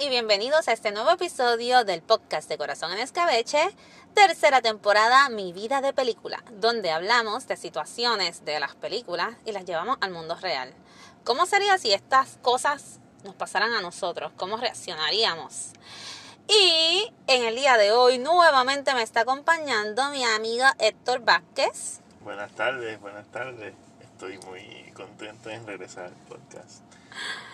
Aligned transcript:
Y 0.00 0.08
bienvenidos 0.10 0.68
a 0.68 0.72
este 0.72 0.92
nuevo 0.92 1.10
episodio 1.10 1.82
del 1.82 2.02
podcast 2.02 2.48
de 2.48 2.56
Corazón 2.56 2.92
en 2.92 3.00
Escabeche, 3.00 3.68
tercera 4.14 4.62
temporada 4.62 5.28
Mi 5.28 5.52
vida 5.52 5.80
de 5.80 5.92
película, 5.92 6.44
donde 6.52 6.92
hablamos 6.92 7.48
de 7.48 7.56
situaciones 7.56 8.44
de 8.44 8.60
las 8.60 8.76
películas 8.76 9.34
y 9.44 9.50
las 9.50 9.64
llevamos 9.64 9.98
al 10.00 10.12
mundo 10.12 10.36
real. 10.36 10.72
¿Cómo 11.24 11.46
sería 11.46 11.78
si 11.78 11.92
estas 11.92 12.38
cosas 12.42 13.00
nos 13.24 13.34
pasaran 13.34 13.72
a 13.72 13.80
nosotros? 13.80 14.30
¿Cómo 14.36 14.56
reaccionaríamos? 14.56 15.72
Y 16.46 17.12
en 17.26 17.44
el 17.44 17.56
día 17.56 17.76
de 17.76 17.90
hoy 17.90 18.18
nuevamente 18.18 18.94
me 18.94 19.02
está 19.02 19.22
acompañando 19.22 20.10
mi 20.10 20.22
amiga 20.22 20.76
Héctor 20.78 21.24
Vázquez. 21.24 22.02
Buenas 22.20 22.52
tardes, 22.52 23.00
buenas 23.00 23.26
tardes. 23.32 23.74
Estoy 24.00 24.38
muy 24.46 24.92
contento 24.94 25.50
en 25.50 25.66
regresar 25.66 26.04
al 26.04 26.12
podcast. 26.28 26.87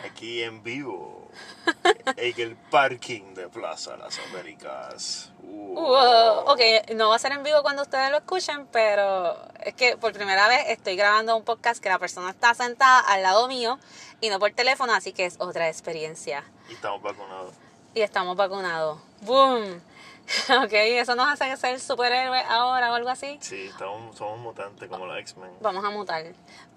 Aquí 0.05 0.43
en 0.43 0.63
vivo, 0.63 1.29
en 2.17 2.41
el 2.41 2.57
parking 2.57 3.35
de 3.35 3.49
Plaza 3.49 3.97
Las 3.97 4.19
Américas. 4.31 5.33
Uh. 5.43 5.75
Wow. 5.75 6.39
Ok, 6.47 6.61
no 6.95 7.09
va 7.09 7.17
a 7.17 7.19
ser 7.19 7.33
en 7.33 7.43
vivo 7.43 7.63
cuando 7.63 7.83
ustedes 7.83 8.11
lo 8.11 8.19
escuchen, 8.19 8.67
pero 8.71 9.37
es 9.63 9.75
que 9.75 9.97
por 9.97 10.13
primera 10.13 10.47
vez 10.49 10.65
estoy 10.69 10.97
grabando 10.97 11.37
un 11.37 11.45
podcast 11.45 11.83
que 11.83 11.89
la 11.89 11.99
persona 11.99 12.31
está 12.31 12.55
sentada 12.55 13.01
al 13.01 13.23
lado 13.23 13.49
mío 13.49 13.79
y 14.21 14.29
no 14.29 14.39
por 14.39 14.53
teléfono, 14.53 14.93
así 14.95 15.13
que 15.13 15.25
es 15.25 15.37
otra 15.39 15.69
experiencia. 15.69 16.45
Y 16.69 16.75
estamos 16.75 17.03
vacunados. 17.03 17.55
Y 17.95 18.01
estamos 18.01 18.37
vacunados. 18.37 18.99
¡Boom! 19.23 19.81
Ok, 20.65 20.73
eso 20.73 21.15
nos 21.15 21.29
hace 21.29 21.57
ser 21.57 21.81
superhéroes 21.81 22.45
ahora 22.49 22.91
o 22.93 22.95
algo 22.95 23.09
así. 23.09 23.39
Sí, 23.41 23.67
estamos, 23.67 24.17
somos 24.17 24.39
mutantes 24.39 24.89
como 24.89 25.07
los 25.07 25.19
X-Men. 25.19 25.51
Vamos 25.61 25.85
a 25.85 25.91
mutar. 25.91 26.25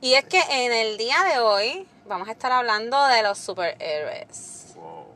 Y 0.01 0.13
es 0.13 0.25
que 0.25 0.41
en 0.49 0.73
el 0.73 0.97
día 0.97 1.23
de 1.23 1.39
hoy 1.39 1.87
vamos 2.05 2.27
a 2.27 2.31
estar 2.31 2.51
hablando 2.51 3.01
de 3.07 3.23
los 3.23 3.37
superhéroes. 3.37 4.73
Wow. 4.75 5.07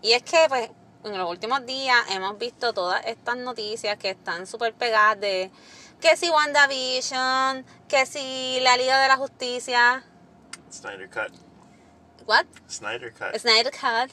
Y 0.00 0.12
es 0.12 0.22
que, 0.22 0.46
pues, 0.48 0.70
en 1.04 1.18
los 1.18 1.28
últimos 1.28 1.64
días 1.66 1.98
hemos 2.10 2.38
visto 2.38 2.72
todas 2.72 3.04
estas 3.06 3.36
noticias 3.36 3.96
que 3.98 4.10
están 4.10 4.46
súper 4.46 4.74
pegadas 4.74 5.20
de 5.20 5.50
que 6.00 6.16
si 6.16 6.30
WandaVision, 6.30 7.64
que 7.88 8.06
si 8.06 8.60
la 8.60 8.76
Liga 8.76 9.00
de 9.00 9.08
la 9.08 9.16
Justicia. 9.16 10.04
Snyder 10.70 11.08
Cut. 11.08 11.32
¿What? 12.26 12.46
Snyder 12.68 13.12
Cut. 13.12 13.38
Snyder 13.38 13.72
Cut. 13.72 14.10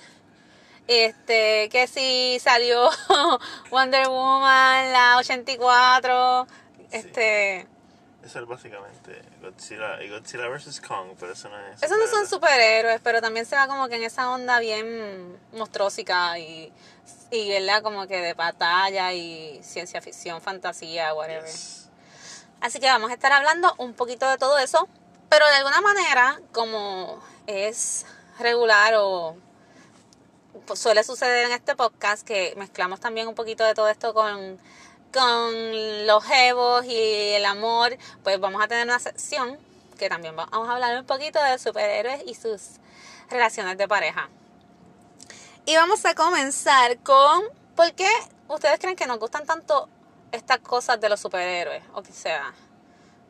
Este, 0.90 1.70
que 1.70 1.86
si 1.86 2.40
salió 2.40 2.90
Wonder 3.70 4.08
Woman, 4.08 4.92
la 4.92 5.18
84. 5.20 6.48
Este. 6.90 7.68
Eso 8.26 8.40
es 8.40 8.48
básicamente 8.48 9.22
Godzilla 9.40 10.02
y 10.02 10.10
Godzilla 10.10 10.48
vs. 10.48 10.82
Kong, 10.82 11.10
pero 11.20 11.34
eso 11.34 11.48
no 11.48 11.60
es. 11.60 11.84
Esos 11.84 11.96
no 11.96 12.08
son 12.08 12.26
superhéroe. 12.26 12.30
superhéroes, 12.30 13.02
pero 13.04 13.22
también 13.22 13.46
se 13.46 13.56
va 13.56 13.68
como 13.68 13.88
que 13.88 13.98
en 13.98 14.04
esa 14.04 14.32
onda 14.32 14.60
bien 14.60 15.38
monstruosica 15.54 16.40
y, 16.40 16.74
y 17.30 17.50
¿verdad? 17.50 17.84
como 17.84 18.08
que 18.08 18.20
de 18.20 18.34
batalla 18.34 19.14
y 19.14 19.62
ciencia 19.62 20.02
ficción, 20.02 20.42
fantasía, 20.42 21.14
whatever. 21.14 21.46
Yes. 21.46 21.88
Así 22.62 22.80
que 22.80 22.88
vamos 22.88 23.12
a 23.12 23.14
estar 23.14 23.32
hablando 23.32 23.76
un 23.78 23.94
poquito 23.94 24.28
de 24.28 24.40
todo 24.40 24.58
eso, 24.58 24.90
pero 25.30 25.48
de 25.50 25.56
alguna 25.58 25.82
manera, 25.82 26.42
como 26.52 27.22
es 27.46 28.08
regular 28.40 28.96
o 28.98 29.38
suele 30.76 31.04
suceder 31.04 31.46
en 31.46 31.52
este 31.52 31.76
podcast, 31.76 32.26
que 32.26 32.54
mezclamos 32.58 33.00
también 33.00 33.28
un 33.28 33.36
poquito 33.36 33.64
de 33.64 33.74
todo 33.74 33.90
esto 33.90 34.14
con, 34.14 34.60
con 35.14 36.08
los 36.08 36.24
jevos 36.24 36.86
y 36.86 37.34
el 37.34 37.46
amor, 37.46 37.98
pues 38.24 38.40
vamos 38.40 38.62
a 38.64 38.68
tener 38.68 38.86
una 38.86 39.00
sección 39.00 39.58
que 39.98 40.10
también 40.10 40.36
vamos 40.36 40.68
a 40.70 40.74
hablar 40.74 40.98
un 40.98 41.06
poquito 41.06 41.44
de 41.44 41.60
superhéroes 41.60 42.24
y 42.26 42.34
sus 42.34 42.80
relaciones 43.30 43.78
de 43.78 43.88
pareja. 43.88 44.30
Y 45.66 45.76
vamos 45.76 46.04
a 46.06 46.16
comenzar 46.16 46.98
con, 47.00 47.44
¿por 47.76 47.94
qué 47.94 48.10
ustedes 48.48 48.80
creen 48.80 48.96
que 48.96 49.06
nos 49.06 49.20
gustan 49.20 49.46
tanto 49.46 49.88
estas 50.32 50.60
cosas 50.60 51.00
de 51.00 51.10
los 51.10 51.20
superhéroes? 51.20 51.84
O 51.94 52.04
sea, 52.04 52.54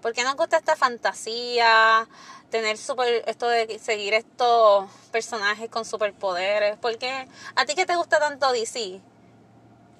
¿por 0.01 0.13
qué 0.13 0.23
nos 0.23 0.35
gusta 0.35 0.57
esta 0.57 0.75
fantasía? 0.75 2.07
Tener 2.49 2.77
super, 2.77 3.23
esto 3.27 3.47
de 3.47 3.77
seguir 3.79 4.13
estos 4.13 4.89
personajes 5.11 5.69
con 5.69 5.85
superpoderes. 5.85 6.77
¿Por 6.77 6.97
qué? 6.97 7.27
¿A 7.55 7.65
ti 7.65 7.75
qué 7.75 7.85
te 7.85 7.95
gusta 7.95 8.19
tanto 8.19 8.51
DC? 8.51 8.99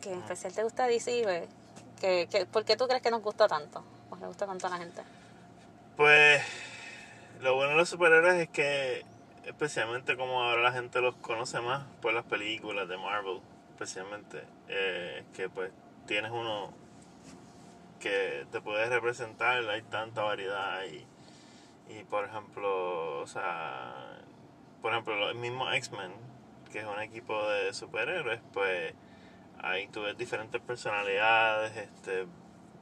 Que 0.01 0.13
en 0.13 0.19
especial 0.19 0.53
te 0.53 0.63
gusta 0.63 0.87
DC, 0.87 1.23
güey. 1.23 1.47
¿Que, 1.99 2.27
que, 2.31 2.45
¿Por 2.45 2.65
qué 2.65 2.75
tú 2.75 2.87
crees 2.87 3.01
que 3.01 3.11
nos 3.11 3.21
gusta 3.21 3.47
tanto? 3.47 3.83
¿O 4.09 4.15
le 4.15 4.25
gusta 4.25 4.47
tanto 4.47 4.67
a 4.67 4.69
la 4.71 4.77
gente? 4.77 5.03
Pues 5.95 6.41
lo 7.41 7.55
bueno 7.55 7.71
de 7.71 7.77
los 7.77 7.89
superhéroes 7.89 8.35
es 8.35 8.49
que, 8.49 9.05
especialmente 9.45 10.17
como 10.17 10.43
ahora 10.43 10.61
la 10.61 10.71
gente 10.71 11.01
los 11.01 11.15
conoce 11.15 11.61
más 11.61 11.85
por 12.01 12.13
las 12.13 12.25
películas 12.25 12.87
de 12.87 12.97
Marvel, 12.97 13.41
especialmente, 13.71 14.43
eh, 14.67 15.23
que 15.35 15.49
pues 15.49 15.71
tienes 16.05 16.31
uno 16.31 16.73
que 17.99 18.45
te 18.51 18.61
puede 18.61 18.89
representar, 18.89 19.67
hay 19.69 19.81
tanta 19.83 20.23
variedad 20.23 20.83
y, 20.85 21.05
y 21.89 22.03
por 22.03 22.25
ejemplo, 22.25 23.19
o 23.19 23.27
sea, 23.27 24.21
por 24.81 24.91
ejemplo, 24.91 25.29
el 25.29 25.35
mismo 25.35 25.71
X-Men, 25.71 26.13
que 26.71 26.79
es 26.79 26.85
un 26.85 27.01
equipo 27.01 27.47
de 27.49 27.73
superhéroes, 27.73 28.41
pues 28.53 28.93
ahí 29.61 29.87
tú 29.87 30.03
ves 30.03 30.17
diferentes 30.17 30.61
personalidades, 30.61 31.75
este, 31.75 32.27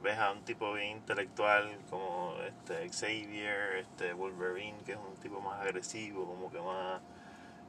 ves 0.02 0.18
a 0.18 0.32
un 0.32 0.44
tipo 0.44 0.72
bien 0.74 0.98
intelectual 0.98 1.76
como 1.90 2.34
este 2.46 2.88
Xavier, 2.90 3.76
este 3.78 4.12
Wolverine, 4.12 4.78
que 4.84 4.92
es 4.92 4.98
un 4.98 5.16
tipo 5.16 5.40
más 5.40 5.60
agresivo, 5.60 6.26
como 6.26 6.50
que 6.52 6.60
más, 6.60 7.00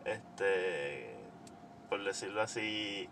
este, 0.06 1.16
por 1.90 2.04
decirlo 2.04 2.42
así, 2.42 3.10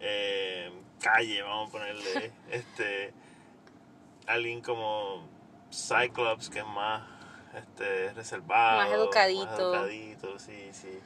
eh, 0.00 0.70
calle, 1.00 1.42
vamos 1.42 1.68
a 1.68 1.72
ponerle, 1.72 2.32
este, 2.50 3.14
alguien 4.26 4.60
como 4.60 5.28
Cyclops, 5.70 6.50
que 6.50 6.58
es 6.58 6.66
más, 6.66 7.15
este, 7.56 8.12
reservado, 8.12 8.78
Más 8.78 8.92
educadito. 8.92 9.46
más 9.46 9.58
educadito, 9.58 10.38
sí, 10.38 10.68
sí. 10.72 11.00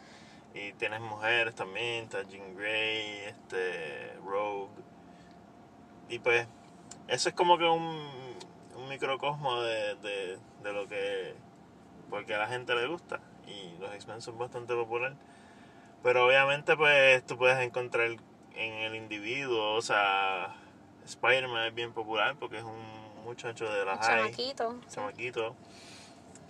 Y 0.55 0.73
tienes 0.73 1.01
mujeres 1.01 1.55
también, 1.55 2.05
está 2.05 2.23
Jean 2.25 2.57
Grey, 2.57 3.21
este, 3.27 4.15
Rogue. 4.25 4.71
Y 6.09 6.19
pues, 6.19 6.47
eso 7.09 7.29
es 7.29 7.35
como 7.35 7.57
que 7.57 7.65
un, 7.65 8.09
un 8.77 8.89
microcosmo 8.89 9.61
de, 9.63 9.95
de, 9.97 10.39
de 10.63 10.73
lo 10.73 10.89
que, 10.89 11.35
porque 12.11 12.35
a 12.35 12.39
la 12.39 12.49
gente 12.49 12.75
le 12.75 12.87
gusta. 12.87 13.21
Y 13.47 13.79
los 13.81 13.93
X-Men 13.95 14.21
son 14.21 14.39
bastante 14.39 14.75
populares. 14.75 15.17
Pero 16.03 16.27
obviamente, 16.27 16.77
pues, 16.77 17.25
tú 17.27 17.37
puedes 17.37 17.59
encontrar 17.61 18.09
en 18.55 18.73
el 18.75 18.97
individuo, 18.97 19.75
o 19.75 19.83
sea, 19.83 20.57
Spider-Man 21.05 21.69
es 21.69 21.75
bien 21.75 21.93
popular 21.93 22.37
porque 22.39 22.59
es 22.59 22.65
un 22.65 23.01
muchacho 23.25 23.71
de 23.71 23.85
la 23.85 23.97
high 23.99 24.33
chamaquito. 24.33 24.81
chamaquito 24.89 25.55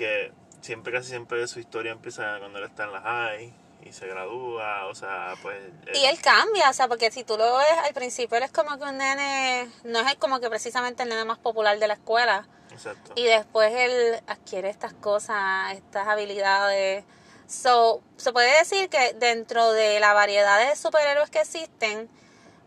que 0.00 0.32
siempre 0.62 0.94
casi 0.94 1.10
siempre 1.10 1.46
su 1.46 1.60
historia 1.60 1.92
empieza 1.92 2.38
cuando 2.38 2.58
él 2.58 2.64
está 2.64 2.84
en 2.84 2.92
la 2.92 3.02
high 3.02 3.52
y 3.84 3.92
se 3.92 4.06
gradúa 4.06 4.86
o 4.86 4.94
sea 4.94 5.34
pues 5.42 5.58
Y 5.92 6.06
él 6.06 6.18
cambia, 6.22 6.70
o 6.70 6.72
sea, 6.72 6.88
porque 6.88 7.10
si 7.10 7.22
tú 7.22 7.36
lo 7.36 7.58
ves 7.58 7.78
al 7.84 7.92
principio, 7.92 8.38
él 8.38 8.44
es 8.44 8.50
como 8.50 8.78
que 8.78 8.84
un 8.84 8.96
nene, 8.96 9.70
no 9.84 10.00
es 10.00 10.14
como 10.14 10.40
que 10.40 10.48
precisamente 10.48 11.02
el 11.02 11.10
nene 11.10 11.26
más 11.26 11.38
popular 11.38 11.78
de 11.78 11.86
la 11.86 11.94
escuela. 11.94 12.48
exacto 12.72 13.12
Y 13.14 13.24
después 13.24 13.74
él 13.74 14.22
adquiere 14.26 14.70
estas 14.70 14.94
cosas, 14.94 15.74
estas 15.74 16.08
habilidades. 16.08 17.04
So, 17.46 18.00
se 18.16 18.32
puede 18.32 18.58
decir 18.58 18.88
que 18.88 19.12
dentro 19.14 19.72
de 19.72 20.00
la 20.00 20.14
variedad 20.14 20.66
de 20.66 20.76
superhéroes 20.76 21.28
que 21.28 21.40
existen, 21.40 22.08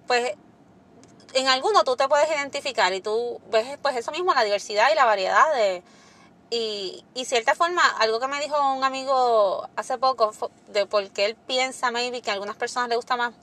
pues 0.05 0.33
en 1.33 1.47
alguno 1.47 1.83
tú 1.83 1.95
te 1.95 2.07
puedes 2.07 2.29
identificar 2.29 2.93
y 2.93 3.01
tú 3.01 3.41
ves 3.49 3.79
pues 3.81 3.95
eso 3.95 4.11
mismo, 4.11 4.35
la 4.35 4.43
diversidad 4.43 4.91
y 4.91 4.95
la 4.95 5.05
variedad 5.05 5.51
de... 5.55 5.81
Y, 6.55 7.03
y 7.15 7.25
cierta 7.25 7.55
forma, 7.55 7.81
algo 7.97 8.19
que 8.19 8.27
me 8.27 8.39
dijo 8.39 8.55
un 8.75 8.83
amigo 8.83 9.67
hace 9.75 9.97
poco, 9.97 10.31
de 10.67 10.85
por 10.85 11.09
qué 11.09 11.25
él 11.25 11.35
piensa 11.35 11.89
maybe 11.89 12.21
que 12.21 12.29
a 12.29 12.33
algunas 12.33 12.55
personas 12.55 12.89
le 12.89 12.95
gusta 12.95 13.17
más 13.17 13.33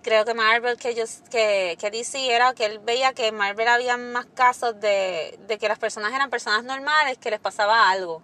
creo 0.00 0.24
que 0.24 0.32
Marvel 0.32 0.76
que 0.76 0.90
ellos 0.90 1.22
que, 1.28 1.76
que 1.80 1.90
DC 1.90 2.32
era 2.32 2.54
que 2.54 2.66
él 2.66 2.78
veía 2.78 3.14
que 3.14 3.26
en 3.26 3.34
Marvel 3.34 3.66
había 3.66 3.96
más 3.96 4.26
casos 4.26 4.78
de, 4.80 5.40
de 5.48 5.58
que 5.58 5.66
las 5.66 5.80
personas 5.80 6.12
eran 6.12 6.30
personas 6.30 6.62
normales 6.62 7.18
que 7.18 7.30
les 7.32 7.40
pasaba 7.40 7.90
algo. 7.90 8.22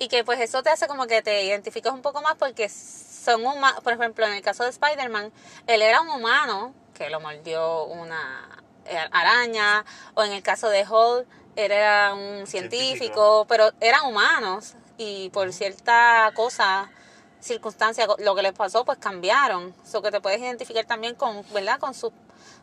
Y 0.00 0.08
que 0.08 0.24
pues 0.24 0.40
eso 0.40 0.62
te 0.64 0.70
hace 0.70 0.88
como 0.88 1.06
que 1.06 1.22
te 1.22 1.44
identificas 1.44 1.92
un 1.92 2.02
poco 2.02 2.20
más 2.20 2.34
porque 2.34 2.68
son 2.68 3.46
humanos 3.46 3.80
por 3.84 3.92
ejemplo 3.92 4.26
en 4.26 4.32
el 4.32 4.42
caso 4.42 4.64
de 4.64 4.70
Spider-Man 4.70 5.30
él 5.68 5.82
era 5.82 6.00
un 6.00 6.08
humano 6.08 6.74
que 6.94 7.10
lo 7.10 7.20
mordió 7.20 7.84
una 7.84 8.60
eh, 8.86 8.98
araña 9.12 9.84
o 10.14 10.24
en 10.24 10.32
el 10.32 10.42
caso 10.42 10.68
de 10.68 10.82
Hulk 10.88 11.28
era 11.60 12.14
un 12.14 12.46
científico, 12.46 12.88
Científico. 12.88 13.46
pero 13.48 13.70
eran 13.80 14.06
humanos 14.06 14.74
y 14.98 15.30
por 15.30 15.52
cierta 15.52 16.30
cosa 16.34 16.90
circunstancia 17.40 18.06
lo 18.18 18.34
que 18.34 18.42
les 18.42 18.52
pasó 18.52 18.84
pues 18.84 18.98
cambiaron. 18.98 19.74
Eso 19.84 20.02
que 20.02 20.10
te 20.10 20.20
puedes 20.20 20.40
identificar 20.40 20.84
también 20.84 21.14
con 21.14 21.44
verdad 21.52 21.78
con 21.78 21.94
sus 21.94 22.12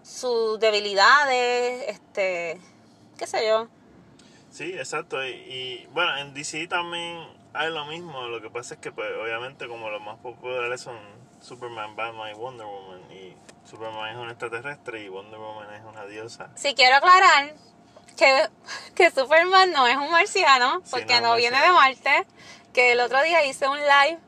sus 0.04 0.60
debilidades 0.60 1.86
este 1.88 2.60
qué 3.18 3.28
sé 3.28 3.48
yo. 3.48 3.68
Sí 4.52 4.74
exacto. 4.74 5.24
Y, 5.26 5.30
y, 5.30 5.90
bueno 5.94 6.18
en 6.18 6.34
DC 6.34 6.68
también 6.68 7.28
hay 7.54 7.72
lo 7.72 7.86
mismo, 7.86 8.28
lo 8.28 8.42
que 8.42 8.50
pasa 8.50 8.76
es 8.76 8.80
que 8.80 8.92
pues 8.92 9.08
obviamente 9.22 9.68
como 9.68 9.90
los 9.90 10.02
más 10.02 10.18
populares 10.20 10.82
son 10.82 10.96
Superman, 11.42 11.96
Batman 11.96 12.32
y 12.32 12.34
Wonder 12.36 12.66
Woman. 12.66 13.12
Y 13.12 13.34
Superman 13.68 14.12
es 14.12 14.18
un 14.18 14.30
extraterrestre 14.30 15.04
y 15.04 15.10
Wonder 15.10 15.40
Woman 15.40 15.74
es 15.74 15.84
una 15.84 16.06
diosa. 16.06 16.50
Sí, 16.56 16.74
quiero 16.76 16.98
aclarar 16.98 17.54
que, 18.18 18.50
que 18.96 19.12
Superman 19.12 19.72
no 19.72 19.88
es 19.88 19.96
un 19.96 20.12
marciano, 20.12 20.82
Sí, 20.84 20.92
porque 20.92 21.22
no 21.22 21.36
viene 21.36 21.60
de. 21.62 21.72
Marte. 21.72 22.28
Que 22.74 22.92
el 22.92 23.00
otro 23.00 23.22
día 23.24 23.46
hice 23.46 23.68
un 23.68 23.78
live 23.78 24.20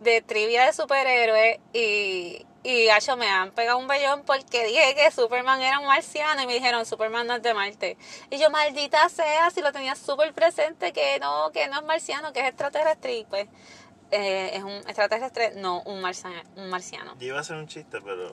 de 0.00 0.22
trivia 0.22 0.66
de 0.66 0.72
superhéroes 0.72 1.58
y, 1.72 2.44
y 2.64 2.86
gacho, 2.86 3.16
me 3.16 3.28
han 3.28 3.52
pegado 3.52 3.78
un 3.78 3.86
bellón 3.86 4.22
porque 4.24 4.64
dije 4.66 4.94
que 4.94 5.10
Superman 5.10 5.60
era 5.60 5.78
un 5.78 5.86
marciano 5.86 6.42
y 6.42 6.46
me 6.46 6.54
dijeron 6.54 6.84
Superman 6.86 7.26
no 7.26 7.36
es 7.36 7.42
de 7.42 7.54
Marte. 7.54 7.96
Y 8.30 8.38
yo, 8.38 8.50
maldita 8.50 9.08
sea, 9.08 9.50
si 9.50 9.60
lo 9.60 9.72
tenía 9.72 9.94
súper 9.94 10.32
presente 10.32 10.92
que 10.92 11.18
no, 11.20 11.50
que 11.52 11.68
no 11.68 11.80
es 11.80 11.84
marciano, 11.84 12.32
que 12.32 12.40
es 12.40 12.46
extraterrestre 12.46 13.18
y 13.18 13.24
pues 13.24 13.46
eh, 14.10 14.50
es 14.54 14.62
un 14.62 14.72
extraterrestre, 14.72 15.52
no 15.56 15.82
un 15.82 16.00
marciano. 16.00 16.42
Un 16.56 16.70
marciano. 16.70 17.16
Yo 17.18 17.28
iba 17.28 17.38
a 17.38 17.40
hacer 17.40 17.56
un 17.56 17.66
chiste, 17.66 18.00
pero 18.00 18.32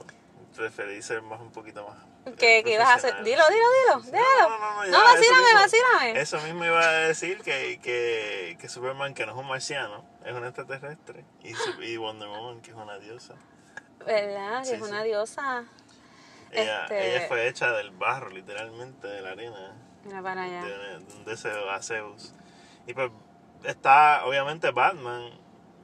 preferí 0.56 1.02
ser 1.02 1.22
más 1.22 1.40
un 1.40 1.52
poquito 1.52 1.88
más. 1.88 1.98
¿Qué, 2.38 2.62
qué 2.64 2.74
ibas 2.76 2.90
a 2.90 2.94
hacer? 2.96 3.24
Dilo, 3.24 3.44
dilo, 3.50 3.66
dilo, 3.86 4.02
dilo. 4.02 4.20
No, 4.20 4.50
no, 4.50 4.60
no, 4.60 4.76
No, 4.76 4.86
ya, 4.86 4.90
eso 4.92 5.04
vacílame, 5.04 5.44
mismo. 5.44 5.60
vacílame. 5.60 6.20
Eso 6.22 6.42
mismo 6.42 6.66
iba 6.66 6.80
a 6.82 6.92
decir 7.08 7.42
que, 7.42 7.80
que, 7.82 8.58
que 8.60 8.70
Superman, 8.70 9.14
que 9.14 9.26
no 9.26 9.32
es 9.32 9.38
un 9.38 9.48
marciano, 9.48 10.06
es 10.26 10.34
un 10.34 10.46
extraterrestre. 10.46 11.26
Y, 11.44 11.54
y 11.86 11.98
Wonder 11.98 12.28
Woman, 12.28 12.62
que 12.62 12.72
es 12.72 12.78
una 12.78 12.98
diosa. 13.00 13.36
¿Verdad? 14.06 14.64
Que 14.64 14.76
es 14.76 14.78
sí. 14.78 14.82
una 14.90 15.04
diosa. 15.04 15.64
Ella, 16.52 16.84
Este- 16.84 17.16
ella 17.18 17.28
fue 17.28 17.48
hecha 17.48 17.72
del 17.72 17.92
barro, 17.92 18.30
literalmente, 18.30 19.08
de 19.08 19.22
la 19.22 19.32
arena. 19.32 19.74
Mira 20.06 20.22
para 20.22 20.44
allá. 20.44 20.64
de, 20.64 21.70
a 21.72 21.82
Zeus. 21.82 22.34
Y 22.88 22.94
pues 22.94 23.12
está, 23.64 24.26
obviamente, 24.26 24.72
Batman, 24.72 25.32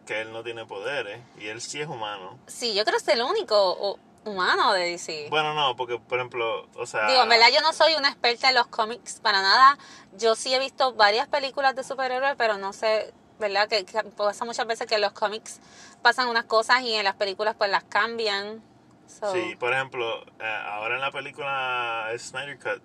que 0.06 0.22
él 0.22 0.32
no 0.32 0.44
tiene 0.44 0.66
poderes, 0.66 1.20
y 1.38 1.48
él 1.48 1.62
sí 1.62 1.82
es 1.82 1.88
humano. 1.88 2.40
Sí, 2.48 2.74
yo 2.74 2.84
creo 2.86 2.98
que 2.98 3.04
es 3.12 3.18
el 3.18 3.22
único 3.24 3.56
o- 3.58 4.00
humano 4.26 4.74
de 4.74 4.90
DC. 4.92 5.28
Bueno, 5.30 5.54
no, 5.54 5.76
porque, 5.76 6.00
por 6.00 6.18
ejemplo, 6.18 6.68
o 6.76 6.86
sea... 6.86 7.08
Digo, 7.08 7.24
en 7.24 7.30
verdad 7.30 7.48
yo 7.54 7.62
no 7.62 7.74
soy 7.74 7.96
una 7.96 8.10
experta 8.10 8.50
en 8.50 8.56
los 8.56 8.68
cómics 8.68 9.20
para 9.22 9.42
nada. 9.42 9.78
Yo 10.18 10.36
sí 10.36 10.54
he 10.54 10.60
visto 10.60 10.94
varias 10.94 11.28
películas 11.28 11.76
de 11.76 11.84
superhéroes, 11.84 12.36
pero 12.38 12.58
no 12.58 12.74
sé, 12.74 13.14
¿verdad? 13.40 13.68
Que, 13.68 13.86
que 13.86 14.04
pasa 14.04 14.46
muchas 14.46 14.66
veces 14.68 14.88
que 14.88 14.96
en 14.96 15.02
los 15.02 15.14
cómics 15.14 15.60
pasan 16.02 16.28
unas 16.28 16.46
cosas 16.46 16.82
y 16.82 16.94
en 16.94 17.04
las 17.04 17.16
películas 17.16 17.56
pues 17.58 17.70
las 17.70 17.84
cambian. 17.84 18.62
So, 19.08 19.32
Sí, 19.32 19.56
por 19.60 19.72
ejemplo, 19.74 20.24
eh, 20.40 20.62
ahora 20.66 20.96
en 20.96 21.02
la 21.02 21.12
película 21.12 22.10
Snyder 22.18 22.58
Cut, 22.58 22.82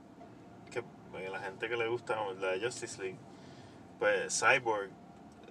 que 0.71 0.81
eh, 0.81 1.31
la 1.31 1.41
gente 1.41 1.69
que 1.69 1.77
le 1.77 1.89
gusta 1.89 2.17
la 2.39 2.53
Justice 2.63 3.01
League, 3.01 3.19
pues 3.99 4.39
Cyborg, 4.39 4.91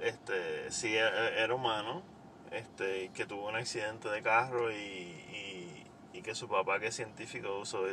este, 0.01 0.71
sí 0.71 0.95
e- 0.95 1.41
era 1.43 1.53
humano, 1.53 2.03
este, 2.51 3.09
que 3.13 3.25
tuvo 3.25 3.47
un 3.47 3.55
accidente 3.55 4.09
de 4.09 4.21
carro 4.21 4.71
y, 4.71 4.75
y, 4.75 5.68
y 6.19 6.21
que 6.21 6.35
su 6.35 6.49
papá, 6.49 6.79
que 6.79 6.87
es 6.87 6.95
científico, 6.95 7.59
usó 7.59 7.83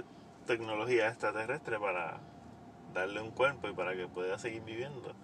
tecnología 0.47 1.09
extraterrestre 1.09 1.79
para 1.79 2.19
darle 2.93 3.21
un 3.21 3.31
cuerpo 3.31 3.69
y 3.69 3.73
para 3.73 3.95
que 3.95 4.09
pueda 4.09 4.39
seguir 4.39 4.63
viviendo. 4.63 5.15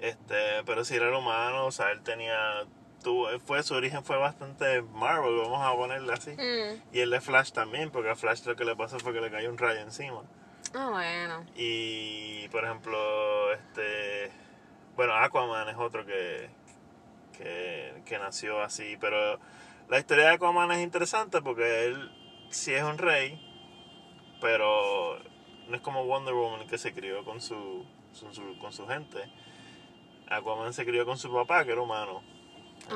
Este, 0.00 0.62
pero 0.64 0.84
si 0.84 0.94
era 0.94 1.16
humano, 1.16 1.66
o 1.66 1.72
sea, 1.72 1.90
él 1.90 2.02
tenía, 2.02 2.66
tuvo, 3.02 3.28
fue, 3.40 3.62
su 3.64 3.74
origen 3.74 4.04
fue 4.04 4.16
bastante 4.16 4.82
Marvel, 4.82 5.36
vamos 5.36 5.60
a 5.60 5.74
ponerle 5.74 6.12
así. 6.12 6.30
Mm. 6.30 6.82
Y 6.92 7.00
el 7.00 7.10
de 7.10 7.20
Flash 7.20 7.50
también, 7.50 7.90
porque 7.90 8.10
a 8.10 8.16
Flash 8.16 8.44
lo 8.44 8.54
que 8.54 8.64
le 8.64 8.76
pasó 8.76 8.98
fue 9.00 9.12
que 9.12 9.20
le 9.20 9.30
cayó 9.30 9.50
un 9.50 9.58
rayo 9.58 9.80
encima. 9.80 10.22
Ah, 10.72 10.90
bueno. 10.90 11.44
Y, 11.56 12.48
por 12.48 12.64
ejemplo, 12.64 13.52
este... 13.52 14.30
Bueno, 14.94 15.14
Aquaman 15.14 15.68
es 15.68 15.76
otro 15.76 16.06
que, 16.06 16.48
que, 17.36 18.02
que 18.04 18.18
nació 18.18 18.62
así, 18.62 18.96
pero 19.00 19.40
la 19.88 19.98
historia 19.98 20.24
de 20.24 20.30
Aquaman 20.34 20.70
es 20.72 20.82
interesante 20.82 21.40
porque 21.42 21.84
él 21.86 22.10
sí 22.50 22.72
es 22.74 22.82
un 22.82 22.98
rey, 22.98 23.38
pero 24.40 25.18
no 25.68 25.76
es 25.76 25.80
como 25.82 26.04
Wonder 26.04 26.34
Woman 26.34 26.66
que 26.66 26.78
se 26.78 26.92
crió 26.92 27.24
con 27.24 27.40
su, 27.40 27.84
su- 28.12 28.32
su- 28.34 28.58
con 28.58 28.72
su 28.72 28.86
gente. 28.86 29.24
Aquaman 30.28 30.72
se 30.72 30.84
crió 30.84 31.04
con 31.06 31.18
su 31.18 31.32
papá, 31.32 31.64
que 31.64 31.72
era 31.72 31.80
humano. 31.82 32.22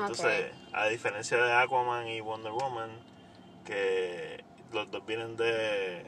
Entonces, 0.01 0.51
a 0.73 0.87
diferencia 0.87 1.37
de 1.37 1.53
Aquaman 1.53 2.07
y 2.07 2.21
Wonder 2.21 2.51
Woman, 2.51 2.89
que 3.65 4.43
los 4.71 4.89
dos 4.91 5.05
vienen 5.05 5.35
de, 5.37 6.05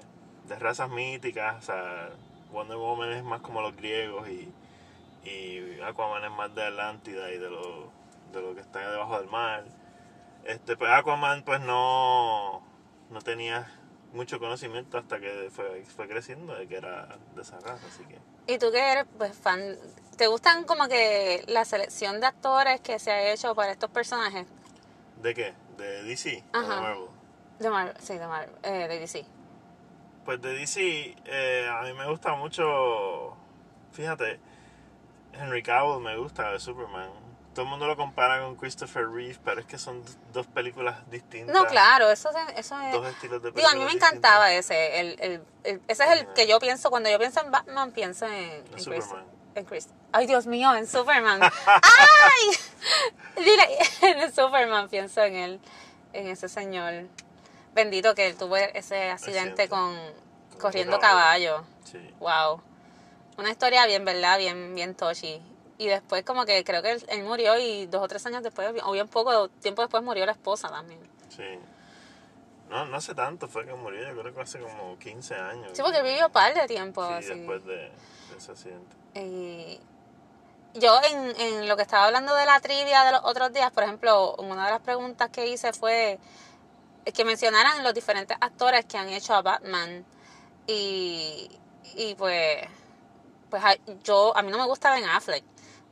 de 0.48 0.60
razas 0.60 0.90
míticas, 0.90 1.58
o 1.58 1.62
sea, 1.66 2.10
Wonder 2.52 2.78
Woman 2.78 3.12
es 3.12 3.24
más 3.24 3.42
como 3.42 3.62
los 3.62 3.76
griegos 3.76 4.28
y, 4.30 4.52
y 5.28 5.80
Aquaman 5.82 6.24
es 6.26 6.32
más 6.32 6.54
de 6.54 6.64
Atlántida 6.66 7.32
y 7.32 7.38
de 7.38 7.50
lo, 7.50 7.92
de 8.34 8.42
lo 8.42 8.54
que 8.56 8.62
está 8.62 8.92
debajo 8.92 9.20
del 9.20 9.30
mar. 9.30 9.64
Este, 10.46 10.76
pues 10.76 10.92
Aquaman 10.92 11.44
pues 11.44 11.62
no, 11.62 12.62
no 13.10 13.22
tenía 13.22 13.72
mucho 14.14 14.40
conocimiento 14.40 14.98
hasta 14.98 15.20
que 15.20 15.50
fue, 15.52 15.84
fue 15.86 16.08
creciendo 16.08 16.54
de 16.56 16.68
que 16.68 16.78
era 16.78 17.08
de 17.36 17.42
esa 17.42 17.60
raza, 17.60 17.86
así 17.88 18.04
que... 18.06 18.20
¿Y 18.48 18.58
tú 18.58 18.72
que 18.72 18.80
eres 18.80 19.06
pues 19.18 19.38
fan? 19.38 19.78
¿Te 20.18 20.28
gustan 20.28 20.66
como 20.66 20.88
que 20.88 21.44
la 21.48 21.64
selección 21.66 22.20
de 22.20 22.28
actores 22.28 22.82
que 22.82 23.00
se 23.00 23.12
ha 23.12 23.32
hecho 23.32 23.56
para 23.56 23.72
estos 23.72 23.90
personajes? 23.90 24.48
¿De 25.22 25.34
qué? 25.34 25.54
¿De 25.78 26.04
DC? 26.04 26.44
¿O 26.54 26.60
de 26.60 26.66
Ajá. 26.66 26.82
Marvel? 26.82 27.08
De 27.60 27.70
Marvel, 27.70 27.96
sí, 28.00 28.18
de 28.18 28.28
Marvel, 28.28 28.56
eh, 28.64 28.88
de 28.88 29.00
DC. 29.00 29.26
Pues 30.26 30.42
de 30.42 30.54
DC, 30.54 31.16
eh, 31.26 31.70
a 31.72 31.82
mí 31.84 31.94
me 31.94 32.08
gusta 32.08 32.36
mucho, 32.36 33.36
fíjate, 33.92 34.40
Henry 35.34 35.64
Cavill 35.64 36.02
me 36.02 36.18
gusta 36.18 36.52
de 36.52 36.60
Superman. 36.60 37.10
Todo 37.54 37.66
el 37.66 37.70
mundo 37.72 37.86
lo 37.86 37.98
compara 37.98 38.42
con 38.42 38.56
Christopher 38.56 39.10
Reeve, 39.10 39.38
pero 39.44 39.60
es 39.60 39.66
que 39.66 39.78
son 39.78 40.02
dos 40.32 40.48
películas 40.48 41.10
distintas. 41.12 41.54
No, 41.54 41.66
claro, 41.68 42.10
eso, 42.10 42.30
es- 42.30 42.58
eso 42.60 42.80
es... 42.80 42.94
Dos 42.94 43.06
estilos 43.08 43.42
de 43.44 43.52
Digo, 43.52 43.68
a 43.68 43.74
mí 43.74 43.80
me 43.80 43.86
películas 43.88 44.10
encantaba 44.12 44.54
ese. 44.54 45.00
El, 45.02 45.20
el, 45.20 45.44
el- 45.66 45.82
ese 45.90 46.04
es 46.06 46.10
el 46.12 46.28
que 46.34 46.48
yo 46.48 46.60
pienso, 46.60 46.90
cuando 46.90 47.10
yo 47.10 47.20
pienso 47.20 47.42
en 47.42 47.52
Batman, 47.52 47.92
pienso 47.92 48.26
en, 48.26 48.34
en 48.34 48.64
Chris. 48.72 48.84
Superman. 48.86 49.26
En 49.56 49.66
Chris. 49.66 49.90
Ay, 50.14 50.28
Dios 50.28 50.48
mío, 50.48 50.74
en 50.76 50.88
Superman. 50.88 51.42
¡Ay! 51.66 52.58
Dile, 53.36 53.78
en 54.22 54.34
Superman 54.34 54.88
pienso 54.88 55.22
en 55.22 55.36
él, 55.36 55.60
en 56.14 56.28
ese 56.28 56.48
señor. 56.48 57.08
Bendito 57.74 58.16
que 58.16 58.28
él 58.28 58.38
tuvo 58.38 58.56
ese 58.56 59.10
accidente 59.12 59.68
con 59.68 59.94
Con 60.52 60.60
corriendo 60.60 61.00
caballo. 61.00 61.58
caballo. 61.58 61.68
Sí. 61.84 62.14
Wow. 62.20 62.62
Una 63.38 63.50
historia 63.50 63.86
bien, 63.88 64.06
¿verdad? 64.06 64.38
Bien, 64.38 64.74
bien 64.76 64.96
touchy. 64.96 65.42
Y 65.82 65.88
después 65.88 66.24
como 66.24 66.46
que 66.46 66.64
creo 66.64 66.84
que 66.84 66.92
él, 66.92 67.04
él 67.08 67.24
murió 67.24 67.58
y 67.58 67.88
dos 67.88 68.04
o 68.04 68.08
tres 68.08 68.24
años 68.28 68.44
después, 68.44 68.72
o 68.84 68.92
bien 68.92 69.08
poco 69.08 69.50
tiempo 69.50 69.82
después 69.82 70.04
murió 70.04 70.28
la 70.28 70.34
esposa 70.34 70.70
también. 70.70 71.00
Sí. 71.30 71.58
No, 72.70 72.86
no 72.86 72.98
hace 72.98 73.16
tanto 73.16 73.48
fue 73.48 73.66
que 73.66 73.74
murió, 73.74 74.14
yo 74.14 74.22
creo 74.22 74.32
que 74.32 74.42
hace 74.42 74.60
como 74.60 75.00
15 75.00 75.34
años. 75.34 75.72
Sí, 75.74 75.82
porque 75.82 75.98
él 75.98 76.04
vivió 76.04 76.28
un 76.28 76.32
par 76.32 76.54
de 76.54 76.68
tiempo. 76.68 77.04
Sí, 77.08 77.14
así. 77.14 77.30
después 77.30 77.66
de, 77.66 77.76
de 77.76 78.38
ese 78.38 78.52
accidente. 78.52 78.96
Y 79.16 79.80
yo 80.76 81.00
en, 81.10 81.42
en 81.42 81.68
lo 81.68 81.76
que 81.76 81.82
estaba 81.82 82.06
hablando 82.06 82.36
de 82.36 82.46
la 82.46 82.60
trivia 82.60 83.04
de 83.04 83.14
los 83.14 83.22
otros 83.24 83.52
días, 83.52 83.72
por 83.72 83.82
ejemplo, 83.82 84.36
una 84.36 84.66
de 84.66 84.72
las 84.74 84.82
preguntas 84.82 85.32
que 85.32 85.48
hice 85.48 85.74
fue 85.74 86.20
que 87.12 87.26
mencionaran 87.26 87.84
los 87.84 87.96
diferentes 87.96 88.38
actores 88.40 88.86
que 88.86 89.00
han 89.00 89.10
hecho 89.10 89.34
a 89.34 89.42
Batman. 89.42 90.06
Y, 90.68 91.50
y 91.96 92.14
pues, 92.14 92.68
pues 93.50 93.64
yo, 94.04 94.36
a 94.38 94.42
mí 94.44 94.52
no 94.52 94.58
me 94.58 94.66
gusta 94.66 94.92
Ben 94.92 95.04
Affleck. 95.06 95.44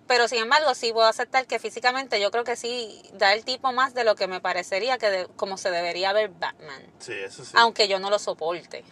Pero 0.10 0.28
sin 0.28 0.40
embargo, 0.40 0.74
sí 0.74 0.92
puedo 0.92 1.08
aceptar 1.08 1.46
que 1.46 1.60
físicamente 1.60 2.20
yo 2.20 2.32
creo 2.32 2.44
que 2.44 2.56
sí 2.56 3.00
da 3.14 3.32
el 3.36 3.46
tipo 3.46 3.72
más 3.74 3.94
de 3.94 4.04
lo 4.04 4.16
que 4.16 4.26
me 4.26 4.42
parecería 4.42 4.98
que 4.98 5.08
de- 5.12 5.28
como 5.36 5.56
se 5.56 5.70
debería 5.70 6.12
ver 6.14 6.30
Batman. 6.30 6.82
Sí, 6.98 7.14
eso 7.14 7.46
sí. 7.46 7.52
Aunque 7.56 7.88
yo 7.88 8.00
no 8.00 8.10
lo 8.10 8.18
soporte. 8.18 8.84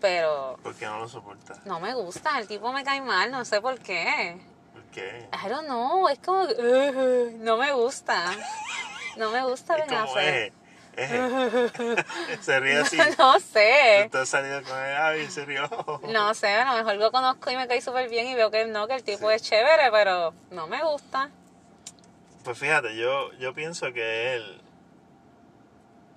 Pero 0.00 0.58
¿Por 0.60 0.74
qué 0.74 0.86
no 0.86 0.98
lo 0.98 1.08
soportas? 1.08 1.64
no 1.66 1.78
me 1.78 1.94
gusta, 1.94 2.36
el 2.40 2.48
tipo 2.48 2.72
me 2.72 2.82
cae 2.82 3.00
mal, 3.00 3.30
no 3.30 3.44
sé 3.44 3.60
por 3.60 3.78
qué. 3.78 4.40
¿Por 4.72 4.82
qué? 4.86 5.28
I 5.32 5.48
don't 5.48 5.66
know, 5.66 6.08
es 6.08 6.18
como 6.18 6.42
"Ugh", 6.42 7.32
no 7.38 7.56
me 7.56 7.72
gusta. 7.72 8.24
No 9.16 9.30
me 9.30 9.44
gusta 9.44 9.76
Ben 9.86 9.94
Affleck. 9.94 10.52
Se 12.40 12.60
ríe 12.60 12.78
así. 12.78 12.98
No 13.18 13.38
sé. 13.40 14.08
Tú 14.12 14.18
has 14.18 14.28
salido 14.28 14.62
con 14.62 14.76
él, 14.78 14.96
ay, 14.96 15.30
se 15.30 15.44
rió. 15.44 15.68
No 16.08 16.34
sé, 16.34 16.48
a 16.54 16.70
lo 16.72 16.78
mejor 16.78 16.96
lo 16.96 17.10
conozco 17.12 17.50
y 17.50 17.56
me 17.56 17.66
cae 17.66 17.80
súper 17.80 18.08
bien 18.10 18.26
y 18.26 18.34
veo 18.34 18.50
que 18.50 18.66
no, 18.66 18.86
que 18.86 18.94
el 18.94 19.02
tipo 19.04 19.28
Sí. 19.28 19.34
es 19.34 19.42
chévere, 19.42 19.90
pero 19.90 20.34
no 20.50 20.66
me 20.66 20.82
gusta. 20.82 21.30
Pues 22.44 22.58
fíjate, 22.58 22.96
yo, 22.96 23.32
yo 23.34 23.54
pienso 23.54 23.92
que 23.92 24.34
él. 24.34 24.60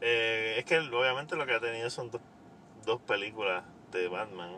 eh, 0.02 0.56
es 0.58 0.66
que 0.66 0.76
él, 0.76 0.94
obviamente 0.94 1.36
lo 1.36 1.46
que 1.46 1.54
ha 1.56 1.60
tenido 1.60 1.90
son 1.90 2.12
dos, 2.12 2.22
dos 2.86 3.00
películas 3.02 3.64
de 3.92 4.08
Batman. 4.08 4.58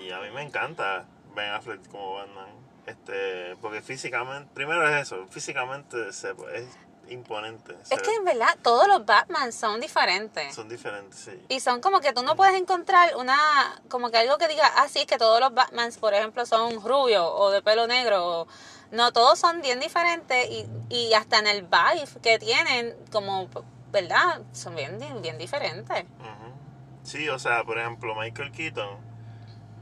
Y 0.00 0.10
a 0.10 0.20
mí 0.20 0.30
me 0.30 0.42
encanta 0.42 1.04
Ben 1.34 1.50
Affleck 1.52 1.86
como 1.90 2.14
Batman. 2.14 2.48
Este, 2.86 3.56
porque 3.60 3.82
físicamente, 3.82 4.48
primero 4.54 4.88
es 4.88 5.02
eso, 5.02 5.26
físicamente 5.28 6.12
se, 6.12 6.30
es, 6.54 6.68
imponente. 7.08 7.76
Es 7.90 8.00
que 8.02 8.14
en 8.14 8.24
verdad 8.24 8.56
todos 8.62 8.86
los 8.88 9.04
Batman 9.06 9.52
son 9.52 9.80
diferentes. 9.80 10.54
Son 10.54 10.68
diferentes, 10.68 11.18
sí. 11.18 11.44
Y 11.48 11.60
son 11.60 11.80
como 11.80 12.00
que 12.00 12.12
tú 12.12 12.22
no 12.22 12.36
puedes 12.36 12.54
encontrar 12.54 13.16
una, 13.16 13.36
como 13.88 14.10
que 14.10 14.18
algo 14.18 14.38
que 14.38 14.48
diga, 14.48 14.64
ah, 14.76 14.86
sí, 14.88 15.00
es 15.00 15.06
que 15.06 15.18
todos 15.18 15.40
los 15.40 15.54
Batmans, 15.54 15.98
por 15.98 16.14
ejemplo, 16.14 16.44
son 16.46 16.82
rubios 16.82 17.24
o 17.26 17.50
de 17.50 17.62
pelo 17.62 17.86
negro. 17.86 18.40
o- 18.42 18.48
no, 18.92 19.12
todos 19.12 19.38
son 19.38 19.62
bien 19.62 19.80
diferentes 19.80 20.48
y, 20.48 20.64
y 20.88 21.12
hasta 21.14 21.38
en 21.40 21.48
el 21.48 21.62
vibe 21.62 22.20
que 22.22 22.38
tienen, 22.38 22.94
como, 23.10 23.48
¿verdad? 23.90 24.42
Son 24.52 24.76
bien, 24.76 24.98
bien 25.22 25.38
diferentes. 25.38 26.04
Sí, 27.02 27.28
o 27.28 27.38
sea, 27.38 27.64
por 27.64 27.78
ejemplo, 27.78 28.14
Michael 28.14 28.52
Keaton, 28.52 28.98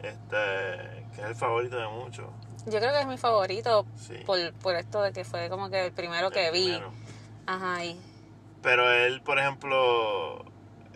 este, 0.02 1.06
que 1.14 1.20
es 1.22 1.26
el 1.28 1.34
favorito 1.34 1.76
de 1.76 1.88
muchos. 1.88 2.26
Yo 2.66 2.78
creo 2.78 2.92
que 2.92 3.00
es 3.00 3.06
mi 3.06 3.18
favorito 3.18 3.86
Sí. 3.96 4.14
por, 4.24 4.38
por 4.54 4.74
esto 4.74 5.02
de 5.02 5.12
que 5.12 5.24
fue 5.24 5.48
como 5.50 5.68
que 5.68 5.86
el 5.86 5.92
primero 5.92 6.30
que 6.30 6.50
vi. 6.50 6.64
primero. 6.64 6.92
Ajá, 7.46 7.84
y 7.84 8.00
Pero 8.62 8.90
él, 8.90 9.20
por 9.22 9.38
ejemplo, 9.38 10.44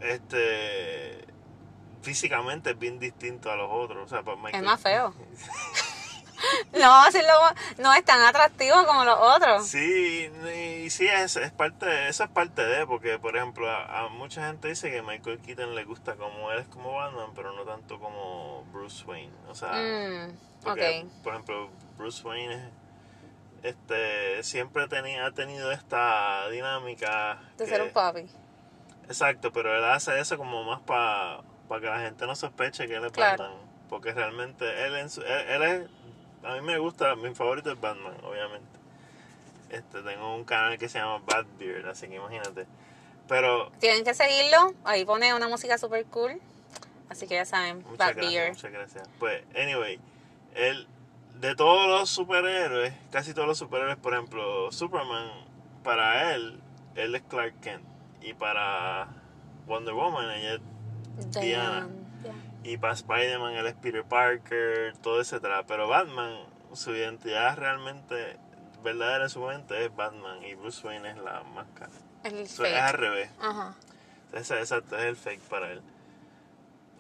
este, 0.01 1.25
físicamente 2.03 2.71
es 2.71 2.79
bien 2.79 2.99
distinto 2.99 3.51
a 3.51 3.57
los 3.57 3.69
otros. 3.71 4.05
O 4.05 4.09
sea, 4.09 4.23
pues 4.23 4.37
Michael- 4.39 4.65
es 4.65 4.71
más 4.71 4.81
feo. 4.81 5.13
no, 6.73 7.11
sí 7.11 7.19
lo- 7.19 7.83
no 7.83 7.93
es 7.93 8.05
tan 8.05 8.21
atractivo 8.23 8.87
como 8.87 9.05
los 9.05 9.19
otros. 9.19 9.67
Sí, 9.67 10.31
y 10.85 10.89
sí, 10.91 11.07
es, 11.09 11.37
es 11.37 11.51
parte, 11.51 12.09
eso 12.09 12.25
es 12.25 12.31
parte 12.31 12.65
de, 12.65 12.87
porque 12.87 13.19
por 13.19 13.37
ejemplo, 13.37 13.69
a, 13.69 14.05
a 14.05 14.09
mucha 14.09 14.47
gente 14.47 14.69
dice 14.69 14.91
que 14.91 15.03
Michael 15.03 15.41
Keaton 15.41 15.75
le 15.75 15.85
gusta 15.85 16.15
como 16.15 16.51
él 16.53 16.61
es 16.61 16.69
como 16.69 16.95
Batman, 16.95 17.31
pero 17.35 17.53
no 17.53 17.63
tanto 17.65 17.99
como 17.99 18.65
Bruce 18.73 19.05
Wayne. 19.05 19.33
O 19.49 19.55
sea, 19.55 19.73
Mm, 19.73 20.33
porque, 20.63 21.07
por 21.25 21.33
ejemplo, 21.35 21.71
Bruce 21.99 22.27
Wayne 22.27 22.55
es- 22.55 22.63
este, 23.63 24.43
siempre 24.43 24.87
tenía, 24.89 25.27
ha 25.27 25.33
tenido 25.33 25.71
esta 25.73 26.49
dinámica. 26.51 27.41
De 27.57 27.65
que- 27.65 27.71
ser 27.71 27.83
un 27.83 27.91
papi. 27.91 28.27
Exacto, 29.09 29.53
pero 29.53 29.77
él 29.77 29.85
hace 29.85 30.19
eso 30.21 30.37
como 30.37 30.65
más 30.65 30.81
para 30.81 31.43
que 31.81 31.87
la 31.87 32.01
gente 32.01 32.27
no 32.27 32.37
sospeche 32.37 32.87
que 32.87 32.95
él 32.97 33.05
es 33.07 33.13
Claro. 33.13 33.45
Batman. 33.45 33.69
Porque 33.89 34.13
realmente 34.13 34.65
él, 34.87 34.97
en 34.97 35.09
su- 35.11 35.23
él, 35.23 35.49
él 35.49 35.63
es. 35.63 35.89
A 36.45 36.55
mí 36.55 36.61
me 36.61 36.79
gusta, 36.79 37.17
mi 37.17 37.35
favorito 37.35 37.73
es 37.73 37.81
Batman, 37.81 38.15
obviamente. 38.23 38.79
Este, 39.71 40.03
tengo 40.03 40.35
un 40.35 40.45
canal 40.45 40.79
que 40.79 40.89
se 40.89 40.99
llama 40.99 41.19
Batbeard, 41.27 41.87
así 41.89 42.07
que 42.09 42.15
imagínate. 42.17 42.67
Pero 43.29 43.71
Tienen 43.81 44.05
que 44.05 44.15
seguirlo. 44.15 44.75
Ahí 44.85 45.05
pone 45.05 45.35
una 45.35 45.49
música 45.49 45.77
super 45.79 46.05
cool. 46.07 46.41
Así 47.11 47.27
que 47.27 47.35
ya 47.37 47.45
saben, 47.47 47.79
Muchas 47.79 47.97
Bad 47.99 48.15
gracias, 48.15 48.33
Beer. 48.33 48.49
muchas 48.51 48.73
gracias. 48.73 49.09
Pues, 49.19 49.43
anyway, 49.57 49.99
él, 50.55 50.87
de 51.41 51.55
todos 51.55 51.87
los 51.87 52.11
superhéroes, 52.11 52.95
casi 53.11 53.35
todos 53.35 53.47
los 53.49 53.59
superhéroes, 53.59 53.97
por 53.97 54.13
ejemplo, 54.15 54.73
Superman, 54.73 55.31
para 55.83 56.35
él, 56.35 56.61
él 56.97 57.15
es 57.15 57.23
Clark 57.23 57.61
Kent. 57.61 57.85
Y 58.21 58.35
para 58.35 59.09
Wonder 59.67 59.95
Woman, 59.95 60.31
ella 60.31 60.55
es 60.55 61.31
Diana. 61.31 61.89
Y 62.65 62.77
para 62.77 62.93
Spider-Man 62.95 63.55
él 63.55 63.67
es 63.67 63.75
Peter 63.75 64.05
Parker, 64.05 64.97
todo 65.01 65.21
etcétera. 65.21 65.65
Pero 65.67 65.89
Batman, 65.89 66.35
su 66.73 66.95
identidad 66.95 67.57
realmente 67.57 68.37
verdadera 68.83 69.25
en 69.25 69.31
su 69.31 69.41
mente 69.41 69.85
es 69.85 69.95
Batman 69.95 70.43
y 70.45 70.55
Bruce 70.55 70.87
Wayne 70.87 71.11
es 71.11 71.17
la 71.19 71.43
máscara. 71.43 71.93
El 72.25 72.35
Eso 72.41 72.65
es 72.65 72.73
fake. 72.73 72.83
al 72.83 72.95
revés. 72.95 73.31
Ajá. 73.41 73.75
Ese, 74.33 74.59
exacto, 74.59 74.97
es 74.97 75.05
el 75.05 75.17
fake 75.17 75.41
para 75.43 75.71
él. 75.71 75.81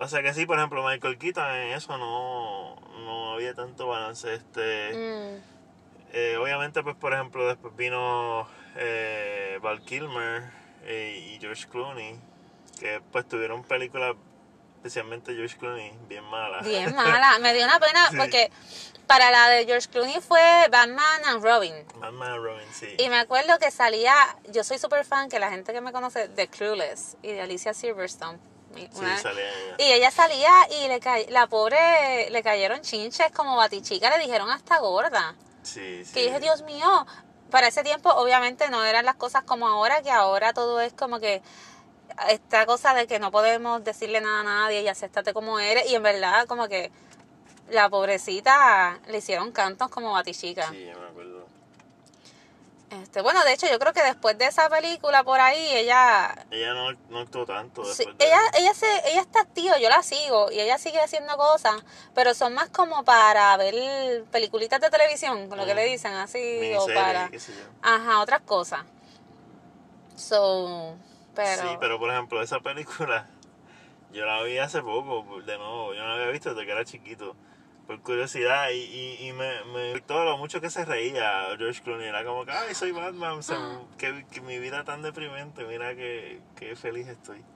O 0.00 0.06
sea 0.08 0.22
que 0.22 0.32
sí, 0.34 0.46
por 0.46 0.58
ejemplo, 0.58 0.82
Michael 0.86 1.18
Keaton 1.18 1.50
en 1.50 1.72
eso 1.72 1.96
no, 1.98 2.76
no 3.04 3.32
había 3.32 3.54
tanto 3.54 3.88
balance. 3.88 4.32
Este, 4.34 4.92
Mm, 4.94 5.42
eh, 6.12 6.36
obviamente, 6.40 6.82
pues 6.82 6.96
por 6.96 7.12
ejemplo, 7.12 7.46
después 7.48 7.74
vino 7.76 8.48
eh, 8.76 9.58
Val 9.60 9.82
Kilmer 9.82 10.44
eh, 10.84 11.34
y 11.34 11.40
George 11.40 11.66
Clooney, 11.68 12.18
que 12.80 13.02
pues 13.12 13.26
tuvieron 13.28 13.62
películas, 13.64 14.14
especialmente 14.76 15.34
George 15.34 15.56
Clooney, 15.58 15.92
bien 16.08 16.24
malas. 16.24 16.64
bien 16.64 16.94
mala. 16.96 17.38
Me 17.40 17.52
dio 17.52 17.64
una 17.64 17.80
pena 17.80 18.08
Sí. 18.10 18.16
porque 18.16 18.50
para 19.08 19.30
la 19.30 19.48
de 19.48 19.66
George 19.66 19.88
Clooney 19.88 20.20
fue 20.20 20.40
Batman 20.70 21.20
and 21.26 21.42
Robin. 21.42 21.74
Batman 21.96 22.32
and 22.34 22.44
Robin, 22.44 22.66
sí. 22.72 22.94
Y 22.98 23.08
me 23.08 23.18
acuerdo 23.18 23.58
que 23.58 23.70
salía, 23.70 24.14
yo 24.52 24.62
soy 24.64 24.78
súper 24.78 25.04
fan, 25.04 25.28
que 25.28 25.38
la 25.40 25.50
gente 25.50 25.72
que 25.72 25.80
me 25.80 25.92
conoce, 25.92 26.28
de 26.28 26.46
Clueless 26.48 27.16
y 27.22 27.32
de 27.32 27.40
Alicia 27.42 27.74
Silverstone. 27.74 28.38
Mi- 28.74 28.82
Sí, 28.82 28.88
una- 28.98 29.18
salía 29.18 29.48
ella. 29.48 29.74
y 29.78 29.92
ella 29.92 30.10
salía 30.10 30.50
y 30.70 30.88
le 30.88 31.00
ca- 31.00 31.18
la 31.30 31.46
pobre 31.46 32.28
le 32.30 32.42
cayeron 32.42 32.80
chinches 32.82 33.30
como 33.32 33.56
batichica, 33.56 34.10
le 34.16 34.22
dijeron 34.24 34.50
hasta 34.50 34.78
gorda. 34.78 35.34
Sí, 35.62 36.04
sí. 36.04 36.12
Que 36.12 36.22
dije, 36.24 36.40
Dios 36.40 36.62
mío, 36.62 37.06
para 37.50 37.68
ese 37.68 37.82
tiempo 37.82 38.10
obviamente 38.10 38.68
no 38.70 38.84
eran 38.84 39.04
las 39.04 39.16
cosas 39.16 39.42
como 39.44 39.66
ahora, 39.68 40.02
que 40.02 40.10
ahora 40.10 40.52
todo 40.52 40.80
es 40.80 40.92
como 40.92 41.18
que 41.18 41.42
esta 42.28 42.66
cosa 42.66 42.94
de 42.94 43.06
que 43.06 43.18
no 43.18 43.30
podemos 43.30 43.82
decirle 43.84 44.20
nada 44.20 44.40
a 44.40 44.44
nadie 44.44 44.82
y 44.82 44.88
acéptate 44.88 45.32
como 45.32 45.58
eres. 45.60 45.88
Y 45.90 45.94
en 45.94 46.02
verdad 46.02 46.46
como 46.46 46.68
que 46.68 46.90
la 47.70 47.88
pobrecita 47.88 48.98
le 49.08 49.18
hicieron 49.18 49.52
cantos 49.52 49.88
como 49.90 50.12
batichica. 50.12 50.68
Sí, 50.70 50.86
yo 50.92 50.98
me 50.98 51.06
acuerdo. 51.06 51.37
Este, 52.90 53.20
bueno, 53.20 53.44
de 53.44 53.52
hecho 53.52 53.66
yo 53.70 53.78
creo 53.78 53.92
que 53.92 54.02
después 54.02 54.38
de 54.38 54.46
esa 54.46 54.70
película 54.70 55.22
por 55.22 55.38
ahí 55.40 55.62
ella... 55.72 56.34
Ella 56.50 56.72
no, 56.72 56.92
no 57.10 57.18
actuó 57.18 57.44
tanto 57.44 57.84
sí, 57.84 58.04
de 58.16 58.24
ella, 58.26 58.40
ella, 58.58 58.72
se, 58.72 58.86
ella 59.10 59.20
está 59.20 59.40
activa, 59.40 59.78
yo 59.78 59.90
la 59.90 60.02
sigo 60.02 60.50
y 60.50 60.58
ella 60.58 60.78
sigue 60.78 60.98
haciendo 60.98 61.36
cosas, 61.36 61.74
pero 62.14 62.32
son 62.32 62.54
más 62.54 62.70
como 62.70 63.04
para 63.04 63.54
ver 63.58 64.24
peliculitas 64.30 64.80
de 64.80 64.88
televisión, 64.88 65.48
con 65.48 65.58
lo 65.58 65.66
que 65.66 65.74
Mm. 65.74 65.76
le 65.76 65.84
dicen 65.84 66.12
así, 66.14 66.72
o 66.78 66.86
para... 66.86 67.28
qué 67.28 67.38
sé 67.38 67.52
yo. 67.52 67.60
Ajá, 67.82 68.20
otras 68.20 68.40
cosas. 68.40 68.80
So, 70.16 70.96
pero... 71.34 71.62
Sí, 71.62 71.76
pero 71.80 71.98
por 71.98 72.10
ejemplo, 72.10 72.42
esa 72.42 72.60
película, 72.60 73.28
yo 74.12 74.24
la 74.24 74.42
vi 74.42 74.58
hace 74.58 74.80
poco, 74.80 75.42
de 75.42 75.58
nuevo, 75.58 75.92
yo 75.92 76.00
no 76.00 76.08
la 76.08 76.14
había 76.14 76.28
visto 76.28 76.54
desde 76.54 76.64
que 76.64 76.72
era 76.72 76.84
chiquito, 76.86 77.36
por 77.88 78.00
curiosidad, 78.02 78.68
y, 78.70 78.76
y, 78.82 79.28
y 79.28 79.32
me, 79.32 79.64
me 79.64 79.92
gustó 79.94 80.22
lo 80.22 80.36
mucho 80.36 80.60
que 80.60 80.68
se 80.70 80.84
reía 80.84 81.46
George 81.56 81.82
Clooney, 81.82 82.06
era 82.06 82.22
como 82.22 82.44
que, 82.44 82.52
ay, 82.52 82.74
soy 82.74 82.92
Batman, 82.92 83.38
o 83.38 83.42
sea, 83.42 83.56
que, 83.96 84.26
que 84.30 84.42
mi 84.42 84.58
vida 84.58 84.84
tan 84.84 85.00
deprimente, 85.02 85.64
mira 85.64 85.94
que, 85.96 86.40
que 86.54 86.76
feliz 86.76 87.08
estoy. 87.08 87.42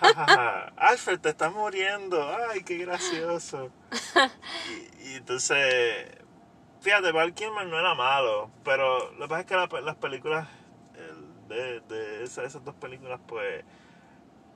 Ja, 0.00 0.14
ja, 0.14 0.26
ja. 0.26 0.72
Alfred, 0.76 1.20
te 1.20 1.28
estás 1.30 1.52
muriendo, 1.52 2.26
ay, 2.50 2.62
qué 2.64 2.78
gracioso. 2.78 3.70
Y, 5.02 5.10
y 5.10 5.14
entonces, 5.16 6.06
fíjate, 6.80 7.12
Val 7.12 7.34
Kilmer 7.34 7.66
no 7.66 7.78
era 7.78 7.94
malo, 7.94 8.50
pero 8.64 9.10
lo 9.12 9.26
que 9.26 9.28
pasa 9.28 9.40
es 9.40 9.46
que 9.46 9.56
la- 9.56 9.80
las 9.82 9.96
películas 9.96 10.48
el- 10.94 11.48
de, 11.48 11.80
de 11.80 12.24
esa- 12.24 12.44
esas 12.44 12.64
dos 12.64 12.74
películas, 12.76 13.20
pues 13.26 13.64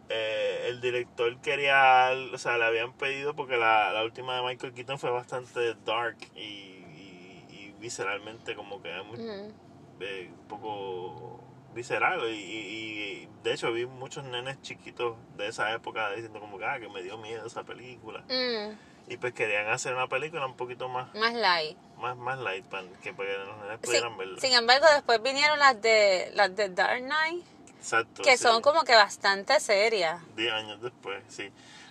eh, 0.09 0.67
el 0.69 0.81
director 0.81 1.37
quería, 1.41 2.11
o 2.33 2.39
sea, 2.39 2.59
le 2.59 2.65
habían 2.65 2.93
pedido 2.93 3.35
porque 3.35 3.57
la, 3.57 3.93
la 3.93 4.05
última 4.05 4.37
de 4.37 4.43
Michael 4.43 4.75
Keaton 4.75 4.99
fue 4.99 5.11
bastante 5.11 5.75
dark 5.85 6.17
y, 6.35 6.41
y, 6.41 7.47
y 7.51 7.75
visceralmente 7.79 8.55
como 8.55 8.83
que 8.83 8.93
muy, 9.03 9.19
Ujú. 9.19 9.53
eh, 10.01 10.31
un 10.33 10.49
poco 10.49 11.41
visceral 11.75 12.21
y, 12.31 12.35
y- 12.35 13.29
de 13.43 13.53
hecho 13.53 13.73
vi 13.73 13.85
muchos 13.85 14.25
nenes 14.25 14.61
chiquitos 14.63 15.17
de 15.37 15.49
esa 15.49 15.73
época 15.75 16.11
diciendo 16.13 16.41
como 16.41 16.59
que, 16.59 16.65
ah, 16.65 16.79
que 16.81 16.89
me 16.89 17.03
dio 17.03 17.19
miedo 17.19 17.47
esa 17.47 17.63
película 17.65 18.25
Mm, 18.29 18.79
y 19.07 19.17
pues 19.19 19.35
querían 19.35 19.67
hacer 19.69 19.93
una 19.95 20.07
película 20.09 20.47
un 20.47 20.57
poquito 20.57 20.89
más 20.89 21.13
más 21.15 21.35
light. 21.35 21.77
más 21.99 22.17
más 22.17 22.39
light 22.39 22.65
para 22.67 22.85
que 23.03 23.13
para 23.13 23.29
que 23.29 23.37
los 23.45 23.57
nenes 23.59 23.79
Sí, 23.83 23.87
pudieran 23.87 24.17
verla 24.17 24.41
sin 24.41 24.53
embargo, 24.55 24.87
después 24.95 25.21
vinieron 25.23 25.59
las 25.59 25.81
de 25.83 26.31
las 26.35 26.55
de 26.57 26.69
Dark 26.71 27.03
Knight, 27.03 27.45
exacto 27.85 28.23
que 28.23 28.37
sí. 28.39 28.43
son 28.43 28.63
como 28.63 28.83
que 28.83 28.95
bastante 28.95 29.61
serias. 29.61 30.23
10 30.37 30.53
años 30.53 30.81
después, 30.81 31.23
sí. 31.29 31.51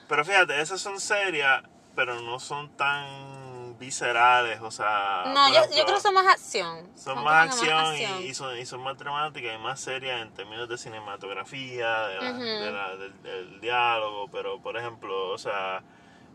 Pero 0.10 0.26
fíjate, 0.26 0.60
esas 0.60 0.82
son 0.82 1.00
serias, 1.00 1.64
pero 1.96 2.20
no 2.22 2.40
son 2.40 2.76
tan 2.76 3.78
viscerales, 3.78 4.60
o 4.62 4.72
sea... 4.72 5.24
no, 5.28 5.48
yo, 5.50 5.60
ejemplo, 5.60 5.78
yo 5.78 5.84
creo 5.86 5.96
que 5.98 6.02
son 6.02 6.14
más 6.16 6.28
acción. 6.28 6.90
Son 6.96 7.24
más 7.24 7.60
que 7.60 7.72
acción, 7.72 7.96
Y, 7.96 8.30
y 8.30 8.34
son, 8.34 8.58
y 8.58 8.66
son 8.66 8.82
más 8.82 8.98
dramáticas 8.98 9.56
y 9.56 9.58
más 9.60 9.80
serias 9.80 10.22
en 10.22 10.34
términos 10.34 10.68
de 10.68 10.78
cinematografía, 10.78 12.08
de 12.08 12.16
la- 12.18 12.32
Ujú. 12.32 12.42
de 12.42 12.72
la- 12.72 12.96
del, 12.98 13.22
del 13.24 13.62
diálogo, 13.62 14.28
pero 14.32 14.60
por 14.62 14.78
ejemplo, 14.78 15.30
o 15.30 15.38
sea, 15.38 15.84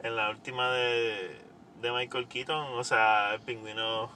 en 0.03 0.15
la 0.17 0.31
última 0.31 0.71
de, 0.71 1.43
de 1.81 1.93
Michael 1.93 2.29
Keaton, 2.29 2.79
o 2.79 2.85
sea, 2.85 3.35
el 3.35 3.41
pingüino 3.41 4.11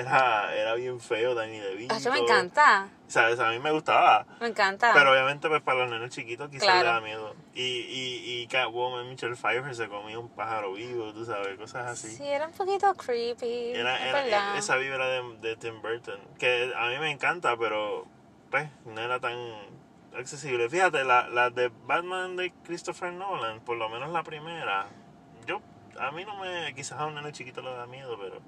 era, 0.00 0.54
era 0.54 0.74
bien 0.74 1.00
feo, 1.00 1.34
Danny 1.34 1.58
DeVito. 1.58 1.94
Eso 1.94 2.10
me 2.12 2.18
encanta, 2.18 2.88
¿Sabes? 3.08 3.40
A 3.40 3.50
mí 3.50 3.58
me 3.58 3.72
gustaba. 3.72 4.24
me 4.40 4.46
encanta. 4.48 4.92
Pero 4.94 5.10
obviamente 5.12 5.48
pues 5.48 5.60
para 5.62 5.80
los 5.80 5.90
nenes 5.90 6.10
chiquitos 6.10 6.48
quizás 6.48 6.64
Claro. 6.64 6.78
le 6.80 6.84
da 6.86 7.00
miedo. 7.00 7.34
Y, 7.54 7.62
y, 7.62 8.40
y 8.42 8.46
Catwoman, 8.46 9.08
Michelle 9.08 9.34
Pfeiffer 9.34 9.74
se 9.74 9.88
comía 9.88 10.18
un 10.18 10.28
pájaro 10.28 10.72
vivo, 10.74 11.12
tú 11.12 11.24
sabes, 11.24 11.58
cosas 11.58 11.86
así. 11.90 12.08
sí, 12.16 12.24
era 12.26 12.46
un 12.46 12.52
poquito 12.52 12.94
creepy, 12.94 13.72
Era, 13.72 13.98
era- 14.24 14.56
esa 14.56 14.76
vibra 14.76 15.06
de, 15.08 15.36
de 15.38 15.56
Tim 15.56 15.82
Burton, 15.82 16.20
que 16.38 16.72
a 16.76 16.86
mí 16.88 16.98
me 16.98 17.10
encanta, 17.10 17.56
pero 17.56 18.06
pues 18.50 18.68
no 18.84 19.00
era 19.00 19.18
tan 19.18 19.36
accesible. 20.16 20.68
Fíjate, 20.68 21.02
la, 21.04 21.28
la 21.28 21.50
de 21.50 21.70
Batman 21.86 22.36
de 22.36 22.52
Christopher 22.64 23.12
Nolan, 23.12 23.60
por 23.60 23.76
lo 23.76 23.88
menos 23.88 24.10
la 24.10 24.22
primera, 24.22 24.86
yo, 25.46 25.60
a 25.98 26.10
mí 26.12 26.24
no 26.24 26.36
me, 26.36 26.72
quizás 26.74 26.98
a 27.00 27.06
un 27.06 27.14
nene 27.16 27.32
chiquito 27.32 27.60
le 27.62 27.72
da 27.72 27.86
miedo, 27.86 28.16
pero 28.20 28.40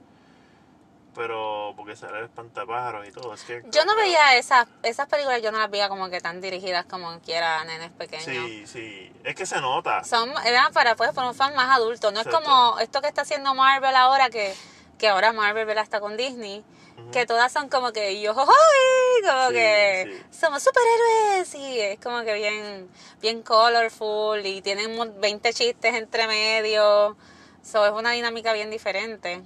pero 1.14 1.74
porque 1.76 1.94
sale 1.96 2.18
el 2.18 2.24
espantapájaros 2.24 3.06
y 3.06 3.12
todo. 3.12 3.34
Es 3.34 3.42
que 3.42 3.62
Yo 3.70 3.84
no 3.84 3.94
veía 3.96 4.36
esas, 4.36 4.66
esas 4.82 5.06
películas, 5.08 5.42
yo 5.42 5.52
no 5.52 5.58
las 5.58 5.70
veía 5.70 5.88
como 5.88 6.08
que 6.10 6.20
tan 6.20 6.40
dirigidas 6.40 6.86
como 6.86 7.20
quiera 7.20 7.62
nenes 7.64 7.90
pequeños. 7.92 8.24
Sí, 8.24 8.66
sí. 8.66 9.12
Es 9.24 9.34
que 9.34 9.46
se 9.46 9.60
nota. 9.60 10.02
Son, 10.04 10.32
eran 10.44 10.72
para, 10.72 10.96
pues, 10.96 11.12
para 11.12 11.28
un 11.28 11.34
fan 11.34 11.54
más 11.54 11.70
adulto. 11.76 12.10
No 12.12 12.20
es 12.20 12.26
como 12.28 12.78
esto 12.80 13.00
que 13.02 13.08
está 13.08 13.22
haciendo 13.22 13.54
Marvel 13.54 13.94
ahora, 13.94 14.30
que, 14.30 14.54
que 14.98 15.08
ahora 15.08 15.32
Marvel 15.32 15.66
¿verdad? 15.66 15.84
está 15.84 16.00
con 16.00 16.16
Disney, 16.16 16.64
que 17.12 17.26
todas 17.26 17.52
son 17.52 17.68
como 17.68 17.92
que 17.92 18.20
yo, 18.20 18.34
como 18.34 18.52
Sí, 18.52 19.54
que 19.54 20.08
sí. 20.30 20.38
somos 20.40 20.62
superhéroes 20.62 21.54
y 21.54 21.80
es 21.80 22.00
como 22.00 22.22
que 22.22 22.34
bien, 22.34 22.88
bien 23.20 23.42
colorful 23.42 24.44
y 24.44 24.62
tienen 24.62 24.96
mo- 24.96 25.06
20 25.20 25.52
chistes 25.52 25.94
entre 25.94 26.26
medio. 26.26 27.16
So, 27.62 27.86
es 27.86 27.92
una 27.92 28.10
dinámica 28.12 28.52
bien 28.52 28.70
diferente. 28.70 29.42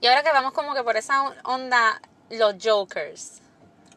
Y 0.00 0.06
ahora 0.06 0.22
que 0.22 0.32
vamos 0.32 0.52
como 0.52 0.74
que 0.74 0.82
por 0.82 0.96
esa 0.96 1.22
onda, 1.44 2.00
los 2.30 2.54
Jokers 2.62 3.40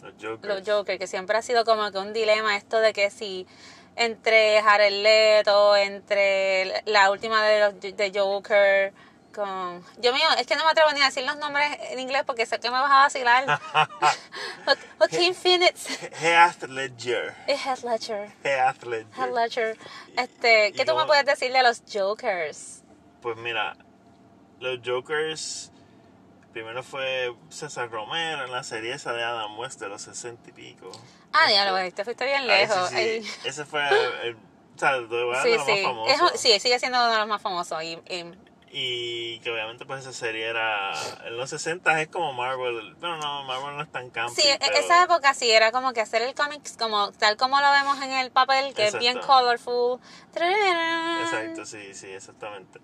Los 0.02 0.14
Jokers. 0.22 0.44
los 0.44 0.68
Joker, 0.68 1.00
que 1.00 1.08
siempre 1.08 1.38
ha 1.38 1.42
sido 1.42 1.64
como 1.66 1.92
que 1.92 1.98
un 2.00 2.14
dilema 2.14 2.56
esto 2.58 2.80
de 2.80 2.94
que 2.94 3.10
si 3.10 3.48
entre 3.96 4.62
Jared 4.62 5.04
Leto, 5.04 5.76
entre 5.76 6.82
la 6.86 7.12
última 7.12 7.44
de 7.44 7.60
los 7.60 7.80
de 7.80 8.12
Joker, 8.14 8.92
con... 9.36 9.84
Yo 10.00 10.14
mío, 10.14 10.26
es 10.40 10.46
que 10.48 10.56
no 10.56 10.64
me 10.66 10.72
atrevo 10.72 10.92
ni 10.92 11.02
a 11.02 11.06
decir 11.06 11.24
los 11.26 11.38
nombres 11.38 11.68
en 11.90 12.00
inglés 12.00 12.24
porque 12.26 12.46
sé 12.46 12.60
que 12.60 12.70
me 12.70 12.80
vas 12.80 12.92
a 12.92 12.96
vacilar. 13.04 13.60
Jo- 14.66 14.74
Joaquin 15.00 15.34
Phoenix, 15.36 15.88
Heath 16.22 16.64
Ledger. 16.64 17.34
Heath 17.48 17.84
Ledger. 17.84 18.32
Heath 18.44 18.84
Ledger. 18.84 19.08
Heath 19.18 19.34
Ledger. 19.36 19.78
Este, 20.18 20.72
¿qué 20.74 20.86
tú 20.86 20.96
me 20.96 21.06
puedes 21.06 21.26
decir 21.26 21.52
de 21.54 21.62
los 21.64 21.82
Jokers? 21.92 22.84
Pues 23.22 23.38
mira, 23.38 23.76
los 24.60 24.80
Jokers. 24.84 25.72
Primero 26.54 26.84
fue 26.84 27.34
César 27.50 27.90
Romero 27.90 28.46
en 28.46 28.52
la 28.52 28.64
serie 28.64 28.94
esa 28.94 29.12
de 29.12 29.24
Adam 29.24 29.58
West 29.60 29.80
de 29.80 29.90
los 29.90 30.04
60 30.04 30.50
y 30.50 30.54
pico. 30.54 30.92
Ah, 31.34 31.48
diablo, 31.50 31.72
güey, 31.74 31.92
te 31.92 32.04
fuiste 32.06 32.26
bien 32.26 32.42
Ay, 32.44 32.48
lejos. 32.48 32.90
sí, 32.90 32.96
sí. 32.96 33.02
Ay. 33.02 33.32
Ese 33.50 33.66
fue 33.66 33.82
el, 33.88 34.28
el- 34.28 34.36
o 34.36 34.80
sea, 34.80 34.94
de 35.00 35.08
verdad, 35.08 35.44
Sí, 35.44 35.50
de 35.50 35.58
lo 35.58 35.66
sí. 35.66 35.72
más 35.72 35.78
Es 35.80 35.84
famoso. 35.84 36.24
un- 36.26 36.38
sí, 36.38 36.60
sigue 36.60 36.80
siendo 36.80 37.00
uno 37.00 37.12
de 37.12 37.18
los 37.18 37.28
más 37.28 37.42
famosos. 37.42 37.84
Y, 37.84 38.00
y- 38.10 38.32
Y 38.76 39.40
que 39.42 39.52
obviamente 39.52 39.86
pues 39.86 40.02
esa 40.02 40.14
serie 40.14 40.46
era... 40.48 40.92
En 41.26 41.38
los 41.38 41.48
60 41.52 42.02
es 42.02 42.08
como 42.08 42.34
Marvel. 42.34 42.96
Bueno, 42.96 43.18
no, 43.18 43.44
Marvel 43.44 43.76
no 43.78 43.84
es 43.84 43.92
tan 43.92 44.10
campi, 44.10 44.42
Sí, 44.42 44.48
e- 44.48 44.58
pero- 44.60 44.78
esa 44.78 45.04
época 45.04 45.34
sí 45.36 45.52
era 45.52 45.72
como 45.72 45.94
que 45.94 46.02
hacer 46.02 46.24
el 46.24 46.34
cómics 46.34 46.76
como 46.78 47.12
tal 47.12 47.38
como 47.38 47.62
lo 47.62 47.70
vemos 47.72 48.02
en 48.02 48.12
el 48.14 48.32
papel, 48.32 48.74
que 48.74 48.88
es 48.88 48.98
bien 48.98 49.20
colorful. 49.20 50.00
Exacto, 50.36 51.66
sí, 51.66 51.94
sí, 51.94 52.08
exactamente. 52.10 52.80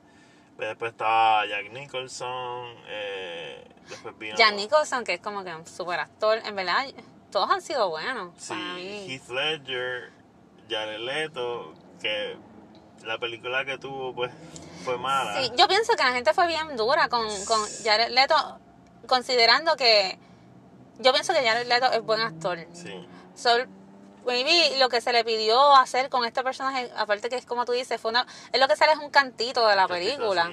Después 0.60 0.92
estaba 0.92 1.46
Jack 1.48 1.72
Nicholson, 1.72 2.76
eh, 2.88 3.66
después 3.88 4.18
vino... 4.18 4.36
Jack 4.38 4.56
Nicholson, 4.56 5.04
que 5.04 5.14
es 5.16 5.22
como 5.22 5.44
que 5.44 5.56
un 5.56 5.66
super 5.66 6.00
actor, 6.00 6.40
en 6.44 6.56
verdad, 6.56 6.86
todos 7.32 7.50
han 7.50 7.62
sido 7.62 7.90
buenos 7.90 8.34
Sí, 8.38 8.50
para 8.50 8.74
mí. 8.74 9.06
Heath 9.08 9.30
Ledger, 9.30 10.12
Jared 10.70 11.00
Leto, 11.00 11.74
que 12.02 12.38
la 13.06 13.18
película 13.18 13.64
que 13.64 13.78
tuvo 13.78 14.14
pues 14.14 14.32
fue 14.84 14.98
mala. 14.98 15.42
Sí, 15.42 15.52
yo 15.56 15.68
pienso 15.68 15.94
que 15.96 16.04
la 16.04 16.12
gente 16.12 16.34
fue 16.34 16.48
bien 16.48 16.76
dura 16.76 17.08
con, 17.08 17.26
con 17.46 17.62
Jared 17.84 18.10
Leto, 18.10 18.36
considerando 19.08 19.76
que 19.78 20.20
yo 21.00 21.14
pienso 21.14 21.34
que 21.34 21.42
Jared 21.48 21.68
Leto 21.68 21.92
es 21.92 22.02
buen 22.02 22.20
actor. 22.20 22.60
Sí, 22.74 23.08
So, 23.34 23.52
maybe 24.26 24.78
lo 24.78 24.90
que 24.90 25.02
se 25.02 25.14
le 25.14 25.24
pidió 25.24 25.76
hacer 25.76 26.10
con 26.10 26.26
este 26.26 26.44
personaje, 26.44 26.92
aparte 26.96 27.30
que 27.30 27.36
es 27.36 27.46
como 27.46 27.66
tú 27.66 27.72
dices, 27.72 28.00
fue 28.00 28.12
una, 28.12 28.26
es 28.52 28.60
lo 28.60 28.68
que 28.68 28.76
sale 28.76 28.94
es 28.94 29.00
un 29.00 29.10
cantito 29.10 29.68
de 29.68 29.76
la 29.76 29.88
película. 29.88 30.52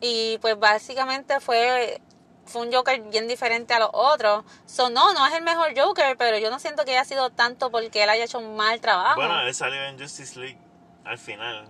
Y 0.00 0.38
pues 0.38 0.58
básicamente 0.58 1.40
fue, 1.40 2.00
fue 2.46 2.62
un 2.62 2.72
Joker 2.72 3.00
bien 3.02 3.28
diferente 3.28 3.74
a 3.74 3.80
los 3.80 3.90
otros. 3.92 4.44
So, 4.66 4.88
no, 4.88 5.12
no 5.12 5.26
es 5.26 5.34
el 5.34 5.42
mejor 5.42 5.78
Joker, 5.78 6.16
pero 6.16 6.38
yo 6.38 6.50
no 6.50 6.58
siento 6.58 6.84
que 6.84 6.92
haya 6.92 7.04
sido 7.04 7.30
tanto 7.30 7.70
porque 7.70 8.02
él 8.02 8.08
haya 8.08 8.24
hecho 8.24 8.38
un 8.38 8.56
mal 8.56 8.80
trabajo. 8.80 9.16
Bueno, 9.16 9.40
él 9.42 9.54
salió 9.54 9.82
en 9.84 9.98
Justice 9.98 10.38
League 10.38 10.58
al 11.04 11.18
final. 11.18 11.68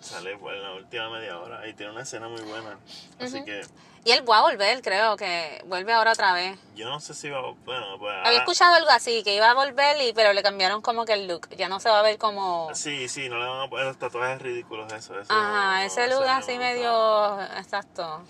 Sale 0.00 0.36
pues, 0.36 0.56
en 0.56 0.62
la 0.62 0.74
última 0.74 1.10
media 1.10 1.38
hora 1.38 1.66
y 1.66 1.74
tiene 1.74 1.92
una 1.92 2.02
escena 2.02 2.28
muy 2.28 2.42
buena. 2.42 2.78
Así 3.20 3.44
que 3.44 3.62
y 4.04 4.10
él 4.12 4.28
va 4.28 4.38
a 4.38 4.42
volver, 4.42 4.80
creo 4.82 5.16
que 5.16 5.62
vuelve 5.66 5.92
ahora 5.92 6.12
otra 6.12 6.32
vez. 6.32 6.58
yo 6.74 6.88
no 6.88 7.00
sé 7.00 7.14
si 7.14 7.28
va. 7.28 7.40
Bueno, 7.64 7.98
pues. 7.98 8.12
Había 8.14 8.24
ahora- 8.28 8.36
escuchado 8.38 8.74
algo 8.74 8.90
así, 8.90 9.22
que 9.24 9.34
iba 9.34 9.50
a 9.50 9.54
volver, 9.54 9.96
y, 10.02 10.12
pero 10.12 10.32
le 10.32 10.42
cambiaron 10.42 10.80
como 10.82 11.04
que 11.04 11.12
el 11.14 11.26
look. 11.28 11.48
Ya 11.56 11.68
no 11.68 11.80
se 11.80 11.88
va 11.90 11.98
a 12.00 12.02
ver 12.02 12.18
como... 12.18 12.74
Sí, 12.74 13.08
sí, 13.08 13.28
no 13.28 13.38
le 13.38 13.46
van 13.46 13.60
a 13.66 13.68
poner 13.68 13.86
los 13.86 13.98
tatuajes 13.98 14.40
ridículos, 14.40 14.92
eso. 14.92 15.18
eso 15.18 15.32
Ajá, 15.32 15.78
no- 15.80 15.86
ese 15.86 16.08
look 16.08 16.24
así 16.24 16.52
me 16.52 16.74
medio... 16.74 17.40
Exacto. 17.58 18.22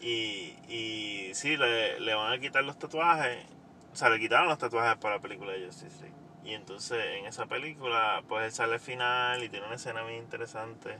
Y, 0.00 0.56
y 0.68 1.30
sí, 1.34 1.56
le, 1.56 2.00
le 2.00 2.14
van 2.14 2.32
a 2.32 2.38
quitar 2.38 2.62
los 2.64 2.78
tatuajes. 2.78 3.44
O 3.92 3.96
sea, 3.96 4.08
le 4.08 4.18
quitaron 4.18 4.48
los 4.48 4.58
tatuajes 4.58 4.96
para 4.98 5.16
la 5.16 5.20
película 5.20 5.52
de 5.52 5.66
Justice 5.66 6.00
League. 6.00 6.14
Y 6.44 6.54
entonces 6.54 7.04
en 7.18 7.26
esa 7.26 7.44
película, 7.46 8.22
pues 8.28 8.46
él 8.46 8.52
sale 8.52 8.74
al 8.74 8.80
final 8.80 9.42
y 9.44 9.48
tiene 9.50 9.66
una 9.66 9.74
escena 9.76 10.02
muy 10.04 10.14
interesante 10.14 10.96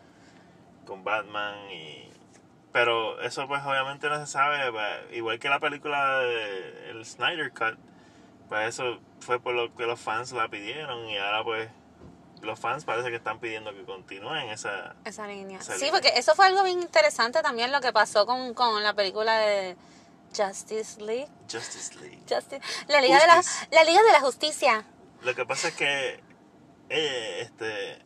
con 0.84 1.02
Batman. 1.02 1.70
y 1.70 2.10
Pero 2.72 3.20
eso, 3.22 3.48
pues 3.48 3.62
obviamente 3.64 4.08
no 4.08 4.18
se 4.24 4.30
sabe. 4.30 4.70
pues, 4.70 5.16
igual 5.16 5.38
que 5.38 5.48
la 5.48 5.60
película 5.60 6.18
de 6.20 6.90
el 6.90 7.04
Snyder 7.04 7.52
Cut, 7.52 7.78
pues 8.48 8.68
eso 8.68 9.00
fue 9.20 9.40
por 9.40 9.54
lo 9.54 9.74
que 9.74 9.86
los 9.86 10.00
fans 10.00 10.32
la 10.32 10.48
pidieron. 10.48 11.08
Y 11.08 11.18
ahora, 11.18 11.42
pues, 11.42 11.68
los 12.42 12.58
fans 12.58 12.84
parece 12.84 13.10
que 13.10 13.16
están 13.16 13.40
pidiendo 13.40 13.72
que 13.74 13.84
continúen 13.84 14.50
esa. 14.50 14.94
Esa 15.04 15.26
línea. 15.26 15.58
Esa 15.58 15.74
sí, 15.74 15.84
línea. 15.84 15.92
porque 15.92 16.12
eso 16.16 16.34
fue 16.34 16.46
algo 16.46 16.62
bien 16.62 16.80
interesante 16.80 17.42
también 17.42 17.72
lo 17.72 17.80
que 17.80 17.92
pasó 17.92 18.24
con, 18.26 18.54
con 18.54 18.82
la 18.82 18.94
película 18.94 19.38
de 19.38 19.76
Justice 20.36 21.00
League. 21.00 21.28
Justice 21.50 21.94
League. 22.00 22.22
Justice, 22.28 22.60
la, 22.88 23.00
Liga 23.00 23.18
de 23.18 23.26
la, 23.26 23.42
la 23.72 23.84
Liga 23.84 24.02
de 24.02 24.12
la 24.12 24.20
Justicia. 24.20 24.84
Lo 25.22 25.34
que 25.34 25.44
pasa 25.44 25.68
es 25.68 25.74
que 25.74 26.20
ella 26.88 27.38
este, 27.40 27.98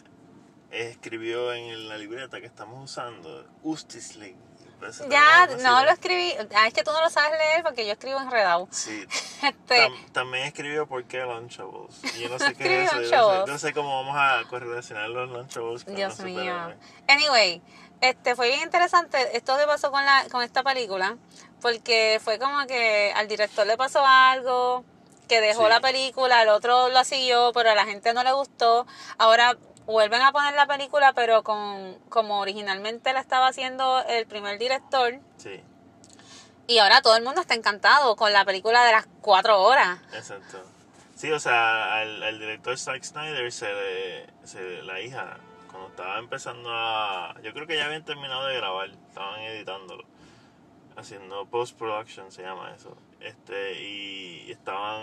escribió 0.70 1.52
en 1.52 1.88
la 1.88 1.96
libreta 1.96 2.40
que 2.40 2.46
estamos 2.46 2.82
usando 2.82 3.46
Justice 3.62 4.18
League. 4.18 4.36
Ya, 5.08 5.46
no, 5.62 5.84
lo 5.84 5.90
escribí. 5.90 6.34
Ah, 6.54 6.66
es 6.66 6.74
que 6.74 6.82
tú 6.84 6.90
no 6.92 7.00
lo 7.00 7.08
sabes 7.10 7.32
leer 7.38 7.62
porque 7.62 7.86
yo 7.86 7.92
escribo 7.92 8.20
enredado. 8.20 8.68
Sí. 8.70 9.06
Este, 9.44 9.86
Tam- 9.88 10.12
también 10.12 10.44
escribió 10.46 10.86
por 10.86 11.04
qué 11.04 11.18
Lunchables. 11.20 12.00
Yo 12.18 12.28
no 12.30 12.38
sé 12.38 12.54
qué 12.58 12.84
es 12.84 12.88
eso. 12.92 13.00
Escribe 13.00 13.00
Yo 13.00 13.00
no 13.00 13.08
sé, 13.08 13.16
Lunchables. 13.16 13.46
no 13.52 13.58
sé 13.58 13.72
cómo 13.74 13.96
vamos 14.02 14.16
a 14.18 14.42
correlacionar 14.48 15.08
los 15.10 15.28
Lunchables 15.28 15.84
con 15.84 15.94
Dios 15.94 16.18
los 16.18 16.26
mío. 16.26 16.72
Anyway, 17.08 17.60
este 18.00 18.34
fue 18.36 18.48
bien 18.48 18.60
interesante 18.62 19.36
esto 19.36 19.56
que 19.58 19.66
pasó 19.66 19.90
con 19.90 20.04
la 20.04 20.24
con 20.30 20.42
esta 20.42 20.62
película, 20.62 21.16
porque 21.60 22.20
fue 22.24 22.38
como 22.38 22.66
que 22.66 23.12
al 23.14 23.28
director 23.28 23.66
le 23.66 23.76
pasó 23.76 24.02
algo 24.04 24.84
que 25.28 25.40
dejó 25.40 25.64
Sí. 25.64 25.68
la 25.70 25.80
película, 25.80 26.42
el 26.42 26.48
otro 26.48 26.88
la 26.88 27.04
siguió, 27.04 27.52
pero 27.54 27.70
a 27.70 27.74
la 27.74 27.84
gente 27.86 28.12
no 28.14 28.22
le 28.24 28.32
gustó. 28.32 28.86
Ahora 29.18 29.56
vuelven 29.86 30.22
a 30.22 30.32
poner 30.32 30.54
la 30.54 30.66
película, 30.66 31.12
pero 31.12 31.42
con 31.42 31.94
como 32.08 32.40
originalmente 32.40 33.12
la 33.12 33.20
estaba 33.20 33.48
haciendo 33.48 34.02
el 34.08 34.26
primer 34.26 34.58
director. 34.58 35.20
Sí, 35.36 35.60
Y 36.66 36.78
ahora 36.78 37.02
todo 37.02 37.16
el 37.16 37.22
mundo 37.24 37.40
está 37.40 37.54
encantado 37.54 38.16
con 38.16 38.32
la 38.32 38.44
película 38.44 38.84
de 38.84 38.92
las 38.92 39.06
cuatro 39.20 39.60
horas. 39.62 39.98
exacto. 40.14 40.62
Sí, 41.14 41.30
o 41.30 41.38
sea, 41.38 42.00
al, 42.00 42.22
al 42.22 42.38
director 42.38 42.76
Zack 42.76 43.02
Snyder 43.04 43.52
se 43.52 43.72
le, 43.72 44.26
se 44.46 44.82
la 44.82 45.00
hija, 45.00 45.36
cuando 45.70 45.88
estaba 45.88 46.18
empezando 46.18 46.68
a... 46.72 47.34
Yo 47.42 47.52
creo 47.52 47.66
que 47.68 47.76
ya 47.76 47.84
habían 47.86 48.04
terminado 48.04 48.46
de 48.46 48.56
grabar, 48.56 48.90
estaban 48.90 49.40
editándolo. 49.42 50.04
haciendo 50.96 51.46
post-production, 51.46 52.32
se 52.32 52.42
llama 52.42 52.72
eso. 52.74 52.96
Este, 53.20 53.80
y 53.80 54.50
estaban 54.50 55.02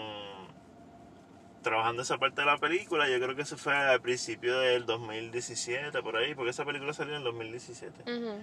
trabajando 1.62 2.02
esa 2.02 2.18
parte 2.18 2.42
de 2.42 2.48
la 2.48 2.58
película. 2.58 3.08
Yo 3.10 3.20
creo 3.20 3.36
que 3.36 3.44
eso 3.44 3.58
fue 3.58 3.76
al 3.76 4.02
principio 4.02 4.60
del 4.60 4.86
2017, 4.86 6.02
por 6.02 6.16
ahí, 6.18 6.34
porque 6.36 6.52
esa 6.52 6.66
película 6.66 6.94
salió 6.94 7.14
en 7.14 7.20
el 7.20 7.24
2017. 7.26 8.04
Ujú. 8.12 8.42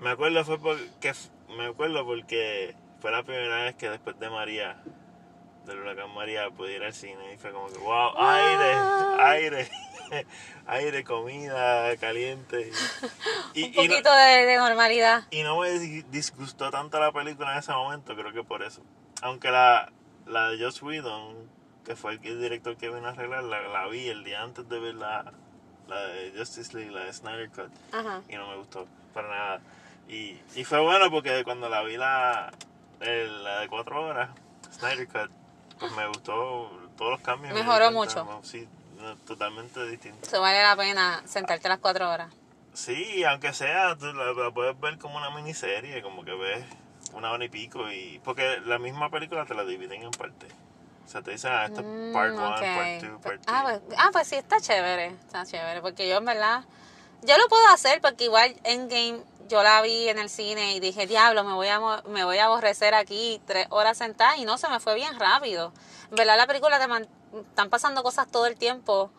Me 0.00 0.10
acuerdo 0.10 0.44
fue 0.44 0.58
porque 0.58 1.12
me 1.56 1.66
acuerdo 1.66 2.04
porque 2.04 2.74
fue 3.00 3.10
la 3.10 3.22
primera 3.22 3.64
vez 3.64 3.76
que 3.76 3.88
después 3.90 4.18
de 4.18 4.28
María, 4.30 4.76
del 5.64 5.78
huracán 5.80 6.10
María, 6.14 6.50
pude 6.50 6.76
ir 6.76 6.82
al 6.84 6.92
cine 6.92 7.34
y 7.34 7.38
fue 7.38 7.50
como 7.52 7.66
que 7.68 7.78
wow, 7.78 8.12
aire, 8.18 8.74
aire, 9.18 9.68
aire, 10.66 11.04
comida 11.04 11.96
caliente. 11.96 12.70
Y, 13.54 13.62
Un 13.64 13.70
y 13.70 13.76
no- 13.76 13.82
poquito 13.94 14.12
de, 14.14 14.44
de 14.44 14.56
normalidad. 14.58 15.24
y 15.30 15.42
no 15.42 15.58
me 15.60 15.70
dis- 15.70 16.04
disgustó 16.10 16.70
tanto 16.70 17.00
la 17.00 17.10
película 17.10 17.52
en 17.54 17.58
ese 17.60 17.72
momento, 17.72 18.14
creo 18.14 18.30
que 18.30 18.44
por 18.44 18.62
eso. 18.62 18.82
Aunque 19.22 19.50
la, 19.50 19.90
la 20.26 20.50
de 20.50 20.62
Joss 20.62 20.82
Whedon, 20.82 21.48
que 21.86 21.96
fue 21.96 22.12
el, 22.14 22.20
director 22.20 22.76
que 22.76 22.88
vino 22.90 23.06
a 23.06 23.10
arreglarla, 23.10 23.60
la 23.68 23.86
vi 23.86 24.08
el 24.08 24.24
día 24.24 24.42
antes 24.42 24.68
de 24.68 24.78
ver 24.80 24.96
la, 24.96 25.32
la 25.88 26.00
de 26.00 26.32
Justice 26.36 26.76
League, 26.76 26.90
la 26.90 27.04
de 27.04 27.12
Snyder 27.12 27.48
Cut, 27.50 27.70
Ajá. 27.92 28.20
y 28.28 28.34
no 28.34 28.48
me 28.48 28.56
gustó 28.56 28.86
para 29.14 29.28
nada. 29.28 29.60
Y, 30.08 30.38
y 30.54 30.64
fue 30.64 30.80
bueno 30.80 31.10
porque 31.10 31.44
cuando 31.44 31.68
la 31.68 31.82
vi 31.82 31.96
la, 31.96 32.52
el- 33.00 33.44
la 33.44 33.60
de 33.60 33.68
cuatro 33.68 34.02
horas, 34.04 34.30
Snyder 34.72 35.06
Cut, 35.06 35.30
pues 35.78 35.92
me 35.92 36.06
gustó 36.08 36.70
todos 36.98 37.12
los 37.12 37.20
cambios. 37.20 37.54
Mejoró 37.54 37.90
mucho. 37.92 38.40
Sí, 38.42 38.68
totalmente 39.26 39.86
distinto. 39.88 40.18
Eso 40.26 40.40
vale 40.40 40.62
la 40.62 40.76
pena 40.76 41.22
sentarte 41.24 41.68
las 41.68 41.78
cuatro 41.78 42.10
horas. 42.10 42.32
Sí, 42.72 43.24
aunque 43.24 43.52
sea, 43.52 43.96
tú 43.96 44.06
la, 44.12 44.32
la 44.32 44.50
puedes 44.50 44.78
ver 44.80 44.98
como 44.98 45.16
una 45.16 45.30
miniserie, 45.30 46.02
como 46.02 46.24
que 46.24 46.34
ves 46.34 46.64
una 47.14 47.30
hora 47.30 47.44
y 47.44 47.48
pico. 47.48 47.90
y 47.90 48.20
Porque 48.24 48.60
la 48.66 48.78
misma 48.78 49.08
película 49.10 49.46
te 49.46 49.54
la 49.54 49.64
dividen 49.64 50.02
en 50.02 50.10
parte. 50.10 50.46
O 51.06 51.08
sea, 51.08 51.22
te 51.22 51.30
dicen, 51.30 51.52
ah, 51.52 51.66
esto 51.66 51.80
es 51.82 51.86
part 52.12 52.32
1, 52.34 52.42
Mm, 52.42 52.52
ok. 52.52 52.58
part 52.58 53.02
2, 53.02 53.22
part 53.22 53.22
3. 53.22 53.40
Ah 53.46 53.62
pues, 53.62 53.80
ah, 53.96 54.08
pues 54.12 54.26
sí, 54.28 54.34
está 54.34 54.60
chévere. 54.60 55.06
Está 55.06 55.46
chévere. 55.46 55.80
Porque 55.80 56.08
yo, 56.08 56.16
en 56.16 56.24
verdad, 56.24 56.64
yo 57.22 57.38
lo 57.38 57.46
puedo 57.48 57.66
hacer 57.68 58.00
porque 58.00 58.24
igual 58.24 58.54
Endgame 58.64 59.22
yo 59.48 59.62
la 59.62 59.80
vi 59.82 60.08
en 60.08 60.18
el 60.18 60.28
cine 60.28 60.74
y 60.74 60.80
dije, 60.80 61.06
diablo, 61.06 61.44
me 61.44 61.52
voy 61.54 61.68
a, 61.68 61.78
me 62.08 62.24
voy 62.24 62.38
a 62.38 62.46
aborrecer 62.46 62.94
aquí 62.94 63.40
tres 63.46 63.68
horas 63.70 63.96
sentada 63.98 64.36
y 64.36 64.44
no, 64.44 64.58
se 64.58 64.68
me 64.68 64.80
fue 64.80 64.96
bien 64.96 65.18
rápido. 65.20 65.72
En 66.10 66.16
verdad, 66.16 66.36
la 66.36 66.48
película 66.48 66.80
te 66.80 66.88
man- 66.88 67.06
están 67.32 67.70
pasando 67.70 68.02
cosas 68.02 68.26
todo 68.28 68.46
el 68.46 68.56
tiempo. 68.56 69.10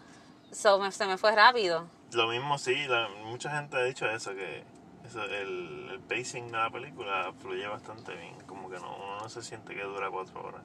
So, 0.51 0.79
me- 0.79 0.91
se 0.91 1.05
me 1.05 1.17
fue 1.17 1.31
rápido. 1.33 1.87
Lo 2.11 2.27
mismo 2.27 2.57
sí, 2.57 2.75
la- 2.87 3.07
mucha 3.23 3.49
gente 3.51 3.77
ha 3.77 3.83
dicho 3.83 4.05
eso, 4.09 4.31
que 4.31 4.63
eso, 5.05 5.23
el, 5.23 5.89
el 5.93 5.99
pacing 6.01 6.47
de 6.51 6.57
la 6.57 6.69
película 6.69 7.31
fluye 7.39 7.65
bastante 7.67 8.13
bien. 8.15 8.35
Como 8.45 8.69
que 8.69 8.77
no, 8.79 8.93
uno 8.97 9.19
no 9.19 9.29
se 9.29 9.41
siente 9.41 9.73
que 9.73 9.83
dura 9.83 10.09
cuatro 10.11 10.43
horas. 10.43 10.61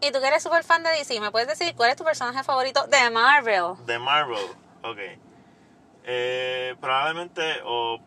Y 0.00 0.12
tú 0.12 0.20
que 0.20 0.26
eres 0.26 0.42
súper 0.42 0.62
fan 0.62 0.82
de 0.82 0.90
DC, 0.90 1.20
¿me 1.20 1.30
puedes 1.30 1.48
decir 1.48 1.74
cuál 1.74 1.90
es 1.90 1.96
tu 1.96 2.04
personaje 2.04 2.42
favorito 2.44 2.86
de 2.86 3.10
Marvel? 3.10 3.74
De 3.86 3.98
Marvel, 3.98 4.46
ok. 4.82 4.98
Eh, 6.04 6.76
probablemente 6.80 7.60
o 7.64 7.98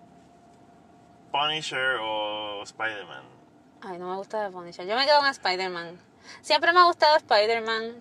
Punisher 1.31 1.97
o 2.01 2.63
Spider-Man. 2.63 3.23
Ay, 3.81 3.97
no 3.97 4.09
me 4.09 4.15
gusta 4.17 4.43
de 4.43 4.51
Punisher. 4.51 4.85
Yo 4.85 4.95
me 4.95 5.05
quedo 5.05 5.19
con 5.19 5.29
Spider-Man. 5.29 5.99
Siempre 6.41 6.73
me 6.73 6.79
ha 6.79 6.83
gustado 6.83 7.17
Spider-Man. 7.17 7.95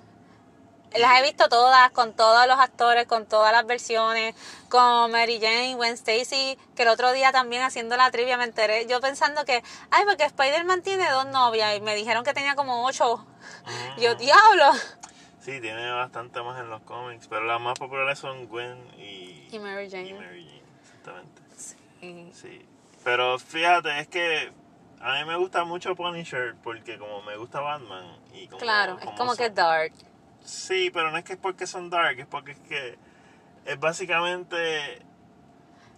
Las 0.97 1.21
he 1.21 1.23
visto 1.23 1.49
todas, 1.49 1.91
con 1.91 2.15
todos 2.15 2.47
los 2.47 2.59
actores, 2.59 3.07
con 3.07 3.27
todas 3.27 3.53
las 3.53 3.67
versiones, 3.67 4.35
con 4.71 5.11
Mary 5.13 5.39
Jane, 5.41 5.75
Gwen 5.75 5.93
Stacy, 5.95 6.59
que 6.75 6.83
el 6.83 6.89
otro 6.89 7.13
día 7.13 7.31
también 7.31 7.63
haciendo 7.63 7.97
la 7.97 8.11
trivia 8.11 8.37
me 8.39 8.45
enteré, 8.45 8.87
yo 8.87 9.01
pensando 9.01 9.45
que, 9.45 9.63
ay, 9.91 10.05
porque 10.07 10.25
Spider-Man 10.25 10.83
tiene 10.83 11.09
dos 11.11 11.27
novias 11.27 11.77
y 11.77 11.81
me 11.83 11.95
dijeron 11.95 12.25
que 12.25 12.33
tenía 12.33 12.55
como 12.55 12.87
ocho. 12.87 13.25
Yo, 13.99 14.15
diablo. 14.15 14.73
Sí, 15.41 15.61
tiene 15.61 15.91
bastante 15.93 16.43
más 16.43 16.59
en 16.61 16.71
los 16.71 16.81
cómics, 16.83 17.27
pero 17.29 17.45
las 17.45 17.61
más 17.61 17.79
populares 17.79 18.19
son 18.19 18.47
Gwen 18.49 18.79
y, 18.99 19.49
Y 19.53 19.59
Mary 19.59 19.91
Jane. 19.91 20.09
y 20.09 20.15
Mary 20.15 20.45
Jane, 20.47 20.63
exactamente. 20.83 21.43
Y- 22.01 22.33
Sí. 22.35 22.67
Pero 23.05 23.39
fíjate, 23.39 23.99
es 24.01 24.09
que 24.09 24.53
a 25.01 25.13
mí 25.15 25.25
me 25.27 25.37
gusta 25.37 25.65
mucho 25.65 25.95
Punisher 25.95 26.55
porque 26.63 26.99
como 26.99 27.23
me 27.23 27.37
gusta 27.37 27.61
Batman 27.61 28.05
y 28.35 28.47
como, 28.49 28.61
claro, 28.61 28.99
es 29.01 29.07
como 29.07 29.35
son- 29.35 29.37
que 29.37 29.51
dark. 29.51 29.93
Sí, 30.49 30.91
pero 30.91 31.11
no 31.11 31.19
es 31.19 31.25
que 31.25 31.35
es 31.35 31.39
porque 31.39 31.67
son 31.67 31.91
dark, 31.91 32.19
es 32.19 32.27
porque 32.27 32.53
es 32.53 32.59
que 32.61 32.99
es 33.67 33.79
básicamente 33.79 35.03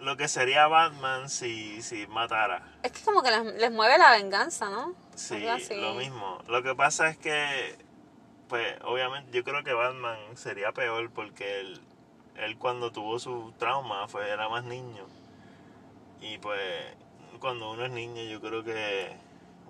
lo 0.00 0.16
que 0.16 0.26
sería 0.26 0.66
Batman 0.66 1.28
si, 1.28 1.80
si 1.82 2.08
matara. 2.08 2.66
Es 2.82 2.90
que 2.90 3.04
como 3.04 3.22
que 3.22 3.30
les, 3.30 3.44
les 3.54 3.70
mueve 3.70 3.96
la 3.96 4.10
venganza, 4.10 4.68
¿no? 4.68 4.92
Sí, 5.14 5.46
lo 5.76 5.94
mismo. 5.94 6.42
Lo 6.48 6.64
que 6.64 6.74
pasa 6.74 7.08
es 7.08 7.16
que, 7.16 7.78
pues, 8.48 8.76
obviamente, 8.82 9.30
yo 9.30 9.44
creo 9.44 9.62
que 9.62 9.72
Batman 9.72 10.18
sería 10.34 10.72
peor 10.72 11.12
porque 11.12 11.60
él, 11.60 11.80
él 12.34 12.58
cuando 12.58 12.90
tuvo 12.90 13.20
su 13.20 13.54
trauma 13.56 14.08
fue 14.08 14.30
era 14.30 14.48
más 14.48 14.64
niño. 14.64 15.06
Y 16.20 16.38
pues, 16.38 16.60
cuando 17.38 17.70
uno 17.70 17.84
es 17.84 17.92
niño, 17.92 18.24
yo 18.24 18.40
creo 18.40 18.64
que 18.64 19.16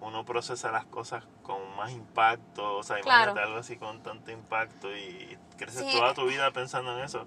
uno 0.00 0.24
procesa 0.24 0.70
las 0.72 0.84
cosas 0.86 1.24
con 1.42 1.76
más 1.76 1.90
impacto. 1.92 2.76
O 2.78 2.82
sea, 2.82 2.96
Claro. 3.00 3.32
imagínate 3.32 3.40
algo 3.46 3.58
así 3.60 3.76
con 3.76 4.02
tanto 4.02 4.30
impacto 4.30 4.90
y 4.96 5.36
creces 5.56 5.84
Sí. 5.90 5.98
toda 5.98 6.14
tu 6.14 6.24
vida 6.26 6.50
pensando 6.52 6.96
en 6.98 7.04
eso. 7.04 7.26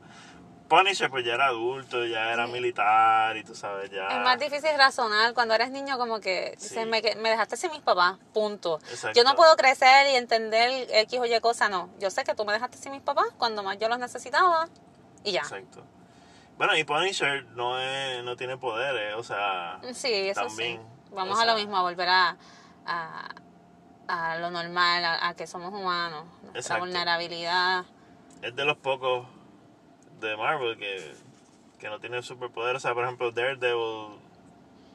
Punisher, 0.69 1.09
pues 1.09 1.23
ya 1.23 1.33
era 1.35 1.47
adulto, 1.47 2.03
ya 2.05 2.31
era 2.31 2.47
militar 2.47 3.37
y 3.37 3.43
tú 3.43 3.53
sabes, 3.53 3.91
ya. 3.91 4.07
Es 4.07 4.19
más 4.23 4.39
difícil 4.39 4.71
razonar 4.75 5.33
cuando 5.35 5.53
eres 5.53 5.69
niño 5.69 5.97
como 5.99 6.19
que 6.19 6.55
Sí. 6.57 6.69
dices, 6.69 6.87
me, 6.87 7.01
me 7.21 7.29
dejaste 7.29 7.57
sin 7.57 7.69
mis 7.71 7.81
papás, 7.81 8.17
punto. 8.33 8.79
Exacto. 8.89 9.11
Yo 9.19 9.23
no 9.23 9.35
puedo 9.35 9.55
crecer 9.55 10.07
y 10.11 10.15
entender 10.15 10.87
X 10.89 11.19
o 11.19 11.25
Y 11.25 11.39
cosa, 11.41 11.69
no. 11.69 11.89
Yo 11.99 12.09
sé 12.09 12.23
que 12.23 12.33
tú 12.33 12.43
me 12.45 12.53
dejaste 12.53 12.77
sin 12.77 12.91
mis 12.91 13.01
papás 13.01 13.27
cuando 13.37 13.61
más 13.61 13.77
yo 13.77 13.87
los 13.87 13.99
necesitaba 13.99 14.67
y 15.23 15.33
ya. 15.33 15.41
Exacto. 15.41 15.83
Bueno, 16.57 16.75
y 16.77 16.83
Punisher 16.85 17.45
no, 17.49 17.77
es, 17.79 18.23
no 18.23 18.35
tiene 18.35 18.57
poderes, 18.57 19.15
o 19.15 19.23
sea... 19.23 19.79
Sí, 19.93 20.11
eso 20.29 20.41
También, 20.47 20.81
sí. 20.81 20.87
Vamos 21.13 21.37
o 21.37 21.41
a 21.41 21.45
lo 21.45 21.55
mismo, 21.55 21.77
a 21.77 21.81
volver 21.81 22.09
a, 22.09 22.37
a, 22.85 23.29
a 24.07 24.37
lo 24.37 24.51
normal, 24.51 25.03
a, 25.05 25.27
a 25.29 25.33
que 25.35 25.47
somos 25.47 25.73
humanos, 25.73 26.25
nuestra 26.41 26.59
Exacto. 26.59 26.79
vulnerabilidad. 26.85 27.85
Es 28.41 28.55
de 28.55 28.65
los 28.65 28.77
pocos 28.77 29.27
de 30.19 30.35
Marvel 30.37 30.77
que, 30.77 31.15
que 31.79 31.89
no 31.89 31.99
tiene 31.99 32.21
superpoderes. 32.21 32.77
O 32.77 32.87
sea, 32.87 32.93
por 32.93 33.03
ejemplo, 33.05 33.31
Daredevil 33.31 34.19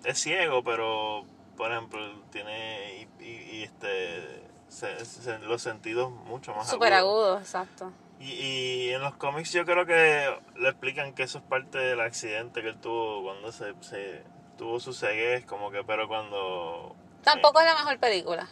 es 0.04 0.18
ciego, 0.18 0.62
pero, 0.62 1.24
por 1.56 1.70
ejemplo, 1.72 2.00
tiene 2.30 3.08
y, 3.20 3.24
y- 3.24 3.50
y, 3.58 3.62
este 3.64 4.42
se- 4.68 5.04
se- 5.04 5.38
los 5.40 5.62
sentidos 5.62 6.10
mucho 6.10 6.54
más 6.54 6.68
Súper 6.68 6.92
agudos. 6.92 7.26
agudo, 7.28 7.38
exacto. 7.40 7.92
Y, 8.20 8.32
y 8.32 8.90
en 8.90 9.00
los 9.00 9.14
cómics 9.14 9.52
yo 9.52 9.64
creo 9.64 9.86
que 9.86 10.28
le 10.56 10.68
explican 10.68 11.14
que 11.14 11.22
eso 11.22 11.38
es 11.38 11.44
parte 11.44 11.78
del 11.78 12.00
accidente 12.00 12.60
que 12.62 12.68
él 12.70 12.80
tuvo 12.80 13.22
cuando 13.22 13.50
se, 13.52 13.74
se 13.80 14.24
tuvo 14.58 14.78
su 14.80 14.92
ceguez, 14.92 15.44
como 15.46 15.70
que, 15.70 15.82
pero 15.84 16.06
cuando... 16.08 16.94
Tampoco 17.22 17.60
es 17.60 17.66
la 17.66 17.74
mejor 17.74 17.98
película. 17.98 18.46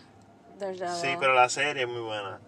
Sí, 1.01 1.09
pero 1.21 1.35
la 1.35 1.49
serie 1.49 1.83
es 1.83 1.89
muy 1.89 2.01
buena. 2.01 2.41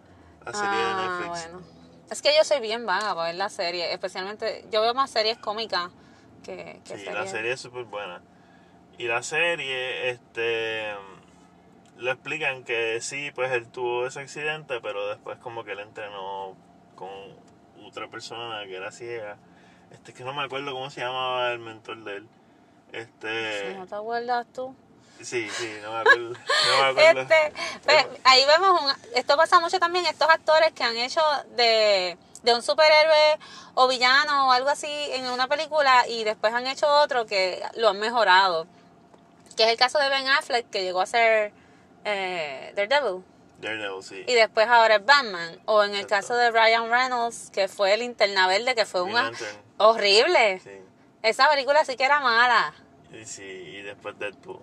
La 0.44 0.52
serie 0.52 0.68
ah, 0.72 0.96
de 0.96 1.08
Netflix. 1.26 1.50
bueno. 1.52 1.66
Es 2.10 2.22
que 2.22 2.34
yo 2.36 2.42
soy 2.42 2.60
bien 2.60 2.86
vaga 2.86 3.14
para 3.14 3.26
ver 3.26 3.34
la 3.34 3.50
serie, 3.50 3.92
especialmente 3.92 4.64
yo 4.70 4.80
veo 4.80 4.94
más 4.94 5.10
series 5.10 5.36
cómicas 5.36 5.90
que, 6.42 6.80
que 6.84 6.96
Sí, 6.96 7.04
series. 7.04 7.14
la 7.14 7.26
serie 7.26 7.52
es 7.52 7.60
súper 7.60 7.84
buena. 7.84 8.22
Y 8.96 9.04
la 9.08 9.22
serie, 9.22 10.08
este, 10.08 10.94
le 11.98 12.10
explican 12.10 12.64
que 12.64 13.00
sí, 13.02 13.30
pues 13.34 13.52
él 13.52 13.68
tuvo 13.68 14.06
ese 14.06 14.20
accidente, 14.20 14.80
pero 14.80 15.08
después 15.08 15.38
como 15.38 15.64
que 15.64 15.72
él 15.72 15.80
entrenó 15.80 16.56
con 16.94 17.10
otra 17.84 18.08
persona 18.08 18.64
que 18.64 18.76
era 18.76 18.90
ciega. 18.90 19.36
Este, 19.90 20.12
que 20.14 20.24
no 20.24 20.32
me 20.32 20.42
acuerdo 20.42 20.72
cómo 20.72 20.88
se 20.90 21.00
llamaba 21.00 21.52
el 21.52 21.58
mentor 21.58 22.04
de 22.04 22.16
él. 22.16 22.28
Este, 22.92 23.72
Si 23.72 23.78
no 23.78 23.86
te 23.86 23.94
acuerdas 23.94 24.46
tú. 24.52 24.74
Sí, 25.22 25.48
sí, 25.50 25.78
no 25.82 25.92
me 25.92 25.98
acuerdo. 26.00 26.28
No 26.30 26.82
me 26.82 26.88
acuerdo. 26.90 27.20
Este, 27.22 27.52
pues, 27.84 28.06
ahí 28.24 28.44
vemos, 28.44 28.80
un, 28.82 28.92
esto 29.14 29.36
pasa 29.36 29.60
mucho 29.60 29.78
también, 29.78 30.06
estos 30.06 30.28
actores 30.28 30.72
que 30.72 30.84
han 30.84 30.96
hecho 30.96 31.20
de, 31.56 32.16
de 32.42 32.54
un 32.54 32.62
superhéroe 32.62 33.38
o 33.74 33.88
villano 33.88 34.48
o 34.48 34.52
algo 34.52 34.68
así 34.70 34.90
en 35.12 35.26
una 35.30 35.46
película 35.48 36.06
y 36.08 36.24
después 36.24 36.52
han 36.52 36.66
hecho 36.66 36.86
otro 36.88 37.26
que 37.26 37.62
lo 37.76 37.88
han 37.90 37.98
mejorado. 37.98 38.66
Que 39.56 39.64
es 39.64 39.70
el 39.70 39.76
caso 39.76 39.98
de 39.98 40.08
Ben 40.08 40.28
Affleck, 40.28 40.70
que 40.70 40.82
llegó 40.82 41.00
a 41.00 41.06
ser 41.06 41.52
eh, 42.04 42.72
Daredevil. 42.76 43.24
Daredevil, 43.60 44.02
sí. 44.04 44.24
Y 44.26 44.34
después 44.34 44.68
ahora 44.68 44.96
es 44.96 45.04
Batman. 45.04 45.60
O 45.64 45.82
en 45.82 45.90
el 45.90 46.02
Exacto. 46.02 46.14
caso 46.14 46.36
de 46.36 46.50
Ryan 46.52 46.88
Reynolds, 46.90 47.50
que 47.50 47.66
fue 47.66 47.94
el 47.94 48.00
Linterna 48.00 48.46
Verde, 48.46 48.76
que 48.76 48.86
fue 48.86 49.02
una 49.02 49.32
horrible. 49.78 50.60
sí. 50.60 50.70
Esa 51.20 51.48
película 51.50 51.84
sí 51.84 51.96
que 51.96 52.04
era 52.04 52.20
mala. 52.20 52.72
Y, 53.12 53.24
sí, 53.24 53.42
y 53.42 53.82
después 53.82 54.16
Deadpool. 54.20 54.60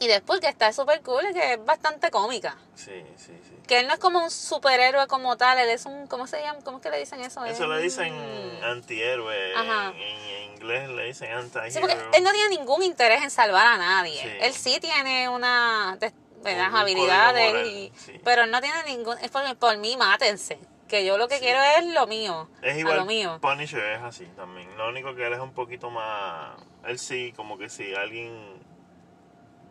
Y 0.00 0.06
después 0.06 0.40
que 0.40 0.48
está 0.48 0.72
súper 0.72 1.02
cool 1.02 1.24
y 1.30 1.34
que 1.34 1.54
es 1.54 1.64
bastante 1.64 2.10
cómica. 2.10 2.56
Sí, 2.74 3.04
sí, 3.16 3.32
sí. 3.42 3.54
Que 3.66 3.80
él 3.80 3.86
no 3.86 3.94
es 3.94 3.98
como 3.98 4.22
un 4.22 4.30
superhéroe 4.30 5.06
como 5.08 5.36
tal, 5.36 5.58
él 5.58 5.68
es 5.68 5.84
un, 5.86 6.06
¿cómo 6.06 6.26
se 6.26 6.40
llama? 6.40 6.60
¿Cómo 6.64 6.78
es 6.78 6.82
que 6.82 6.90
le 6.90 6.98
dicen 6.98 7.20
eso? 7.20 7.44
Eso 7.44 7.64
Es 7.64 7.68
le 7.68 7.82
dicen 7.82 8.14
antihéroe. 8.62 9.54
Ajá. 9.54 9.88
En, 9.88 9.96
en 9.96 10.54
inglés 10.54 10.88
le 10.88 11.04
dicen 11.04 11.30
anti-hero. 11.32 11.70
Sí, 11.70 11.78
porque 11.80 11.96
él 12.14 12.22
no 12.22 12.32
tiene 12.32 12.48
ningún 12.56 12.82
interés 12.82 13.22
en 13.22 13.30
salvar 13.30 13.66
a 13.66 13.76
nadie. 13.76 14.22
Sí. 14.22 14.28
Él 14.40 14.52
sí 14.54 14.78
tiene 14.80 15.28
una, 15.28 15.96
de- 16.00 16.12
habilidades, 16.44 17.52
código 17.52 17.58
moral, 17.58 17.66
y, 17.66 17.92
sí. 17.96 18.20
pero 18.24 18.44
él 18.44 18.50
no 18.50 18.60
tiene 18.60 18.82
ningún... 18.84 19.18
Es 19.18 19.30
por, 19.30 19.56
por 19.56 19.76
mí, 19.76 19.96
mátense. 19.96 20.58
Que 20.88 21.04
yo 21.04 21.18
lo 21.18 21.28
que 21.28 21.38
quiero 21.38 21.60
es 21.60 21.84
lo 21.92 22.06
mío. 22.06 22.48
Es 22.62 22.74
a 22.74 22.78
igual, 22.78 22.96
lo 22.98 23.04
mío. 23.04 23.38
Punisher 23.42 23.84
es 23.96 24.02
así 24.02 24.24
también. 24.36 24.74
Lo 24.78 24.88
único 24.88 25.14
que 25.14 25.26
él 25.26 25.34
es 25.34 25.40
un 25.40 25.52
poquito 25.52 25.90
más... 25.90 26.56
Él 26.86 26.98
sí, 26.98 27.34
como 27.36 27.58
que 27.58 27.68
si 27.68 27.94
alguien 27.94 28.32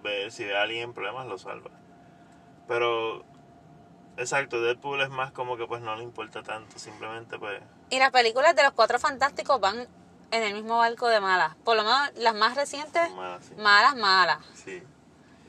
ve, 0.04 0.30
si 0.32 0.44
ve 0.46 0.58
a 0.58 0.62
alguien 0.64 0.84
en 0.84 0.94
problemas, 0.94 1.28
lo 1.28 1.38
salva. 1.38 1.70
Pero, 2.68 3.24
exacto, 4.18 4.62
Deadpool 4.62 5.02
es 5.02 5.10
más 5.10 5.32
como 5.32 5.58
que 5.58 5.66
pues 5.68 5.82
no 5.82 5.96
le 5.96 6.04
importa 6.04 6.44
tanto, 6.44 6.80
simplemente 6.80 7.38
pues... 7.40 7.62
Y 7.90 8.00
las 8.00 8.12
películas 8.12 8.56
de 8.56 8.64
los 8.64 8.74
Cuatro 8.74 9.00
Fantásticos 9.00 9.60
van 9.62 9.88
en 10.32 10.44
el 10.44 10.54
mismo 10.56 10.78
barco 10.80 11.08
de 11.08 11.22
malas. 11.22 11.56
Por 11.64 11.78
lo 11.78 11.84
menos 11.84 12.12
las 12.16 12.36
más 12.36 12.56
recientes, 12.56 13.10
Mal 13.14 13.34
así. 13.36 13.54
malas, 13.56 13.96
malas. 13.96 14.40
Sí. 14.54 14.84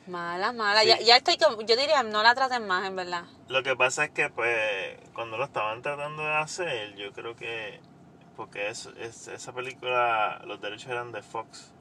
Malas, 0.07 0.55
malas. 0.55 0.83
Sí. 0.83 0.89
Ya, 0.89 1.01
ya 1.01 1.17
estoy, 1.17 1.37
yo 1.37 1.77
diría, 1.77 2.03
no 2.05 2.23
la 2.23 2.35
traten 2.35 2.67
más, 2.67 2.87
en 2.87 2.95
verdad. 2.97 3.25
Lo 3.49 3.63
que 3.63 3.75
pasa 3.77 4.05
es 4.05 4.11
que 4.11 4.31
pues 4.31 4.97
cuando 5.13 5.37
lo 5.37 5.45
estaban 5.45 5.83
tratando 5.83 6.23
de 6.23 6.35
hacer, 6.35 6.95
yo 6.95 7.13
creo 7.13 7.35
que... 7.37 7.81
Porque 8.37 8.69
es, 8.69 8.87
es- 9.01 9.27
esa 9.27 9.53
película, 9.53 10.41
los 10.47 10.61
derechos 10.61 10.91
eran 10.93 11.11
de 11.11 11.23
Fox. 11.23 11.73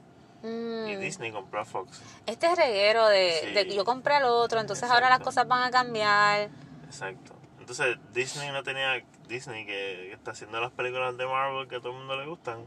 Mm. 0.43 0.87
Y 0.87 0.95
Disney 0.97 1.31
compró 1.31 1.61
a 1.61 1.65
Fox. 1.65 2.01
Este 2.25 2.53
reguero 2.55 3.07
de, 3.07 3.31
Sí. 3.43 3.51
de 3.53 3.75
yo 3.75 3.83
compré 3.85 4.15
al 4.15 4.25
otro, 4.25 4.59
entonces 4.59 4.89
ahora 4.89 5.09
las 5.09 5.19
cosas 5.19 5.47
van 5.47 5.63
a 5.63 5.71
cambiar. 5.71 6.49
Exacto. 6.85 7.33
Entonces 7.59 7.97
Disney 8.13 8.51
no 8.51 8.63
tenía, 8.63 9.03
Disney 9.27 9.65
que, 9.65 10.07
que 10.07 10.13
está 10.13 10.31
haciendo 10.31 10.61
las 10.61 10.71
películas 10.71 11.17
de 11.17 11.25
Marvel 11.25 11.67
que 11.67 11.75
a 11.75 11.79
todo 11.79 11.91
el 11.91 11.97
mundo 11.97 12.15
le 12.15 12.25
gustan, 12.27 12.65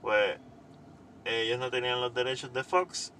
pues 0.00 0.38
ellos 1.24 1.58
no 1.58 1.70
tenían 1.70 2.00
los 2.00 2.14
derechos 2.14 2.52
de 2.52 2.62
Fox 2.64 3.12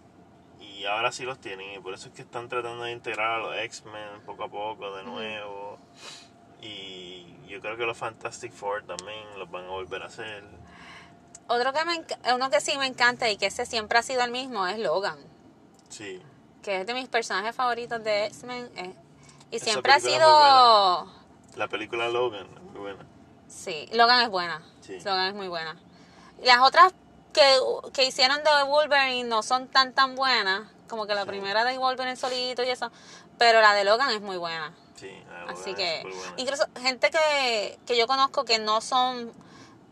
y 0.61 0.79
y 0.79 0.85
ahora 0.87 1.11
sí 1.11 1.25
los 1.25 1.41
tienen 1.41 1.73
y 1.75 1.79
por 1.81 1.93
eso 1.95 2.09
es 2.09 2.15
que 2.15 2.23
están 2.23 2.49
tratando 2.49 2.85
de 2.85 2.93
integrar 2.93 3.33
a 3.33 3.39
los 3.39 3.57
X-Men 3.59 4.21
poco 4.25 4.45
a 4.45 4.49
poco 4.49 4.95
de 4.97 5.03
nuevo. 5.03 5.79
Y 6.61 7.35
yo 7.49 7.61
creo 7.61 7.77
que 7.77 7.85
los 7.85 7.97
Fantastic 7.97 8.53
Four 8.53 8.85
también 8.85 9.25
los 9.39 9.51
van 9.51 9.65
a 9.65 9.69
volver 9.71 10.03
a 10.03 10.07
hacer. 10.07 10.45
Otro 11.49 11.73
que 11.73 11.85
me, 11.85 12.05
uno 12.35 12.51
que 12.51 12.61
sí 12.61 12.77
me 12.79 12.87
encanta 12.87 13.29
y 13.31 13.37
que 13.37 13.47
ese 13.47 13.65
siempre 13.67 13.99
ha 13.99 14.03
sido 14.03 14.23
el 14.23 14.31
mismo 14.31 14.67
es 14.67 14.79
Logan, 14.79 15.19
Sí. 15.89 16.21
que 16.63 16.81
es 16.83 16.87
de 16.87 16.95
mis 16.95 17.09
personajes 17.09 17.55
favoritos 17.57 18.03
de 18.05 18.27
X-Men. 18.27 18.71
eh, 18.77 18.95
y 19.51 19.59
siempre 19.59 19.93
ha 19.93 20.01
sido... 20.01 21.11
La 21.57 21.67
película 21.69 22.09
Logan 22.11 22.47
es 22.55 22.63
muy 22.63 22.81
buena. 22.81 23.07
Sí, 23.49 23.89
Logan 23.93 24.21
es 24.21 24.29
buena. 24.29 24.63
Sí. 24.83 24.99
Logan 25.01 25.29
es 25.29 25.35
muy 25.35 25.49
buena. 25.49 25.77
Las 26.43 26.59
otras 26.61 26.93
que, 27.33 27.57
que 27.95 28.05
hicieron 28.05 28.39
de 28.45 28.63
Wolverine 28.67 29.25
no 29.25 29.43
son 29.43 29.69
tan 29.69 29.95
tan 29.95 30.15
buenas, 30.17 30.69
como 30.89 31.07
que 31.07 31.15
la 31.15 31.23
Sí. 31.23 31.29
primera 31.29 31.65
de 31.65 31.79
Wolverine 31.79 32.17
solito 32.17 32.63
y 32.63 32.69
eso, 32.69 32.93
pero 33.39 33.61
la 33.63 33.73
de 33.73 33.85
Logan 33.85 34.11
es 34.11 34.21
muy 34.21 34.37
buena. 34.37 34.75
Sí, 34.97 35.11
la 35.31 35.41
Logan 35.41 35.55
Así 35.57 35.75
que, 35.75 36.03
incluso 36.37 36.67
gente 36.83 37.11
que, 37.11 37.79
que 37.87 37.97
yo 37.97 38.07
conozco 38.07 38.45
que 38.45 38.59
no 38.59 38.81
son 38.83 39.33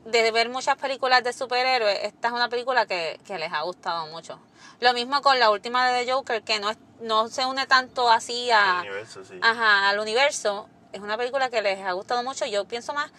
de 0.07 0.31
ver 0.31 0.49
muchas 0.49 0.77
películas 0.77 1.25
de 1.25 1.33
superhéroes, 1.33 1.99
esta 2.03 2.29
es 2.29 2.35
una 2.35 2.49
película 2.49 2.87
que, 2.87 3.19
que 3.27 3.39
les 3.39 3.53
ha 3.53 3.63
gustado 3.63 4.07
mucho. 4.07 4.39
Lo 4.79 4.93
mismo 4.93 5.21
con 5.21 5.39
la 5.39 5.51
última 5.51 5.91
de 5.91 6.05
The 6.05 6.13
Joker, 6.13 6.43
que 6.43 6.61
no, 6.61 6.71
es, 6.71 6.79
no 7.01 7.29
se 7.29 7.45
une 7.45 7.67
tanto 7.67 8.09
así 8.09 8.51
a, 8.53 8.81
universo, 8.83 9.25
sí. 9.25 9.39
ajá, 9.43 9.89
al 9.89 9.99
universo. 9.99 10.69
Es 10.93 11.01
una 11.01 11.17
película 11.17 11.51
que 11.51 11.61
les 11.61 11.81
ha 11.81 11.93
gustado 11.93 12.23
mucho. 12.23 12.47
Yo 12.47 12.65
pienso 12.67 12.95
más, 12.95 13.11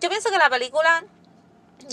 yo 0.00 0.08
pienso 0.08 0.30
que 0.30 0.38
la 0.38 0.50
película 0.50 1.04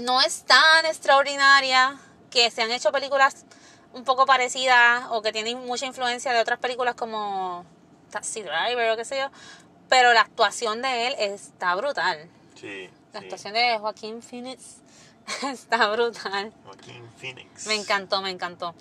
no 0.01 0.21
es 0.21 0.43
tan 0.43 0.85
extraordinaria, 0.85 1.99
que 2.31 2.49
se 2.49 2.63
han 2.63 2.71
hecho 2.71 2.91
películas 2.91 3.45
un 3.93 4.05
poco 4.05 4.25
parecidas 4.25 5.03
o 5.09 5.21
que 5.21 5.31
tienen 5.31 5.59
mucha 5.65 5.85
influencia 5.85 6.33
de 6.33 6.39
otras 6.39 6.57
películas 6.57 6.95
como 6.95 7.65
Taxi 8.09 8.41
Driver 8.41 8.91
o 8.91 8.97
qué 8.97 9.05
sé 9.05 9.19
yo, 9.19 9.29
pero 9.87 10.13
la 10.13 10.21
actuación 10.21 10.81
de 10.81 11.07
él 11.07 11.15
está 11.19 11.75
brutal. 11.75 12.29
Sí, 12.55 12.89
La 13.13 13.19
sí. 13.19 13.25
actuación 13.25 13.53
de 13.53 13.77
Joaquín 13.79 14.21
Phoenix 14.21 14.77
está 15.43 15.89
brutal. 15.91 16.53
Joaquín 16.65 17.07
Phoenix. 17.17 17.67
Me 17.67 17.75
encantó, 17.75 18.21
me 18.21 18.29
encantó. 18.29 18.73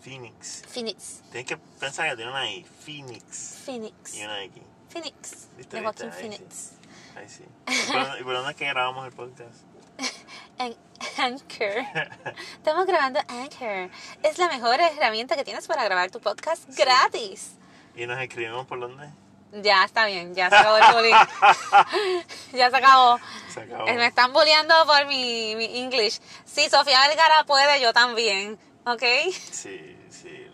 Phoenix. 0.00 0.62
Phoenix, 0.68 1.22
Tienes 1.32 1.46
que 1.48 1.56
pensar 1.56 2.08
que 2.10 2.16
tiene 2.16 2.30
una 2.30 2.48
I. 2.50 2.64
Phoenix. 2.64 3.62
Phoenix, 3.64 4.14
Y 4.14 4.22
una 4.24 4.42
X. 4.44 4.62
Phoenix, 4.88 5.48
¿Viste, 5.56 5.76
de 5.76 5.82
Joaquín 5.82 6.10
viste? 6.10 6.22
Ahí 6.24 6.30
sí. 6.30 6.38
Phoenix. 6.38 6.72
Ahí 7.16 7.28
sí. 7.28 7.44
¿Y 7.66 7.92
por, 7.92 8.02
dónde- 8.04 8.20
y 8.20 8.24
por 8.24 8.34
dónde 8.34 8.50
es 8.52 8.56
que 8.56 8.66
grabamos 8.66 9.06
el 9.06 9.12
podcast? 9.12 9.54
En 10.58 10.74
Anchor. 11.18 11.84
Estamos 12.56 12.86
grabando 12.86 13.20
Anchor. 13.28 13.90
Es 14.22 14.38
la 14.38 14.48
mejor 14.48 14.80
herramienta 14.80 15.36
que 15.36 15.44
tienes 15.44 15.66
para 15.66 15.84
grabar 15.84 16.10
tu 16.10 16.18
podcast 16.20 16.66
gratis. 16.78 17.56
¿Y 17.94 18.06
nos 18.06 18.18
escribimos 18.20 18.66
por 18.66 18.80
dónde? 18.80 19.06
Ya 19.52 19.84
está 19.84 20.06
bien, 20.06 20.34
ya 20.34 20.50
se 20.50 20.56
acabó 20.56 20.76
el 20.76 20.94
bullying. 20.94 21.14
ya 22.52 22.70
se 22.70 22.76
acabó. 22.76 23.18
Se 23.48 23.60
acabó. 23.60 23.86
Eh, 23.86 23.94
Me 23.94 24.06
están 24.06 24.32
bulleando 24.32 24.74
por 24.86 25.06
mi, 25.06 25.54
mi 25.56 25.80
English. 25.80 26.20
Si 26.44 26.68
Sofía 26.68 27.06
Vergara 27.08 27.44
puede, 27.44 27.80
yo 27.80 27.92
también. 27.92 28.58
¿Ok? 28.84 29.02
Sí, 29.32 29.96
sí. 30.10 30.46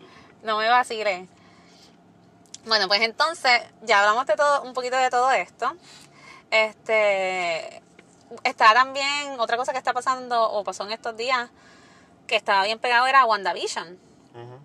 No 0.43 0.57
me 0.57 0.69
vacile. 0.69 1.27
Bueno, 2.65 2.87
pues 2.87 3.01
entonces, 3.01 3.61
ya 3.81 3.99
hablamos 3.99 4.25
de 4.25 4.35
todo, 4.35 4.61
un 4.61 4.73
poquito 4.73 4.95
de 4.95 5.09
todo 5.09 5.31
esto. 5.31 5.75
Este 6.49 7.81
está 8.43 8.73
también 8.73 9.39
otra 9.39 9.57
cosa 9.57 9.71
que 9.73 9.77
está 9.77 9.93
pasando, 9.93 10.51
o 10.51 10.63
pasó 10.63 10.83
en 10.83 10.91
estos 10.91 11.15
días, 11.17 11.49
que 12.25 12.35
estaba 12.35 12.63
bien 12.63 12.79
pegado 12.79 13.05
era 13.05 13.25
WandaVision. 13.25 13.99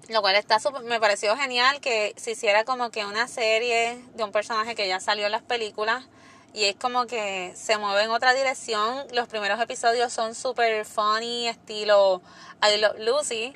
Lo 0.08 0.22
cual 0.22 0.34
está 0.36 0.58
súper- 0.58 0.82
me 0.82 0.98
pareció 0.98 1.36
genial 1.36 1.80
que 1.80 2.14
se 2.16 2.30
hiciera 2.30 2.64
como 2.64 2.90
que 2.90 3.04
una 3.04 3.28
serie 3.28 4.02
de 4.14 4.24
un 4.24 4.32
personaje 4.32 4.74
que 4.74 4.88
ya 4.88 4.98
salió 5.00 5.26
en 5.26 5.32
las 5.32 5.42
películas 5.42 6.06
y 6.54 6.64
es 6.64 6.76
como 6.76 7.06
que 7.06 7.52
se 7.54 7.76
mueve 7.76 8.04
en 8.04 8.10
otra 8.10 8.32
dirección. 8.32 9.06
Los 9.12 9.28
primeros 9.28 9.60
episodios 9.60 10.12
son 10.12 10.34
súper 10.34 10.86
funny, 10.86 11.48
estilo 11.48 12.22
I 12.62 12.78
Love 12.80 12.98
Lucy. 13.00 13.54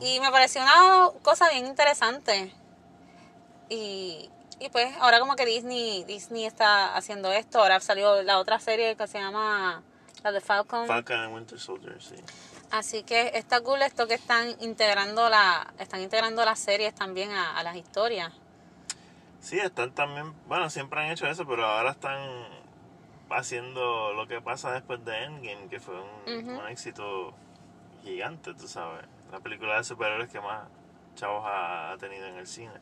Y 0.00 0.20
me 0.20 0.30
pareció 0.30 0.62
una 0.62 1.10
cosa 1.22 1.50
bien 1.50 1.66
interesante. 1.66 2.52
Y, 3.68 4.30
y 4.60 4.68
pues 4.70 4.94
ahora 5.00 5.20
como 5.20 5.36
que 5.36 5.44
Disney, 5.44 6.04
Disney 6.04 6.46
está 6.46 6.96
haciendo 6.96 7.32
esto. 7.32 7.60
Ahora 7.60 7.80
salió 7.80 8.22
la 8.22 8.38
otra 8.38 8.58
serie 8.60 8.96
que 8.96 9.06
se 9.06 9.18
llama 9.18 9.82
la 10.22 10.32
de 10.32 10.40
Falcon. 10.40 10.86
Falcon 10.86 11.16
and 11.16 11.34
Winter 11.34 11.58
Soldier, 11.58 12.00
sí. 12.02 12.14
Así 12.70 13.02
que 13.04 13.32
está 13.34 13.60
cool 13.60 13.82
esto 13.82 14.06
que 14.06 14.14
están 14.14 14.56
integrando 14.60 15.28
la, 15.28 15.72
están 15.78 16.00
integrando 16.00 16.44
las 16.44 16.58
series 16.58 16.94
también 16.94 17.30
a, 17.32 17.56
a 17.58 17.62
las 17.62 17.76
historias. 17.76 18.32
Sí, 19.40 19.58
están 19.58 19.92
también, 19.92 20.34
bueno, 20.48 20.68
siempre 20.70 21.00
han 21.00 21.10
hecho 21.10 21.26
eso, 21.28 21.46
pero 21.46 21.64
ahora 21.64 21.92
están 21.92 22.18
haciendo 23.30 24.12
lo 24.12 24.26
que 24.26 24.40
pasa 24.40 24.72
después 24.72 25.04
de 25.04 25.24
Endgame, 25.24 25.68
que 25.68 25.80
fue 25.80 25.94
un, 26.26 26.66
éxito 26.68 27.34
gigante, 28.02 28.54
tú 28.54 28.68
sabes. 28.68 29.04
La 29.30 29.40
película 29.40 29.76
de 29.76 29.84
superhéroes 29.84 30.30
que 30.30 30.40
más 30.40 30.68
chavos 31.14 31.44
ha, 31.46 31.92
ha 31.92 31.98
tenido 31.98 32.26
en 32.26 32.36
el 32.36 32.46
cine. 32.46 32.74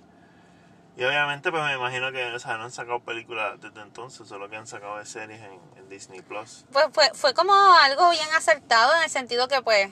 Y 0.96 1.04
obviamente, 1.04 1.50
pues 1.50 1.62
me 1.64 1.74
imagino 1.74 2.12
que, 2.12 2.24
o 2.26 2.38
sea, 2.38 2.56
no 2.56 2.64
han 2.64 2.70
sacado 2.70 3.00
películas 3.00 3.60
desde 3.60 3.80
entonces, 3.80 4.28
solo 4.28 4.48
que 4.48 4.56
han 4.56 4.66
sacado 4.66 4.98
de 4.98 5.06
series 5.06 5.40
en, 5.40 5.58
en 5.76 5.88
Disney 5.88 6.22
Plus. 6.22 6.64
Pues 6.72 6.86
fue, 6.92 7.10
fue 7.14 7.34
como 7.34 7.52
algo 7.52 8.10
bien 8.10 8.28
acertado 8.36 8.94
en 8.96 9.02
el 9.02 9.10
sentido 9.10 9.48
que 9.48 9.60
pues 9.60 9.90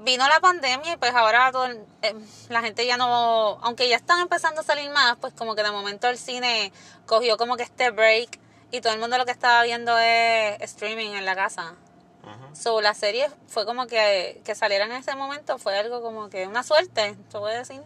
vino 0.00 0.28
la 0.28 0.40
pandemia 0.40 0.92
y 0.92 0.96
pues 0.96 1.14
ahora 1.14 1.50
todo 1.50 1.66
eh, 1.66 2.14
la 2.48 2.60
gente 2.60 2.86
ya 2.86 2.96
no, 2.96 3.58
aunque 3.62 3.88
ya 3.88 3.96
están 3.96 4.20
empezando 4.20 4.60
a 4.60 4.64
salir 4.64 4.90
más, 4.90 5.16
pues 5.16 5.32
como 5.34 5.54
que 5.54 5.62
de 5.62 5.70
momento 5.70 6.08
el 6.08 6.18
cine 6.18 6.72
cogió 7.06 7.36
como 7.36 7.56
que 7.56 7.64
este 7.64 7.90
break 7.90 8.38
y 8.70 8.80
todo 8.80 8.92
el 8.92 9.00
mundo 9.00 9.18
lo 9.18 9.24
que 9.24 9.32
estaba 9.32 9.62
viendo 9.64 9.98
es 9.98 10.60
streaming 10.60 11.12
en 11.12 11.24
la 11.24 11.34
casa. 11.34 11.74
So, 12.52 12.80
la 12.82 12.92
serie 12.92 13.30
fue 13.46 13.64
como 13.64 13.86
que, 13.86 14.42
que 14.44 14.54
saliera 14.54 14.84
en 14.84 14.92
ese 14.92 15.14
momento, 15.14 15.58
fue 15.58 15.78
algo 15.78 16.02
como 16.02 16.28
que 16.28 16.46
una 16.46 16.62
suerte, 16.62 17.16
se 17.28 17.38
puede 17.38 17.58
decir. 17.58 17.80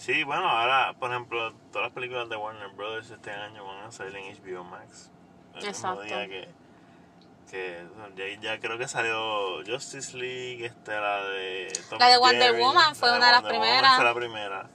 Sí, 0.00 0.24
bueno, 0.24 0.48
ahora, 0.48 0.94
por 0.98 1.10
ejemplo, 1.10 1.52
todas 1.70 1.88
las 1.88 1.92
películas 1.92 2.26
de 2.30 2.36
Warner 2.36 2.70
Brothers 2.70 3.10
este 3.10 3.30
año 3.32 3.62
van 3.66 3.84
a 3.84 3.92
salir 3.92 4.16
en 4.16 4.34
HBO 4.34 4.64
Max. 4.64 5.10
El 5.54 5.66
Exacto. 5.66 6.00
mismo 6.00 6.16
día 6.16 6.26
que, 6.26 6.48
que 7.50 7.86
ya, 8.16 8.40
ya 8.40 8.60
creo 8.60 8.78
que 8.78 8.88
salió 8.88 9.62
Justice 9.66 10.16
League, 10.16 10.64
este, 10.64 10.92
la 10.92 11.22
de 11.24 11.70
Tom 11.90 11.98
La 11.98 12.08
de 12.08 12.16
Wonder 12.16 12.50
Jerry, 12.50 12.62
Woman 12.62 12.96
fue 12.96 13.10
la 13.10 13.16
una 13.18 13.26
de 13.26 13.32
las 13.32 13.42
primeras. 13.42 13.96
fue 13.96 14.04
la 14.06 14.14
primera. 14.14 14.70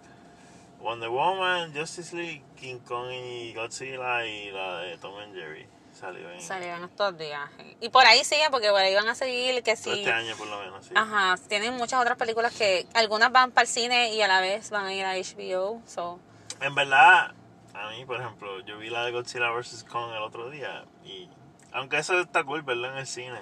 Wonder 0.79 1.09
Woman, 1.09 1.73
Justice 1.75 2.15
League, 2.15 2.43
King 2.55 2.77
Kong 2.87 3.11
y 3.11 3.55
Godzilla 3.55 4.23
y 4.27 4.51
la 4.51 4.77
de 4.81 4.97
Tom 4.99 5.17
and 5.17 5.33
Jerry 5.33 5.67
salió 6.05 6.31
en 6.31 6.41
Salieron 6.41 6.83
estos 6.83 7.17
días. 7.17 7.49
Y 7.81 7.89
por 7.89 8.05
ahí 8.05 8.23
siguen, 8.23 8.51
porque 8.51 8.69
por 8.69 8.79
ahí 8.79 8.93
van 8.93 9.07
a 9.07 9.15
seguir, 9.15 9.63
que 9.63 9.75
sí. 9.75 9.89
este 9.91 10.11
año 10.11 10.35
por 10.37 10.47
lo 10.47 10.59
menos, 10.59 10.85
sí. 10.85 10.93
Ajá, 10.95 11.35
tienen 11.47 11.73
muchas 11.73 11.99
otras 12.01 12.17
películas 12.17 12.53
que 12.53 12.85
algunas 12.93 13.31
van 13.31 13.51
para 13.51 13.63
el 13.63 13.67
cine 13.67 14.13
y 14.13 14.21
a 14.21 14.27
la 14.27 14.41
vez 14.41 14.69
van 14.69 14.85
a 14.85 14.93
ir 14.93 15.05
a 15.05 15.15
HBO. 15.15 15.81
So. 15.85 16.19
En 16.61 16.75
verdad, 16.75 17.33
a 17.73 17.89
mí, 17.89 18.05
por 18.05 18.19
ejemplo, 18.19 18.59
yo 18.61 18.77
vi 18.77 18.89
la 18.89 19.03
de 19.05 19.11
Godzilla 19.11 19.49
vs. 19.49 19.85
Kong 19.89 20.11
el 20.11 20.21
otro 20.21 20.49
día 20.49 20.85
y 21.03 21.27
aunque 21.71 21.97
eso 21.97 22.19
está 22.19 22.43
cool 22.43 22.61
verlo 22.61 22.89
en 22.89 22.97
el 22.97 23.07
cine, 23.07 23.41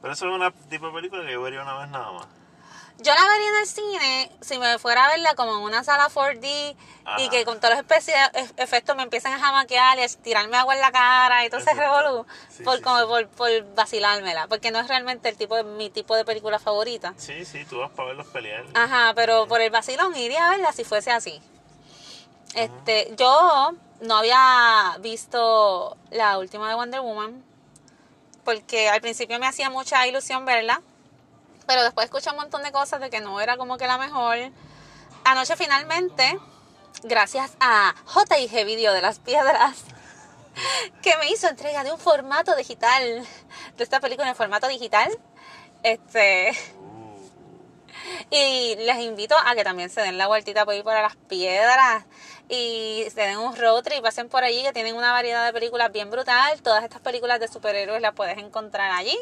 pero 0.00 0.12
eso 0.12 0.28
es 0.28 0.34
una 0.34 0.50
tipo 0.50 0.86
de 0.88 0.92
película 0.92 1.24
que 1.24 1.32
yo 1.32 1.42
vería 1.42 1.62
una 1.62 1.78
vez 1.78 1.88
nada. 1.88 2.13
Yo 3.04 3.14
la 3.14 3.28
vería 3.28 3.48
en 3.50 3.56
el 3.56 3.66
cine 3.66 4.30
si 4.40 4.58
me 4.58 4.78
fuera 4.78 5.04
a 5.04 5.08
verla 5.08 5.34
como 5.34 5.52
en 5.52 5.60
una 5.60 5.84
sala 5.84 6.08
4D 6.08 6.74
y 7.18 7.28
que 7.28 7.44
con 7.44 7.60
todos 7.60 7.74
los 7.74 7.84
especia- 7.84 8.30
e- 8.34 8.62
efectos 8.62 8.96
me 8.96 9.02
empiezan 9.02 9.34
a 9.34 9.38
jamaquear 9.38 9.98
y 9.98 10.02
a 10.02 10.08
tirarme 10.08 10.56
agua 10.56 10.74
en 10.74 10.80
la 10.80 10.90
cara 10.90 11.44
y 11.44 11.50
todo 11.50 11.60
ese 11.60 11.74
revolú. 11.74 12.24
Sí, 12.48 12.62
por, 12.62 12.78
sí, 12.78 12.82
como 12.82 13.00
sí. 13.00 13.04
Por, 13.06 13.28
por 13.28 13.74
vacilármela, 13.74 14.46
porque 14.48 14.70
no 14.70 14.78
es 14.80 14.88
realmente 14.88 15.28
el 15.28 15.36
tipo 15.36 15.54
de, 15.54 15.64
mi 15.64 15.90
tipo 15.90 16.16
de 16.16 16.24
película 16.24 16.58
favorita. 16.58 17.12
Sí, 17.18 17.44
sí, 17.44 17.66
tú 17.66 17.78
vas 17.78 17.90
para 17.90 18.08
verlos 18.08 18.26
pelear. 18.28 18.64
Ajá, 18.72 19.12
pero 19.14 19.46
por 19.48 19.60
el 19.60 19.70
vacilón 19.70 20.16
iría 20.16 20.46
a 20.46 20.50
verla 20.52 20.72
si 20.72 20.84
fuese 20.84 21.10
así. 21.12 21.42
Este, 22.54 23.12
yo 23.18 23.72
no 24.00 24.16
había 24.16 24.96
visto 25.00 25.96
la 26.10 26.38
última 26.38 26.68
de 26.68 26.74
Wonder 26.74 27.00
Woman 27.00 27.44
porque 28.44 28.88
al 28.88 29.00
principio 29.00 29.38
me 29.38 29.46
hacía 29.46 29.70
mucha 29.70 30.06
ilusión 30.06 30.44
verla, 30.44 30.80
pero 31.66 31.82
después 31.82 32.06
escuché 32.06 32.30
un 32.30 32.36
montón 32.36 32.62
de 32.62 32.72
cosas 32.72 33.00
de 33.00 33.10
que 33.10 33.20
no 33.20 33.40
era 33.40 33.56
como 33.56 33.76
que 33.76 33.86
la 33.86 33.98
mejor. 33.98 34.38
Anoche 35.24 35.56
finalmente, 35.56 36.38
gracias 37.02 37.52
a 37.60 37.94
J.I.G. 38.04 38.64
Video 38.64 38.92
de 38.92 39.02
las 39.02 39.18
Piedras, 39.18 39.84
que 41.02 41.16
me 41.18 41.30
hizo 41.30 41.48
entrega 41.48 41.84
de 41.84 41.92
un 41.92 41.98
formato 41.98 42.54
digital, 42.56 43.26
de 43.76 43.84
esta 43.84 44.00
película 44.00 44.28
en 44.28 44.36
formato 44.36 44.68
digital, 44.68 45.10
este, 45.82 46.52
y 48.30 48.76
les 48.76 48.98
invito 48.98 49.34
a 49.44 49.54
que 49.54 49.64
también 49.64 49.90
se 49.90 50.00
den 50.00 50.18
la 50.18 50.26
vueltita 50.26 50.64
por 50.64 50.74
ir 50.74 50.84
por 50.84 50.94
las 50.94 51.16
piedras 51.16 52.04
y 52.48 53.04
se 53.14 53.22
den 53.22 53.38
un 53.38 53.56
road 53.56 53.82
trip, 53.82 54.02
pasen 54.02 54.28
por 54.28 54.44
allí 54.44 54.62
que 54.62 54.72
tienen 54.72 54.96
una 54.96 55.12
variedad 55.12 55.46
de 55.46 55.52
películas 55.52 55.92
bien 55.92 56.10
brutal. 56.10 56.60
Todas 56.62 56.84
estas 56.84 57.00
películas 57.00 57.40
de 57.40 57.48
superhéroes 57.48 58.02
las 58.02 58.14
puedes 58.14 58.38
encontrar 58.38 58.90
allí. 58.92 59.16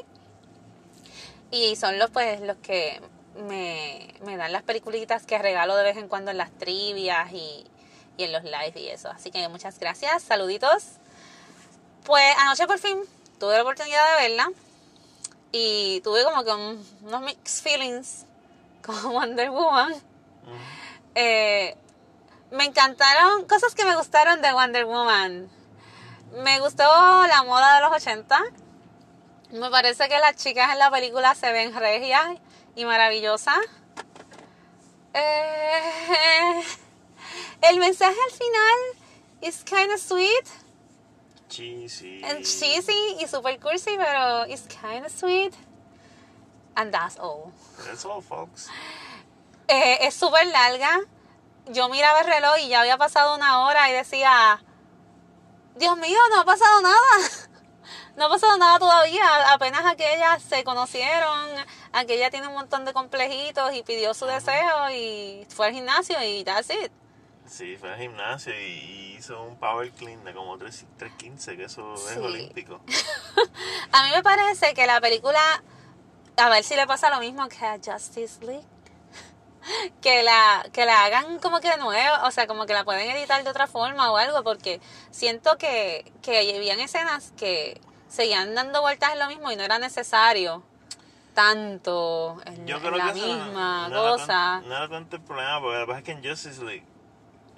Y 1.52 1.76
son 1.76 1.98
los 1.98 2.10
pues 2.10 2.40
los 2.40 2.56
que 2.56 3.00
me, 3.36 4.12
me 4.24 4.36
dan 4.36 4.50
las 4.52 4.62
peliculitas 4.64 5.24
que 5.26 5.38
regalo 5.38 5.76
de 5.76 5.84
vez 5.84 5.96
en 5.96 6.08
cuando 6.08 6.30
en 6.32 6.38
las 6.38 6.50
trivias 6.50 7.30
y, 7.32 7.64
y 8.16 8.24
en 8.24 8.32
los 8.32 8.42
live 8.42 8.72
y 8.74 8.88
eso. 8.88 9.10
Así 9.10 9.30
que 9.30 9.46
muchas 9.48 9.78
gracias, 9.78 10.22
saluditos. 10.24 10.84
Pues 12.04 12.34
anoche 12.38 12.66
por 12.66 12.78
fin 12.78 12.98
tuve 13.38 13.54
la 13.56 13.62
oportunidad 13.62 14.02
de 14.16 14.28
verla 14.28 14.50
y 15.52 16.00
tuve 16.00 16.24
como 16.24 16.42
que 16.42 16.50
un- 16.52 16.86
unos 17.02 17.20
mixed 17.20 17.62
feelings 17.62 18.24
con 18.84 19.12
Wonder 19.12 19.50
Woman. 19.50 19.94
Eh, 21.14 21.76
me 22.50 22.64
encantaron 22.64 23.44
cosas 23.46 23.74
que 23.74 23.84
me 23.84 23.94
gustaron 23.96 24.40
de 24.42 24.52
Wonder 24.52 24.86
Woman. 24.86 25.48
Me 26.42 26.60
gustó 26.60 26.82
la 27.26 27.42
moda 27.44 27.74
de 27.76 27.80
los 27.82 27.92
80. 27.92 28.42
Me 29.52 29.68
parece 29.68 30.08
que 30.08 30.18
las 30.18 30.36
chicas 30.36 30.72
en 30.72 30.78
la 30.78 30.90
película 30.90 31.34
se 31.34 31.52
ven 31.52 31.74
regias 31.74 32.38
y 32.74 32.86
maravillosas. 32.86 33.58
Eh, 35.12 36.62
el 37.60 37.78
mensaje 37.78 38.16
al 38.30 38.32
final 38.32 39.42
is 39.42 39.62
kind 39.62 39.92
of 39.92 40.00
sweet. 40.00 40.48
Cheesy. 41.50 42.22
Es 42.24 42.60
cheesy 42.60 43.16
y 43.20 43.28
super 43.28 43.60
cursi, 43.60 43.98
pero 43.98 44.46
it's 44.46 44.66
kind 44.68 45.04
of 45.04 45.12
sweet. 45.12 45.52
And 46.74 46.90
that's 46.90 47.18
all. 47.18 47.52
That's 47.84 48.06
all, 48.06 48.22
folks. 48.22 48.70
Eh, 49.68 49.98
es 50.06 50.14
súper 50.14 50.46
larga. 50.46 50.98
Yo 51.66 51.90
miraba 51.90 52.20
el 52.20 52.26
reloj 52.26 52.56
y 52.58 52.68
ya 52.68 52.80
había 52.80 52.96
pasado 52.96 53.34
una 53.34 53.66
hora 53.66 53.90
y 53.90 53.92
decía, 53.92 54.64
Dios 55.76 55.96
mío, 55.98 56.18
no 56.30 56.40
ha 56.40 56.44
pasado 56.46 56.80
nada. 56.80 56.96
No 58.16 58.26
ha 58.26 58.28
pasado 58.28 58.58
nada 58.58 58.78
todavía. 58.78 59.52
Apenas 59.52 59.84
aquellas 59.86 60.42
se 60.42 60.64
conocieron, 60.64 61.48
aquella 61.92 62.30
tiene 62.30 62.48
un 62.48 62.54
montón 62.54 62.84
de 62.84 62.92
complejitos 62.92 63.74
y 63.74 63.82
pidió 63.82 64.12
su 64.14 64.26
deseo 64.26 64.90
y 64.90 65.46
fue 65.50 65.66
al 65.68 65.72
gimnasio 65.72 66.22
y 66.22 66.44
that's 66.44 66.70
it. 66.70 66.92
Sí, 67.46 67.76
fue 67.76 67.92
al 67.92 67.98
gimnasio 67.98 68.52
y, 68.58 69.16
hizo 69.18 69.42
un 69.42 69.56
power 69.56 69.90
clean 69.92 70.24
de 70.24 70.34
como 70.34 70.58
3, 70.58 70.84
315, 70.98 71.56
que 71.56 71.64
eso 71.64 71.96
Sí. 71.96 72.12
es 72.12 72.16
olímpico. 72.18 72.80
A 73.92 74.04
mí 74.04 74.10
me 74.14 74.22
parece 74.22 74.74
que 74.74 74.86
la 74.86 75.00
película, 75.00 75.40
a 76.36 76.48
ver 76.48 76.64
si 76.64 76.74
le 76.76 76.86
pasa 76.86 77.08
lo 77.10 77.20
mismo 77.20 77.48
que 77.48 77.64
a 77.64 77.78
Justice 77.84 78.44
League, 78.44 78.66
que 80.02 80.22
la, 80.22 80.66
que 80.72 80.84
la 80.86 81.04
hagan 81.04 81.38
como 81.38 81.60
que 81.60 81.70
de 81.70 81.76
nuevo, 81.76 82.16
o 82.26 82.30
sea, 82.30 82.46
como 82.46 82.66
que 82.66 82.72
la 82.74 82.84
pueden 82.84 83.08
editar 83.10 83.42
de 83.44 83.50
otra 83.50 83.66
forma 83.66 84.10
o 84.10 84.16
algo, 84.16 84.42
porque 84.42 84.80
siento 85.10 85.56
que, 85.58 86.10
que 86.22 86.38
habían 86.56 86.80
escenas 86.80 87.32
que 87.36 87.80
seguían 88.12 88.54
dando 88.54 88.80
vueltas 88.82 89.12
en 89.12 89.18
lo 89.20 89.26
mismo 89.28 89.50
y 89.50 89.56
no 89.56 89.62
era 89.62 89.78
necesario 89.78 90.62
tanto 91.34 92.36
en, 92.44 92.66
Yo 92.66 92.76
en 92.76 92.82
creo 92.82 92.96
la 92.96 93.12
que 93.12 93.18
eso 93.18 93.26
no- 93.26 93.44
misma 93.44 93.88
no, 93.88 94.00
era 94.02 94.10
cosa. 94.12 94.26
tan- 94.26 94.68
no 94.68 94.76
era 94.76 94.88
tanto 94.88 95.16
el 95.16 95.22
problema, 95.22 95.60
porque 95.60 95.78
que 95.80 95.86
pasa 95.86 95.98
es 95.98 96.04
que 96.04 96.12
en 96.12 96.24
Justice 96.24 96.62
League 96.64 96.84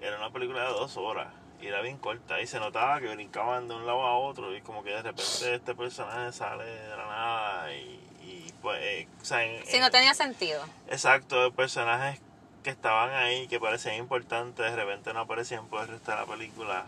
era 0.00 0.16
una 0.16 0.30
película 0.30 0.62
de 0.62 0.68
dos 0.68 0.96
horas 0.96 1.28
y 1.60 1.66
era 1.66 1.80
bien 1.80 1.98
corta 1.98 2.40
y 2.40 2.46
se 2.46 2.60
notaba 2.60 3.00
que 3.00 3.08
brincaban 3.14 3.68
de 3.68 3.74
un 3.74 3.86
lado 3.86 4.02
a 4.02 4.16
otro 4.18 4.54
y 4.56 4.60
como 4.62 4.82
que 4.84 4.90
de 4.90 5.02
repente 5.02 5.54
este 5.54 5.74
personaje 5.74 6.32
sale 6.32 6.64
de 6.64 6.96
la 6.96 7.06
nada 7.06 7.74
y, 7.74 8.00
y 8.22 8.52
pues, 8.62 8.78
eh, 8.82 9.08
o 9.20 9.24
sea, 9.24 9.44
en- 9.44 9.66
Si 9.66 9.76
en- 9.76 9.82
no 9.82 9.90
tenía 9.90 10.14
sentido. 10.14 10.62
Exacto, 10.88 11.52
personajes 11.52 12.20
que 12.62 12.70
estaban 12.70 13.10
ahí, 13.10 13.46
que 13.48 13.58
parecían 13.60 13.96
importantes, 13.96 14.64
de 14.70 14.76
repente 14.76 15.12
no 15.12 15.20
aparecían 15.20 15.66
por 15.66 15.82
el 15.82 15.88
resto 15.88 16.12
de 16.12 16.16
la 16.16 16.24
película 16.26 16.84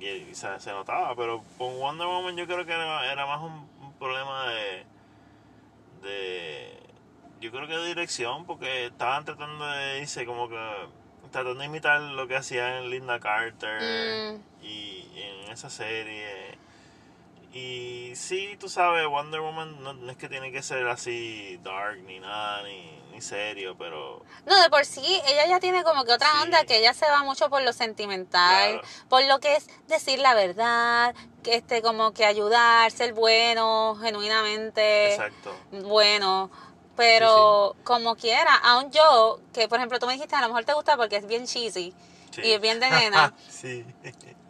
y, 0.00 0.34
se, 0.34 0.58
se 0.60 0.72
notaba, 0.72 1.14
pero 1.14 1.44
con 1.58 1.78
Wonder 1.78 2.06
Woman 2.06 2.36
yo 2.36 2.46
creo 2.46 2.64
que 2.64 2.72
era, 2.72 3.12
era 3.12 3.26
más 3.26 3.40
un, 3.42 3.68
un 3.80 3.92
problema 3.98 4.48
de, 4.48 4.86
de, 6.02 6.78
yo 7.40 7.50
creo 7.50 7.66
que 7.66 7.76
de 7.76 7.86
dirección, 7.86 8.46
porque 8.46 8.86
estaban 8.86 9.24
tratando 9.24 9.66
de 9.66 10.00
irse 10.00 10.24
como 10.26 10.48
que, 10.48 10.56
tratando 11.30 11.54
de 11.60 11.66
imitar 11.66 12.00
lo 12.00 12.26
que 12.26 12.36
hacían 12.36 12.90
Linda 12.90 13.20
Carter 13.20 13.80
Mm. 14.40 14.64
y 14.64 15.10
en 15.16 15.50
esa 15.52 15.68
serie. 15.70 16.58
Y 17.52 18.12
sí, 18.14 18.56
tú 18.60 18.68
sabes, 18.68 19.06
Wonder 19.08 19.40
Woman 19.40 19.82
no, 19.82 19.92
no 19.92 20.10
es 20.10 20.16
que 20.16 20.28
tiene 20.28 20.52
que 20.52 20.62
ser 20.62 20.86
así 20.86 21.58
dark 21.64 21.98
ni 22.04 22.20
nada, 22.20 22.62
ni, 22.62 23.00
ni 23.12 23.20
serio, 23.20 23.76
pero 23.76 24.24
No, 24.46 24.62
de 24.62 24.70
por 24.70 24.84
sí, 24.84 25.20
ella 25.26 25.46
ya 25.46 25.58
tiene 25.58 25.82
como 25.82 26.04
que 26.04 26.12
otra 26.12 26.28
Sí. 26.32 26.42
onda, 26.44 26.64
que 26.64 26.78
ella 26.78 26.94
se 26.94 27.06
va 27.10 27.24
mucho 27.24 27.50
por 27.50 27.62
lo 27.62 27.72
sentimental, 27.72 28.74
Claro. 28.80 28.88
por 29.08 29.24
lo 29.24 29.40
que 29.40 29.56
es 29.56 29.66
decir 29.88 30.20
la 30.20 30.34
verdad, 30.34 31.12
que 31.42 31.56
este 31.56 31.82
como 31.82 32.12
que 32.12 32.24
ayudar, 32.24 32.90
ser 32.92 33.14
bueno, 33.14 33.96
genuinamente 34.00 35.14
exacto. 35.14 35.56
bueno, 35.72 36.50
pero 36.96 37.74
como 37.82 38.14
quiera, 38.14 38.54
aún 38.62 38.92
yo, 38.92 39.40
que 39.52 39.66
por 39.66 39.78
ejemplo 39.78 39.98
tú 39.98 40.06
me 40.06 40.12
dijiste 40.12 40.36
a 40.36 40.40
lo 40.42 40.48
mejor 40.48 40.64
te 40.64 40.74
gusta 40.74 40.96
porque 40.96 41.16
es 41.16 41.26
bien 41.26 41.46
cheesy 41.46 41.92
y 42.44 42.52
es 42.52 42.60
bien 42.60 42.78
de 42.78 42.90
nena, 42.90 43.34
sí. 43.48 43.84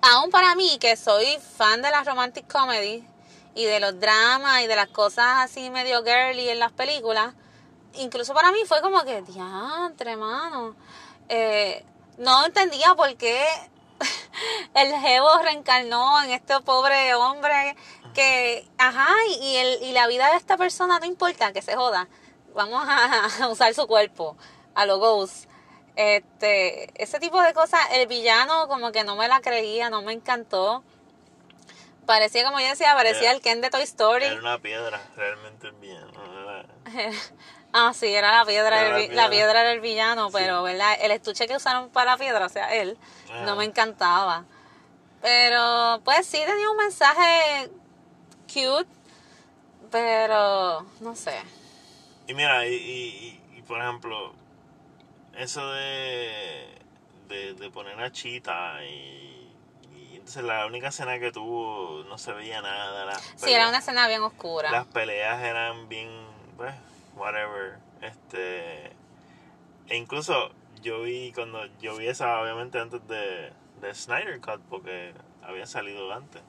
Aún 0.03 0.31
para 0.31 0.55
mí 0.55 0.79
que 0.79 0.97
soy 0.97 1.39
fan 1.57 1.83
de 1.83 1.91
las 1.91 2.07
romantic 2.07 2.51
comedy 2.51 3.07
y 3.55 3.65
de 3.65 3.81
los 3.81 3.99
dramas 3.99 4.63
y 4.63 4.67
de 4.67 4.77
las 4.77 4.89
cosas 4.89 5.27
así 5.39 5.71
medio 5.71 6.05
girly 6.05 6.49
en 6.49 6.59
las 6.59 6.73
películas, 6.73 7.35
incluso 7.95 8.35
para 8.35 8.53
mí 8.53 8.59
fue 8.67 8.81
como 8.81 9.03
que, 9.05 9.23
diantre, 9.23 10.17
mano. 10.17 10.77
Eh, 11.29 11.85
no 12.19 12.45
entendía 12.45 12.95
por 12.95 13.17
qué 13.17 13.45
el 14.75 14.93
jevo 14.95 15.29
reencarnó 15.43 16.23
en 16.23 16.31
este 16.31 16.61
pobre 16.61 17.15
hombre 17.15 17.77
que, 18.15 18.69
ajá, 18.79 19.09
y, 19.41 19.57
el, 19.57 19.83
y 19.83 19.93
la 19.93 20.07
vida 20.07 20.31
de 20.31 20.37
esta 20.37 20.57
persona 20.57 20.99
no 20.99 21.07
importa, 21.07 21.53
que 21.53 21.63
se 21.63 21.77
joda. 21.77 22.09
Vamos 22.55 22.85
a, 22.87 23.49
usar 23.51 23.75
su 23.75 23.87
cuerpo, 23.87 24.37
a 24.75 24.87
los 24.87 24.99
ghosts. 24.99 25.49
Este, 25.97 26.91
ese 27.03 27.19
tipo 27.21 27.41
de 27.43 27.53
cosas, 27.53 27.81
el 27.93 28.07
villano 28.07 28.69
como 28.69 28.93
que 28.93 29.05
no 29.05 29.17
me 29.17 29.29
la 29.29 29.41
creía, 29.41 29.91
no 29.91 30.03
me 30.03 30.13
encantó. 30.13 30.83
Parecía, 32.07 32.45
como 32.45 32.59
yo 32.61 32.67
decía, 32.69 32.95
parecía 32.95 33.29
Era- 33.31 33.33
el 33.33 33.41
Ken 33.41 33.61
de 33.61 33.71
Toy 33.71 33.83
Story. 33.83 34.25
Era 34.25 34.37
una 34.41 34.59
piedra, 34.59 35.01
realmente 35.17 35.71
bien. 35.81 36.01
no 36.13 36.41
era- 36.51 36.67
Ah, 37.73 37.93
sí, 37.95 38.07
era 38.13 38.33
la 38.37 38.45
piedra, 38.45 38.81
Era 38.85 38.97
del 38.97 39.15
la 39.15 39.31
piedra. 39.31 39.61
era 39.61 39.73
el 39.73 39.81
villano, 39.81 40.29
Sí. 40.31 40.37
pero 40.39 40.63
¿verdad? 40.65 40.97
el 41.03 41.13
estuche 41.13 41.47
que 41.47 41.55
usaron 41.55 41.89
para 41.91 42.13
la 42.13 42.17
piedra, 42.19 42.45
o 42.47 42.49
sea, 42.49 42.75
él, 42.75 42.99
Ajá. 43.31 43.43
no 43.43 43.55
me 43.55 43.65
encantaba. 43.65 44.45
Pero, 45.23 46.01
pues 46.05 46.27
sí 46.27 46.39
tenía 46.45 46.69
un 46.71 46.79
mensaje 46.79 47.71
cute, 48.53 48.89
pero 49.91 50.85
no 51.01 51.15
sé. 51.15 51.41
Y 52.27 52.35
mira, 52.35 52.67
y, 52.67 52.75
y, 52.75 53.41
y, 53.55 53.59
y, 53.59 53.63
por 53.63 53.81
ejemplo, 53.81 54.33
eso 55.41 55.71
de, 55.73 56.69
de, 57.29 57.55
de 57.55 57.71
poner 57.71 57.99
a 58.01 58.13
Chita 58.13 58.85
y, 58.85 59.51
y 59.95 60.11
entonces 60.13 60.45
la 60.45 60.67
única 60.67 60.89
escena 60.89 61.19
que 61.19 61.33
tuvo 61.33 62.05
no 62.05 62.19
se 62.19 62.33
veía 62.33 62.61
nada. 62.61 63.07
Las 63.07 63.35
Sí, 63.37 63.53
era 63.53 63.69
una 63.69 63.79
escena 63.79 64.07
bien 64.07 64.23
oscura. 64.23 64.71
Las 64.71 64.87
peleas 64.87 65.43
eran 65.43 65.89
bien, 65.89 66.11
pues, 66.57 66.75
whatever. 67.17 67.79
Este, 68.03 68.93
e 69.89 69.97
incluso 69.97 70.51
yo 70.83 71.03
vi 71.03 71.33
cuando 71.33 71.67
yo 71.81 71.97
vi 71.97 72.07
esa 72.09 72.41
obviamente 72.41 72.79
antes 72.79 73.07
de, 73.09 73.53
de 73.81 73.95
Snyder 73.95 74.41
Cut 74.41 74.61
porque 74.69 75.15
había 75.43 75.67
salido 75.67 76.13
antes. 76.13 76.43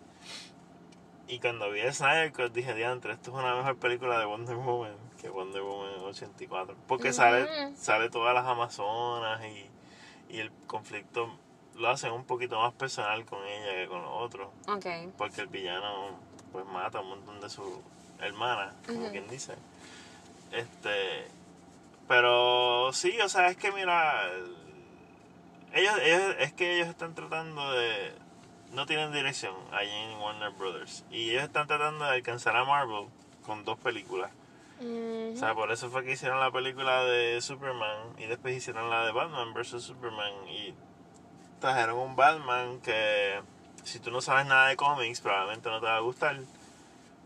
Y 1.27 1.39
cuando 1.39 1.71
vi 1.71 1.79
el 1.79 1.93
Snyder 1.93 2.33
Cut 2.33 2.51
dije, 2.51 2.73
diantre, 2.73 3.13
esto 3.13 3.31
es 3.31 3.37
una 3.37 3.55
mejor 3.55 3.77
película 3.77 4.19
de 4.19 4.25
Wonder 4.25 4.57
Woman 4.57 5.10
que 5.21 5.29
Wonder 5.29 5.61
Woman 5.61 5.99
84. 6.03 6.75
Porque 6.87 7.13
sale, 7.13 7.43
Ujú. 7.43 7.75
sale 7.77 8.09
todas 8.09 8.33
las 8.33 8.45
Amazonas 8.45 9.41
y, 9.45 9.69
y 10.35 10.39
el 10.39 10.51
conflicto 10.67 11.29
lo 11.75 11.89
hacen 11.89 12.11
un 12.11 12.25
poquito 12.25 12.59
más 12.59 12.73
personal 12.73 13.25
con 13.25 13.45
ella 13.45 13.73
que 13.75 13.87
con 13.87 14.01
los 14.01 14.11
otros 14.11 14.49
porque 15.17 15.41
el 15.41 15.47
villano 15.47 16.19
pues 16.51 16.65
mata 16.65 16.97
a 16.97 17.01
un 17.01 17.09
montón 17.09 17.39
de 17.39 17.49
sus 17.49 17.65
hermanas, 18.19 18.73
como 18.85 19.09
quien 19.11 19.27
dice. 19.29 19.55
Este, 20.51 21.27
pero 22.07 22.91
sí, 22.93 23.19
o 23.21 23.29
sea, 23.29 23.47
es 23.47 23.57
que 23.57 23.71
mira, 23.71 24.29
ellos, 25.73 25.93
ellos 26.03 26.35
es 26.39 26.53
que 26.53 26.75
ellos 26.75 26.89
están 26.89 27.15
tratando 27.15 27.71
de 27.71 28.13
no 28.73 28.85
tienen 28.85 29.11
dirección 29.13 29.55
ahí 29.71 29.89
en 29.89 30.19
Warner 30.19 30.51
Brothers 30.51 31.05
y 31.09 31.31
ellos 31.31 31.43
están 31.43 31.67
tratando 31.67 32.05
de 32.05 32.11
alcanzar 32.11 32.55
a 32.57 32.65
Marvel 32.65 33.07
con 33.45 33.63
dos 33.63 33.77
películas. 33.79 34.31
O 35.33 35.37
sea, 35.37 35.53
por 35.53 35.71
eso 35.71 35.89
fue 35.89 36.03
que 36.03 36.13
hicieron 36.13 36.39
la 36.39 36.51
película 36.51 37.03
de 37.03 37.39
Superman 37.41 38.15
y 38.17 38.25
después 38.25 38.55
hicieron 38.55 38.89
la 38.89 39.05
de 39.05 39.11
Batman 39.11 39.53
vs. 39.53 39.83
Superman 39.83 40.47
y 40.49 40.73
trajeron 41.59 41.97
un 41.99 42.15
Batman 42.15 42.79
que 42.81 43.41
si 43.83 43.99
tú 43.99 44.11
no 44.11 44.21
sabes 44.21 44.45
nada 44.45 44.67
de 44.67 44.75
cómics 44.75 45.21
probablemente 45.21 45.69
no 45.69 45.79
te 45.79 45.85
va 45.85 45.97
a 45.97 46.01
gustar. 46.01 46.37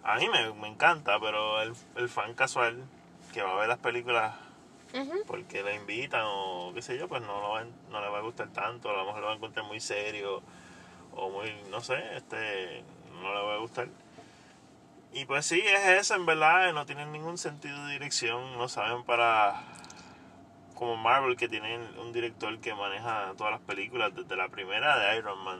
A 0.04 0.18
mí 0.18 0.28
me, 0.30 0.54
me 0.54 0.68
encanta, 0.68 1.20
pero 1.20 1.62
el, 1.62 1.74
el 1.96 2.10
fan 2.10 2.34
casual 2.34 2.84
que 3.34 3.42
va 3.42 3.54
a 3.54 3.60
ver 3.60 3.68
las 3.68 3.80
películas 3.80 4.36
porque 5.28 5.64
le 5.64 5.76
invitan 5.76 6.24
o 6.26 6.72
qué 6.74 6.82
sé 6.82 6.98
yo, 6.98 7.08
pues 7.08 7.22
no, 7.22 7.42
lo 7.42 7.50
va, 7.50 7.66
no 7.90 8.02
le 8.02 8.08
va 8.08 8.20
a 8.20 8.22
gustar 8.22 8.48
tanto, 8.50 8.90
a 8.90 8.94
lo 8.94 9.06
mejor 9.06 9.22
lo 9.22 9.28
va 9.28 9.34
a 9.34 9.36
encontrar 9.36 9.66
muy 9.66 9.80
serio 9.80 10.42
o 11.16 11.30
muy, 11.30 11.54
no 11.70 11.82
sé, 11.82 11.96
este, 12.16 12.84
no 13.22 13.34
le 13.34 13.42
va 13.42 13.56
a 13.56 13.58
gustar. 13.58 13.90
Y 15.16 15.24
pues 15.24 15.46
sí, 15.46 15.62
es 15.62 16.02
eso 16.02 16.16
en 16.16 16.26
verdad, 16.26 16.74
no 16.74 16.86
tienen 16.86 17.14
ningún 17.14 17.38
sentido 17.38 17.86
de 17.86 17.94
dirección, 17.94 18.58
no 18.58 18.68
saben 18.68 19.06
para, 19.06 19.64
como 20.74 20.98
Marvel, 20.98 21.38
que 21.38 21.48
tiene 21.48 21.78
un 22.02 22.12
director 22.12 22.60
que 22.60 22.74
maneja 22.76 23.32
todas 23.38 23.54
las 23.54 23.62
películas, 23.62 24.14
desde 24.14 24.36
la 24.36 24.50
primera 24.50 25.00
de 25.00 25.18
Iron 25.18 25.40
Man, 25.44 25.60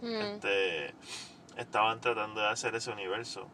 Mm. 0.00 0.20
este, 0.20 0.94
estaban 1.58 2.00
tratando 2.00 2.40
de 2.40 2.48
hacer 2.48 2.74
ese 2.76 2.90
universo. 2.90 3.46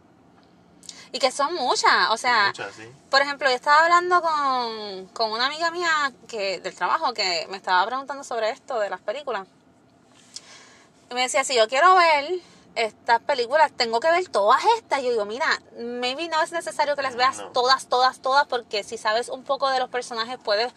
Y 1.11 1.19
que 1.19 1.33
son 1.33 1.53
muchas, 1.55 2.11
o 2.11 2.17
sea, 2.17 2.49
Muchas, 2.49 2.75
sí. 2.77 2.87
por 3.11 3.21
ejemplo, 3.23 3.49
yo 3.49 3.57
estaba 3.57 3.83
hablando 3.85 4.21
con, 4.23 5.07
con 5.09 5.33
una 5.33 5.47
amiga 5.47 5.71
mía 5.73 6.13
que 6.29 6.61
del 6.61 6.75
trabajo 6.77 7.13
que 7.13 7.47
me 7.51 7.57
estaba 7.57 7.85
preguntando 7.87 8.23
sobre 8.23 8.51
esto 8.51 8.79
de 8.79 8.89
las 8.91 9.01
películas. 9.01 9.49
Y 11.11 11.15
me 11.15 11.23
decía, 11.23 11.43
si 11.43 11.57
yo 11.57 11.67
quiero 11.67 11.97
ver 11.97 12.35
estas 12.75 13.21
películas, 13.23 13.73
tengo 13.77 14.01
que 14.01 14.11
ver 14.11 14.27
todas 14.29 14.63
estas. 14.77 15.03
Yo 15.03 15.11
digo, 15.11 15.25
mira, 15.25 15.47
maybe 15.79 16.29
no 16.29 16.43
es 16.43 16.53
necesario 16.53 16.97
que 16.97 17.03
las 17.03 17.17
veas 17.17 17.39
No. 17.39 17.49
todas, 17.53 17.87
todas, 17.87 18.21
todas, 18.21 18.47
porque 18.47 18.83
si 18.85 18.99
sabes 18.99 19.29
un 19.29 19.45
poco 19.45 19.69
de 19.71 19.79
los 19.79 19.89
personajes 19.89 20.39
puedes, 20.43 20.73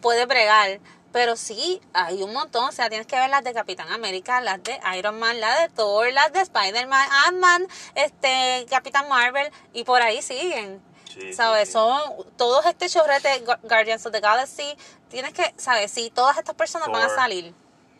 puedes 0.00 0.26
bregar. 0.26 0.80
Pero 1.12 1.36
sí, 1.36 1.80
hay 1.94 2.22
un 2.22 2.34
montón. 2.34 2.64
O 2.68 2.72
sea, 2.72 2.88
tienes 2.90 3.06
que 3.06 3.16
ver 3.16 3.30
las 3.30 3.42
de 3.42 3.54
Capitán 3.54 3.90
América, 3.92 4.40
las 4.42 4.62
de 4.62 4.78
Iron 4.98 5.18
Man, 5.18 5.40
las 5.40 5.58
de 5.60 5.68
Thor, 5.70 6.12
las 6.12 6.32
de 6.34 6.40
Spider-Man, 6.40 7.08
Ant-Man, 7.26 7.66
este, 7.94 8.66
Capitán 8.68 9.08
Marvel, 9.08 9.50
y 9.72 9.84
por 9.84 10.02
ahí 10.02 10.20
siguen. 10.20 10.82
Sí, 11.12 11.32
¿Sabes? 11.32 11.68
sí. 11.68 11.72
Son 11.72 11.98
todos 12.36 12.66
este 12.66 12.88
chorrete 12.90 13.42
Gu- 13.44 13.58
Guardians 13.62 14.04
of 14.04 14.12
the 14.12 14.20
Galaxy. 14.20 14.76
Tienes 15.08 15.32
que, 15.32 15.54
¿sabes? 15.56 15.90
Sí, 15.90 16.10
todas 16.14 16.36
estas 16.36 16.54
personas 16.54 16.88
van 16.88 17.02
a 17.02 17.08
salir. 17.08 17.54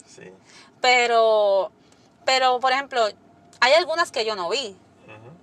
Sí. 0.07 0.31
Pero, 0.83 1.72
pero, 2.29 2.61
por 2.61 2.72
ejemplo, 2.72 3.09
hay 3.59 3.72
algunas 3.72 4.12
que 4.12 4.26
yo 4.26 4.37
no 4.37 4.51
vi. 4.51 4.76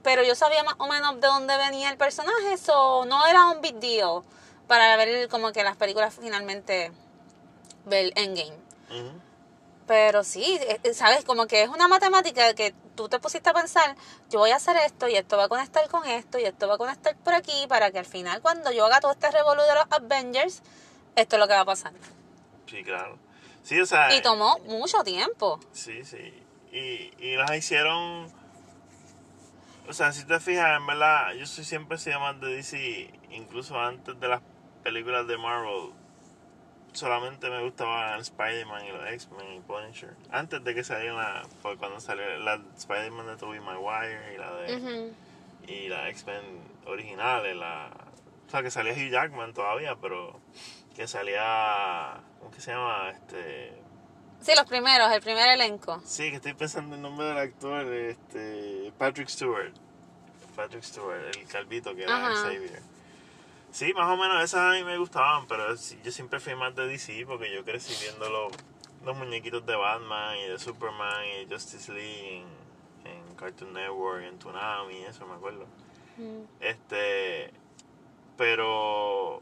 Pero 0.04 0.22
yo 0.22 0.36
sabía 0.36 0.64
más 0.64 0.76
o 0.78 0.86
menos 0.86 1.20
de 1.20 1.26
dónde 1.26 1.58
venía 1.58 1.90
el 1.90 1.98
personaje. 1.98 2.54
Eso 2.54 3.06
no 3.06 3.26
era 3.26 3.48
un 3.48 3.60
big 3.60 3.80
deal 3.80 4.22
para 4.68 4.96
ver 4.96 5.28
como 5.28 5.52
que 5.52 5.64
las 5.64 5.78
películas 5.78 6.16
finalmente 6.22 6.92
ver 7.86 8.14
Endgame. 8.16 8.56
Pero 9.88 10.24
sí, 10.24 10.60
eh, 10.62 10.94
¿sabes? 10.94 11.26
Como 11.26 11.48
que 11.48 11.64
es 11.64 11.70
una 11.70 11.88
matemática 11.88 12.54
que 12.54 12.76
tú 12.96 13.10
te 13.10 13.18
pusiste 13.18 13.50
a 13.50 13.54
pensar, 13.54 13.96
yo 14.30 14.38
voy 14.38 14.52
a 14.52 14.58
hacer 14.58 14.78
esto 14.78 15.08
y 15.08 15.16
esto 15.16 15.38
va 15.38 15.46
a 15.46 15.50
conectar 15.50 15.90
con 15.90 16.06
esto 16.06 16.38
y 16.38 16.44
esto 16.44 16.68
va 16.68 16.76
a 16.76 16.78
conectar 16.78 17.16
por 17.18 17.34
aquí 17.34 17.66
para 17.68 17.90
que 17.90 17.98
al 17.98 18.06
final 18.06 18.44
cuando 18.44 18.72
yo 18.72 18.86
haga 18.86 19.00
todo 19.00 19.12
este 19.12 19.32
revolú 19.32 19.64
de 19.64 19.74
los 19.74 19.86
Avengers, 19.90 20.62
esto 21.16 21.36
es 21.36 21.40
lo 21.40 21.48
que 21.48 21.54
va 21.56 21.62
a 21.62 21.66
pasar. 21.66 21.94
Sí, 22.68 22.84
claro. 22.84 23.18
Sí, 23.64 23.80
o 23.80 23.86
sea. 23.88 24.16
Y 24.16 24.22
tomó 24.22 24.60
mucho 24.68 25.04
tiempo. 25.04 25.60
Sí, 25.72 26.06
sí. 26.06 26.45
Y, 26.76 27.14
y 27.20 27.38
las 27.38 27.56
hicieron. 27.56 28.28
O 29.88 29.94
sea, 29.94 30.12
si 30.12 30.26
te 30.26 30.40
fijas, 30.42 30.78
en 30.78 30.86
verdad, 30.86 31.34
yo 31.34 31.46
soy 31.46 31.64
siempre 31.64 31.98
sido 31.98 32.20
más 32.20 32.42
de 32.42 32.48
DC, 32.54 33.10
incluso 33.32 33.80
antes 33.80 34.20
de 34.20 34.28
las 34.28 34.42
películas 34.84 35.26
de 35.28 35.38
Marvel. 35.38 35.92
Solamente 36.92 37.50
me 37.50 37.62
gustaban 37.64 38.20
Spider-Man 38.20 38.86
y 38.86 38.92
los 38.92 39.08
X-Men 39.08 39.54
y 39.54 39.60
Punisher. 39.62 40.16
Antes 40.32 40.64
de 40.64 40.76
que 40.76 40.84
salieran 40.84 41.16
la. 41.16 41.44
Pues 41.62 41.78
cuando 41.78 42.00
salió 42.02 42.26
la 42.40 42.62
Spider-Man 42.78 43.28
de 43.28 43.38
Tobey 43.38 43.60
Maguire 43.62 44.34
y 44.34 44.38
la 44.38 44.56
de. 44.56 45.14
Y 45.68 45.88
la 45.88 46.10
X-Men 46.10 46.44
originales, 46.86 47.56
la. 47.56 47.90
O 48.48 48.50
sea, 48.50 48.62
que 48.64 48.72
salía 48.72 48.94
Hugh 48.94 49.12
Jackman 49.12 49.54
todavía, 49.54 49.96
pero. 50.02 50.42
Que 50.94 51.08
salía. 51.08 52.22
¿Cómo 52.40 52.52
que 52.52 52.60
se 52.60 52.72
llama? 52.72 53.12
Este. 53.12 53.85
Sí, 54.46 54.52
los 54.56 54.66
primeros, 54.66 55.12
el 55.12 55.22
primer 55.22 55.48
elenco. 55.48 56.00
Sí, 56.06 56.30
que 56.30 56.36
estoy 56.36 56.54
pensando 56.54 56.90
en 56.90 57.00
el 57.00 57.02
nombre 57.02 57.26
del 57.26 57.38
actor, 57.40 57.84
este, 57.92 58.94
Patrick 58.96 59.28
Stewart. 59.28 59.74
Patrick 60.56 60.84
Stewart, 60.84 61.36
el 61.36 61.48
calvito 61.48 61.96
que 61.96 62.04
era 62.04 62.16
Ajá. 62.16 62.44
Xavier. 62.44 62.80
Sí, 63.72 63.92
más 63.96 64.08
o 64.08 64.16
menos 64.16 64.44
esas 64.44 64.60
a 64.60 64.74
mí 64.74 64.84
me 64.84 65.00
gustaban, 65.00 65.48
pero 65.48 65.74
yo 65.74 66.12
siempre 66.12 66.40
fui 66.40 66.54
más 66.54 66.76
de 66.76 66.86
DC 66.86 67.26
porque 67.26 67.52
yo 67.52 67.66
crecí 67.66 67.96
viendo 68.00 68.30
los, 68.30 68.54
los 69.04 69.18
muñequitos 69.18 69.66
de 69.66 69.76
Batman 69.76 70.38
y 70.38 70.50
de 70.50 70.60
Superman 70.60 71.26
y 71.26 71.46
de 71.46 71.56
Justice 71.56 71.92
League 71.92 72.44
en, 73.04 73.12
en 73.12 73.36
Cartoon 73.38 73.74
Network, 73.74 74.26
en 74.26 74.38
Toonami, 74.38 75.06
eso 75.06 75.26
me 75.26 75.34
acuerdo. 75.34 75.66
Mm. 76.18 76.44
Este, 76.60 77.52
pero 78.38 79.42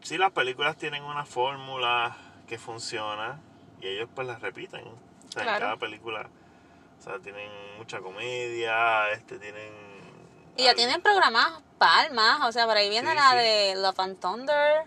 sí 0.00 0.16
las 0.16 0.30
películas 0.30 0.76
tienen 0.76 1.02
una 1.02 1.24
fórmula 1.24 2.16
que 2.46 2.56
funciona 2.56 3.40
y 3.80 3.86
ellos 3.88 4.08
pues 4.14 4.26
las 4.26 4.40
repiten. 4.40 4.86
O 4.86 5.32
sea, 5.32 5.42
Claro. 5.42 5.56
en 5.58 5.62
cada 5.62 5.76
película, 5.76 6.28
o 6.98 7.02
sea, 7.02 7.18
tienen 7.20 7.50
mucha 7.78 8.00
comedia, 8.00 9.10
este, 9.12 9.38
tienen... 9.38 9.72
Y 10.56 10.64
ya 10.64 10.70
algo- 10.70 10.76
tienen 10.78 11.00
programadas 11.02 11.62
palmas, 11.78 12.40
o 12.48 12.52
sea, 12.52 12.66
por 12.66 12.76
ahí 12.76 12.90
viene 12.90 13.10
Sí, 13.10 13.16
la 13.16 13.30
sí. 13.30 13.36
de 13.38 13.74
Love 13.76 14.00
and 14.00 14.20
Thunder. 14.20 14.82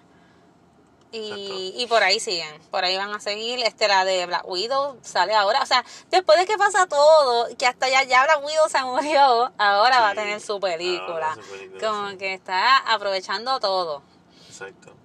Y, 1.12 1.76
y 1.78 1.86
por 1.86 2.02
ahí 2.02 2.20
siguen, 2.20 2.60
por 2.72 2.84
ahí 2.84 2.98
van 2.98 3.12
a 3.14 3.20
seguir, 3.20 3.60
este 3.64 3.88
la 3.88 4.04
de 4.04 4.26
Black 4.26 4.48
Widow 4.48 4.98
sale 5.04 5.36
ahora, 5.36 5.62
o 5.62 5.66
sea, 5.68 5.86
después 6.10 6.40
de 6.40 6.48
que 6.48 6.58
pasa 6.58 6.88
todo, 6.88 7.56
que 7.56 7.68
hasta 7.68 7.88
ya, 7.88 8.02
ya 8.02 8.24
Black 8.24 8.44
Widow 8.44 8.68
se 8.68 8.82
murió, 8.84 9.54
ahora 9.60 10.00
va 10.00 10.10
a 10.10 10.16
tener 10.16 10.42
su 10.42 10.60
película, 10.60 11.34
ahora 11.34 11.36
su 11.36 11.52
película, 11.52 11.88
como 11.88 12.10
sí. 12.10 12.18
que 12.18 12.34
está 12.34 12.78
aprovechando 12.80 13.60
todo. 13.60 14.02
Exacto. 14.48 14.96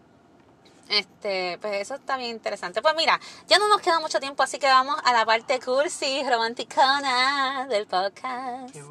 Este, 0.88 1.58
pues 1.60 1.74
eso 1.82 1.94
está 1.96 2.16
bien 2.16 2.30
interesante. 2.30 2.80
Pues 2.82 2.94
mira, 2.96 3.20
ya 3.46 3.58
no 3.58 3.68
nos 3.68 3.80
queda 3.80 4.00
mucho 4.00 4.20
tiempo, 4.20 4.42
así 4.42 4.58
que 4.58 4.66
vamos 4.66 4.96
a 5.04 5.12
la 5.12 5.26
parte 5.26 5.60
cursi, 5.60 6.22
romanticona 6.28 7.66
del 7.68 7.86
podcast. 7.86 8.72
Qué. 8.72 8.82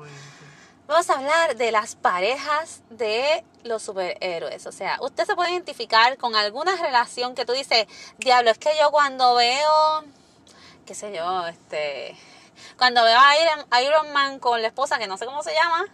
Vamos 0.87 1.09
a 1.09 1.15
hablar 1.15 1.57
de 1.57 1.71
las 1.71 1.95
parejas 1.95 2.81
de 2.89 3.43
los 3.63 3.83
superhéroes. 3.83 4.65
O 4.67 4.71
sea, 4.71 4.97
usted 5.01 5.25
se 5.25 5.35
puede 5.35 5.51
identificar 5.51 6.17
con 6.17 6.35
alguna 6.35 6.75
relación 6.77 7.35
que 7.35 7.45
tú 7.45 7.51
dices, 7.53 7.87
diablo, 8.19 8.51
es 8.51 8.57
que 8.57 8.69
yo 8.79 8.89
cuando 8.91 9.35
veo, 9.35 10.03
qué 10.85 10.95
sé 10.95 11.13
yo, 11.13 11.45
este, 11.47 12.15
cuando 12.77 13.03
veo 13.03 13.19
a 13.19 13.37
Iron, 13.41 13.65
a 13.69 13.81
Iron 13.81 14.13
Man 14.13 14.39
con 14.39 14.61
la 14.61 14.67
esposa, 14.69 14.97
que 14.97 15.07
no 15.07 15.17
sé 15.17 15.25
cómo 15.25 15.43
se 15.43 15.53
llama, 15.53 15.85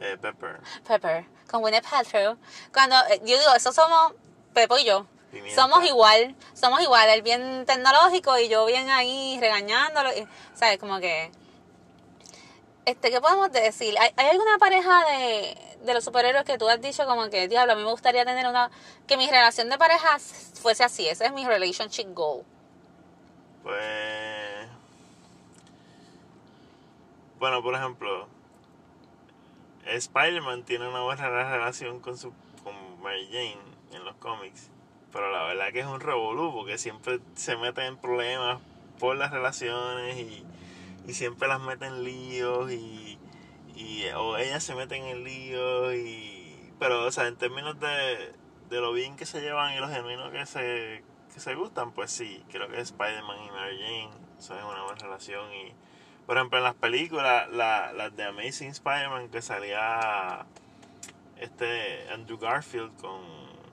Eh, 0.00 0.16
Pepper. 0.16 0.60
Pepper, 0.86 1.26
con 1.50 1.60
Gwyneth 1.60 1.86
Paltrow, 1.90 2.38
cuando, 2.72 2.96
eh, 3.10 3.20
yo 3.24 3.38
digo, 3.38 3.54
eso 3.54 3.72
somos 3.72 4.14
Pepo 4.54 4.78
y 4.78 4.84
yo. 4.84 5.06
Pimienta. 5.30 5.62
Somos 5.62 5.84
igual, 5.84 6.34
somos 6.54 6.80
igual, 6.80 7.08
él 7.10 7.22
bien 7.22 7.64
tecnológico 7.66 8.38
y 8.38 8.48
yo 8.48 8.66
bien 8.66 8.90
ahí 8.90 9.38
regañándolo, 9.40 10.10
y, 10.12 10.26
¿sabes? 10.54 10.78
Como 10.78 10.98
que... 10.98 11.30
Este, 12.84 13.10
¿qué 13.10 13.20
podemos 13.20 13.52
decir? 13.52 13.94
¿Hay, 13.98 14.10
hay 14.16 14.28
alguna 14.28 14.58
pareja 14.58 15.04
de, 15.04 15.56
de 15.84 15.94
los 15.94 16.02
superhéroes 16.02 16.44
que 16.44 16.58
tú 16.58 16.68
has 16.68 16.80
dicho 16.80 17.06
como 17.06 17.30
que, 17.30 17.46
diablo, 17.46 17.74
a 17.74 17.76
mí 17.76 17.82
me 17.82 17.90
gustaría 17.90 18.24
tener 18.24 18.46
una... 18.46 18.70
Que 19.06 19.16
mi 19.16 19.28
relación 19.28 19.68
de 19.68 19.78
pareja 19.78 20.18
fuese 20.54 20.82
así, 20.82 21.08
ese 21.08 21.26
es 21.26 21.32
mi 21.32 21.44
relationship 21.44 22.12
goal. 22.14 22.44
Pues... 23.62 24.68
Bueno, 27.38 27.62
por 27.62 27.74
ejemplo, 27.74 28.28
Spider-Man 29.86 30.64
tiene 30.64 30.88
una 30.88 31.02
buena 31.02 31.28
relación 31.28 32.00
con 32.00 32.18
su 32.18 32.32
con 32.62 33.00
Mary 33.00 33.26
Jane 33.32 33.56
en 33.92 34.04
los 34.04 34.14
cómics, 34.16 34.68
pero 35.12 35.30
la 35.30 35.44
verdad 35.44 35.72
que 35.72 35.80
es 35.80 35.86
un 35.86 36.00
revolú 36.00 36.52
porque 36.52 36.78
siempre 36.78 37.20
se 37.34 37.56
meten 37.56 37.84
en 37.84 37.96
problemas 37.96 38.60
por 38.98 39.16
las 39.16 39.30
relaciones 39.30 40.16
y, 40.18 40.44
y 41.06 41.14
siempre 41.14 41.48
las 41.48 41.60
meten 41.60 41.94
en 41.94 42.04
líos 42.04 42.70
y, 42.70 43.18
y 43.74 44.04
o 44.16 44.36
ellas 44.36 44.62
se 44.62 44.74
meten 44.74 45.04
en 45.04 45.24
líos 45.24 45.94
y 45.94 46.72
pero 46.78 47.04
o 47.06 47.12
sea 47.12 47.26
en 47.26 47.36
términos 47.36 47.78
de, 47.80 48.32
de 48.68 48.80
lo 48.80 48.92
bien 48.92 49.16
que 49.16 49.26
se 49.26 49.40
llevan 49.40 49.74
y 49.74 49.80
lo 49.80 49.88
genuino 49.88 50.30
que 50.30 50.46
se 50.46 51.02
que 51.32 51.40
se 51.40 51.54
gustan 51.54 51.92
pues 51.92 52.10
sí 52.10 52.44
creo 52.50 52.68
que 52.68 52.80
Spider-Man 52.80 53.38
y 53.46 53.50
Mary 53.50 53.78
Jane 53.78 54.10
son 54.38 54.58
una 54.64 54.82
buena 54.84 55.00
relación 55.00 55.52
y 55.52 55.74
por 56.26 56.36
ejemplo 56.36 56.58
en 56.58 56.64
las 56.64 56.74
películas 56.74 57.50
la, 57.50 57.92
las 57.92 58.14
de 58.16 58.24
Amazing 58.24 58.70
Spider-Man 58.70 59.28
que 59.30 59.42
salía 59.42 60.46
este 61.36 62.08
Andrew 62.12 62.38
Garfield 62.38 62.96
con 63.00 63.20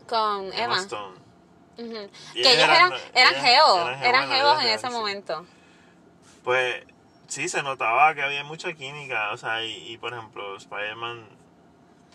Con 0.07 0.45
Emma 0.53 0.63
Emma. 0.63 0.77
Stone 0.79 1.26
Que 1.77 2.53
ellos 2.53 2.63
eran, 2.63 2.91
eran 3.13 3.35
geos, 3.35 3.77
eran 3.77 4.03
eran 4.03 4.29
geos 4.29 4.61
en 4.61 4.67
ese 4.69 4.87
sí. 4.87 4.93
momento. 4.93 5.45
Pues 6.43 6.83
sí, 7.27 7.47
se 7.47 7.61
notaba 7.63 8.13
que 8.15 8.23
había 8.23 8.43
mucha 8.43 8.73
química, 8.73 9.31
o 9.31 9.37
sea, 9.37 9.63
y, 9.63 9.91
y, 9.91 9.97
por 9.97 10.13
ejemplo, 10.13 10.57
Spider-Man 10.57 11.27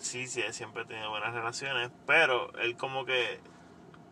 sí, 0.02 0.26
sí, 0.26 0.42
siempre 0.50 0.82
ha 0.82 0.86
tenido 0.86 1.10
buenas 1.10 1.32
relaciones, 1.32 1.90
pero 2.06 2.52
él 2.58 2.76
como 2.76 3.04
que 3.04 3.40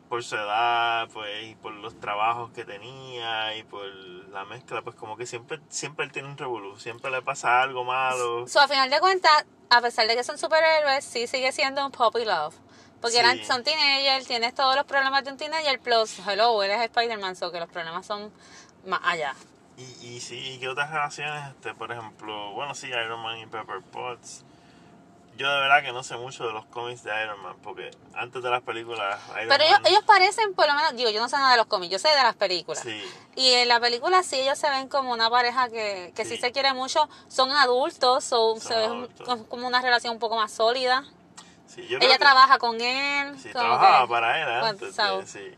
por 0.09 0.25
su 0.25 0.35
edad, 0.35 1.09
pues, 1.13 1.45
y 1.45 1.55
por 1.55 1.73
los 1.73 1.99
trabajos 2.01 2.51
que 2.51 2.65
tenía, 2.65 3.57
y 3.57 3.63
por 3.63 3.87
la 4.33 4.45
mezcla, 4.45 4.83
pues 4.83 4.97
como 4.97 5.17
que 5.17 5.25
siempre, 5.25 5.61
siempre 5.69 6.05
él 6.05 6.11
tiene 6.11 6.29
un 6.29 6.37
revolú, 6.37 6.77
siempre 6.81 7.13
le 7.13 7.23
pasa 7.23 7.63
algo 7.63 7.85
malo. 7.85 8.47
So, 8.49 8.61
a 8.61 8.67
final 8.67 8.91
de 8.91 8.99
cuentas, 8.99 9.45
a 9.69 9.81
pesar 9.81 10.09
de 10.09 10.17
que 10.17 10.25
son 10.25 10.37
superhéroes, 10.37 11.05
sí 11.05 11.29
sigue 11.29 11.53
siendo 11.53 11.87
un 11.87 11.93
puppy 11.93 12.25
love. 12.25 12.57
Porque 13.01 13.13
Sí. 13.15 13.19
eran, 13.19 13.45
son 13.45 13.65
teenagers, 13.65 14.27
tienes 14.27 14.55
todos 14.55 14.77
los 14.77 14.85
problemas 14.85 15.25
de 15.25 15.31
un 15.33 15.37
teenager, 15.39 15.81
plus, 15.81 16.19
hello, 16.27 16.63
él 16.63 16.71
es 16.71 16.81
Spider-Man, 16.83 17.35
so 17.37 17.51
que 17.51 17.59
los 17.61 17.69
problemas 17.69 18.05
son 18.07 18.31
más 18.87 19.01
allá. 19.05 19.35
Y, 19.77 20.07
y 20.07 20.21
sí, 20.21 20.37
¿y 20.37 20.59
qué 20.59 20.69
otras 20.69 20.91
relaciones? 20.91 21.49
Este, 21.49 21.73
por 21.75 21.91
ejemplo, 21.91 22.53
bueno, 22.53 22.75
sí, 22.75 22.89
Iron 22.89 23.21
Man 23.23 23.39
y 23.39 23.47
Pepper 23.47 23.81
Potts. 23.91 24.45
yo 25.39 25.51
de 25.51 25.61
verdad 25.61 25.83
que 25.83 25.93
no 25.93 26.03
sé 26.03 26.19
mucho 26.19 26.47
de 26.47 26.53
los 26.53 26.67
cómics 26.67 27.03
de 27.03 27.11
Iron 27.25 27.41
Man, 27.43 27.57
porque 27.63 27.91
antes 28.13 28.43
de 28.43 28.51
las 28.51 28.61
películas 28.61 29.19
Iron 29.37 29.49
Pero 29.49 29.65
ellos, 29.65 29.81
Man... 29.81 29.87
ellos 29.91 30.03
parecen, 30.07 30.53
por 30.53 30.67
lo 30.67 30.75
menos, 30.75 30.95
digo, 30.97 31.09
yo 31.09 31.19
no 31.23 31.31
sé 31.31 31.37
nada 31.37 31.53
de 31.53 31.57
los 31.57 31.67
cómics, 31.67 31.91
yo 31.91 31.99
sé 31.99 32.09
de 32.09 32.23
las 32.23 32.37
películas. 32.37 32.83
Sí, 32.83 33.03
Y 33.37 33.51
en 33.55 33.69
la 33.69 33.81
película 33.81 34.23
sí 34.23 34.37
ellos 34.41 34.59
se 34.59 34.69
ven 34.69 34.89
como 34.89 35.13
una 35.13 35.31
pareja 35.31 35.71
que, 35.71 36.13
que 36.15 36.25
sí. 36.27 36.35
Sí. 36.35 36.43
se 36.43 36.53
quiere 36.53 36.75
mucho, 36.75 37.09
son 37.29 37.51
adultos, 37.53 38.23
so- 38.25 38.57
Son 38.57 38.61
se 38.61 38.75
adultos. 38.75 39.27
como- 39.27 39.47
como 39.47 39.67
una 39.67 39.81
relación 39.81 40.13
un 40.13 40.19
poco 40.21 40.37
más 40.37 40.53
sólida. 40.53 41.05
Sí, 41.83 41.89
yo 41.89 41.99
Ella 41.99 42.13
que- 42.15 42.19
trabaja 42.19 42.59
con 42.59 42.81
él. 42.81 43.39
Sí, 43.39 43.51
trabajaba 43.51 44.03
que- 44.03 44.09
para 44.11 44.41
él 44.43 44.65
antes. 44.65 44.95
so- 44.95 45.19
de- 45.21 45.27
sí, 45.27 45.55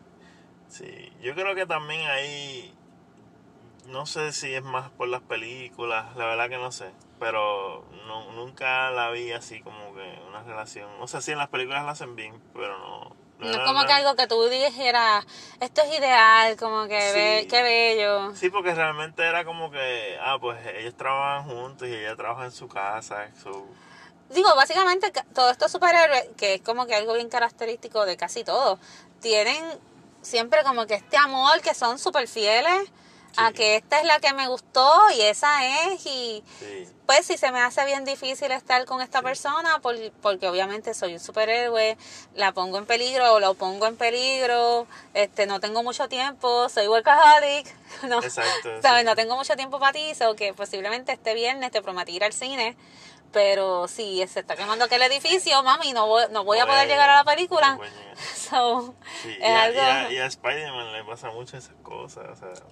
sí. 0.69 1.13
Yo 1.21 1.35
creo 1.35 1.55
que 1.55 1.67
también 1.67 2.07
ahí, 2.09 2.75
no 3.87 4.07
sé 4.07 4.33
si 4.33 4.55
es 4.55 4.63
más 4.63 4.91
por 4.91 5.09
las 5.09 5.23
películas, 5.23 6.15
la 6.17 6.27
verdad 6.27 6.49
que 6.49 6.59
no 6.59 6.73
sé, 6.73 6.91
pero 7.19 7.85
no, 8.07 8.33
nunca 8.33 8.91
la 8.91 9.11
vi 9.11 9.33
así 9.33 9.61
como 9.61 9.95
que 9.95 10.19
una 10.29 10.43
relación. 10.43 10.89
O 11.01 11.07
sea, 11.09 11.21
sí 11.21 11.33
en 11.33 11.39
las 11.39 11.49
películas 11.49 11.85
la 11.85 11.93
hacen 11.93 12.17
bien, 12.17 12.41
pero 12.55 12.79
no. 12.79 13.23
No 13.39 13.51
es 13.51 13.59
como 13.59 13.85
que 13.85 13.93
algo 13.93 14.15
que 14.15 14.29
tú 14.29 14.45
dijeras, 14.49 15.27
esto 15.59 15.83
es 15.83 15.99
ideal, 15.99 16.57
como 16.57 16.87
que 16.87 17.01
Sí. 17.01 17.15
ve, 17.17 17.47
qué 17.51 17.63
bello. 17.65 18.33
Sí, 18.37 18.51
porque 18.51 18.73
realmente 18.73 19.25
era 19.25 19.45
como 19.45 19.69
que, 19.73 20.17
ah, 20.25 20.39
pues 20.41 20.65
ellos 20.77 20.97
trabajan 20.97 21.49
juntos 21.51 21.89
y 21.89 21.93
ella 21.93 22.15
trabaja 22.15 22.45
en 22.45 22.53
su 22.53 22.69
casa. 22.69 23.31
so- 23.43 23.67
Digo, 24.31 24.55
básicamente 24.57 25.13
todos 25.35 25.53
estos 25.53 25.71
superhéroes, 25.73 26.25
que 26.37 26.55
es 26.55 26.63
como 26.63 26.87
que 26.87 26.95
algo 26.95 27.13
bien 27.15 27.29
característico 27.29 28.07
de 28.07 28.17
casi 28.17 28.45
todos, 28.45 28.79
tienen 29.21 29.63
siempre 30.23 30.63
como 30.63 30.87
que 30.87 30.95
este 30.95 31.17
amor, 31.17 31.61
que 31.61 31.75
son 31.75 31.99
súper 31.99 32.29
fieles 32.29 32.91
a 33.37 33.51
que 33.53 33.77
esta 33.77 33.99
es 33.99 34.05
la 34.07 34.21
que 34.21 34.33
me 34.35 34.47
gustó 34.49 34.91
y 35.17 35.23
esa 35.23 35.65
es, 35.95 36.05
y 36.07 36.45
sí, 36.59 36.89
pues 37.07 37.27
si 37.27 37.37
se 37.39 37.51
me 37.51 37.61
hace 37.61 37.85
bien 37.87 38.05
difícil 38.05 38.51
estar 38.53 38.85
con 38.85 39.01
esta 39.01 39.23
persona, 39.23 39.79
por- 39.81 40.13
porque 40.21 40.49
obviamente 40.49 40.93
soy 40.95 41.15
un 41.15 41.21
superhéroe, 41.21 41.97
la 42.35 42.53
pongo 42.53 42.77
en 42.79 42.85
peligro 42.87 43.33
o 43.35 43.41
lo 43.41 43.55
pongo 43.55 43.87
en 43.87 43.97
peligro, 43.97 44.87
este 45.15 45.47
no 45.47 45.61
tengo 45.61 45.83
mucho 45.83 46.09
tiempo, 46.09 46.69
soy 46.69 46.89
workaholic, 46.89 47.75
no, 48.09 48.21
Exacto, 48.23 48.69
¿sabes? 48.83 49.05
No 49.07 49.15
tengo 49.17 49.35
mucho 49.37 49.57
tiempo 49.57 49.79
para 49.79 49.93
ti, 49.95 50.15
so 50.15 50.37
que 50.37 50.53
posiblemente 50.55 51.13
este 51.13 51.33
viernes 51.35 51.71
te 51.71 51.81
prometí 51.83 52.13
ir 52.17 52.25
al 52.25 52.33
cine, 52.35 52.77
pero 53.33 53.89
si 53.89 54.27
se 54.29 54.41
está 54.41 54.55
quemando 54.57 54.85
aquel 54.85 55.03
edificio, 55.03 55.63
mami, 55.63 55.93
no 55.93 56.07
voy, 56.07 56.25
no 56.31 56.45
voy 56.45 56.59
a 56.59 56.67
poder 56.67 56.87
llegar 56.89 57.09
a 57.11 57.17
la 57.17 57.25
película. 57.25 57.79
So, 58.35 58.95
Sí, 59.23 59.31
es 59.31 59.39
y, 59.41 59.43
a, 59.45 59.63
algo... 59.63 59.79
y 59.79 59.81
a- 59.81 60.13
y 60.13 60.19
a 60.19 60.27
Spider-Man 60.27 60.93
le 60.93 61.05
pasa 61.05 61.31
mucho 61.31 61.57
esas 61.57 61.75
cosas, 61.83 62.25
o 62.31 62.37
sea, 62.37 62.65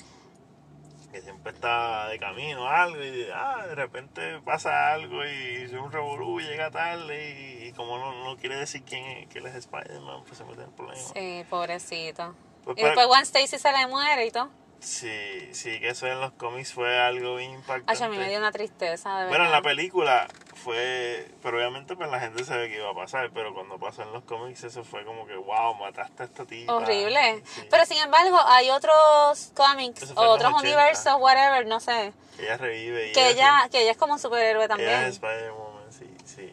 que 1.10 1.22
siempre 1.22 1.52
está 1.52 2.06
de 2.08 2.18
camino 2.20 2.68
algo 2.68 3.02
y 3.02 3.26
ah, 3.34 3.64
de 3.66 3.74
repente 3.74 4.40
pasa 4.44 4.92
algo 4.92 5.24
y 5.24 5.62
es 5.64 5.72
un 5.72 5.90
revolú 5.90 6.38
y 6.38 6.44
llega 6.44 6.70
tarde 6.70 7.30
y, 7.62 7.68
y 7.68 7.72
como 7.72 7.98
no, 7.98 8.12
no 8.24 8.36
quiere 8.36 8.56
decir 8.56 8.82
quién 8.84 9.04
es, 9.06 9.28
que 9.28 9.38
él 9.38 9.46
es 9.46 9.54
Spider-Man, 9.56 10.22
pues 10.24 10.38
se 10.38 10.44
mete 10.44 10.62
en 10.62 10.70
problemas. 10.72 11.12
Sí, 11.14 11.44
pobrecito. 11.50 12.34
Pues, 12.64 12.78
y 12.78 12.82
después 12.82 13.06
Gwen 13.08 13.22
Stacy 13.22 13.58
se 13.58 13.72
le 13.72 13.86
muere 13.88 14.26
y 14.26 14.30
todo. 14.30 14.50
Sí, 14.80 15.48
sí, 15.52 15.78
que 15.80 15.90
eso 15.90 16.06
en 16.06 16.20
los 16.20 16.32
cómics 16.32 16.72
fue 16.72 16.98
algo 16.98 17.36
bien 17.36 17.52
impactante. 17.52 17.92
Ay, 17.92 18.02
a 18.02 18.08
mí 18.08 18.16
me 18.18 18.28
dio 18.28 18.38
una 18.38 18.52
tristeza, 18.52 19.20
de 19.20 19.28
Bueno, 19.28 19.44
en 19.44 19.52
la 19.52 19.62
película 19.62 20.26
fue, 20.64 21.26
pero 21.42 21.56
obviamente 21.58 21.96
pues 21.96 22.10
la 22.10 22.20
gente 22.20 22.44
sabe 22.44 22.68
que 22.68 22.76
iba 22.76 22.90
a 22.90 22.94
pasar, 22.94 23.30
pero 23.32 23.54
cuando 23.54 23.78
pasó 23.78 24.02
en 24.02 24.12
los 24.12 24.24
cómics 24.24 24.64
eso 24.64 24.84
fue 24.84 25.04
como 25.04 25.26
que, 25.26 25.34
wow, 25.36 25.74
mataste 25.74 26.22
a 26.22 26.26
esta 26.26 26.44
tipa. 26.44 26.74
Horrible. 26.74 27.42
Sí. 27.46 27.62
Pero 27.70 27.86
sin 27.86 27.98
embargo, 27.98 28.38
hay 28.46 28.70
otros 28.70 29.52
cómics 29.54 30.10
o 30.16 30.20
otros 30.22 30.52
80. 30.52 30.58
universos, 30.60 31.14
whatever, 31.18 31.66
no 31.66 31.80
sé. 31.80 32.12
Que 32.36 32.44
ella 32.44 32.56
revive 32.56 33.08
y 33.08 33.12
Que 33.12 33.30
ella, 33.30 33.68
que 33.70 33.82
ella 33.82 33.92
es 33.92 33.96
como 33.96 34.14
un 34.14 34.18
superhéroe 34.18 34.64
Ella 34.64 34.68
también. 34.68 35.00
es 35.02 35.14
Spider-Woman, 35.14 35.92
sí, 35.92 36.14
sí. 36.24 36.52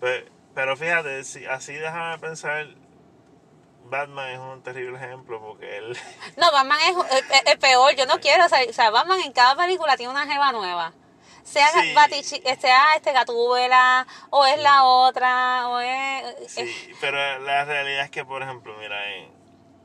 Pero, 0.00 0.26
pero 0.54 0.76
fíjate, 0.76 1.24
si- 1.24 1.46
así 1.46 1.74
déjame 1.74 2.18
pensar, 2.18 2.66
Batman 3.92 4.30
es 4.30 4.38
un 4.40 4.62
terrible 4.64 4.96
ejemplo 4.96 5.38
porque 5.40 5.76
él... 5.76 5.96
No, 6.36 6.50
Batman 6.50 6.78
es, 7.46 7.56
peor. 7.58 7.94
Yo 7.94 8.06
no 8.06 8.18
quiero, 8.18 8.46
o 8.46 8.48
sea, 8.48 8.58
o 8.68 8.72
sea, 8.72 8.90
Batman 8.90 9.20
en 9.20 9.32
cada 9.32 9.54
película 9.54 9.96
tiene 9.96 10.10
una 10.12 10.26
jeva 10.26 10.50
nueva. 10.50 10.92
Sea, 11.44 11.68
Sí. 11.68 11.94
Batichi- 11.94 12.58
sea 12.58 12.94
este 12.96 13.12
Gatúbela, 13.12 14.06
o 14.30 14.44
es 14.46 14.58
la 14.60 14.84
otra, 14.84 15.68
o 15.68 15.78
es... 15.80 16.24
es- 16.40 16.52
Sí, 16.52 16.92
pero 17.00 17.16
la 17.40 17.64
realidad 17.64 18.04
es 18.04 18.10
que, 18.10 18.24
por 18.24 18.42
ejemplo, 18.42 18.74
mira, 18.80 19.10
eh, 19.12 19.28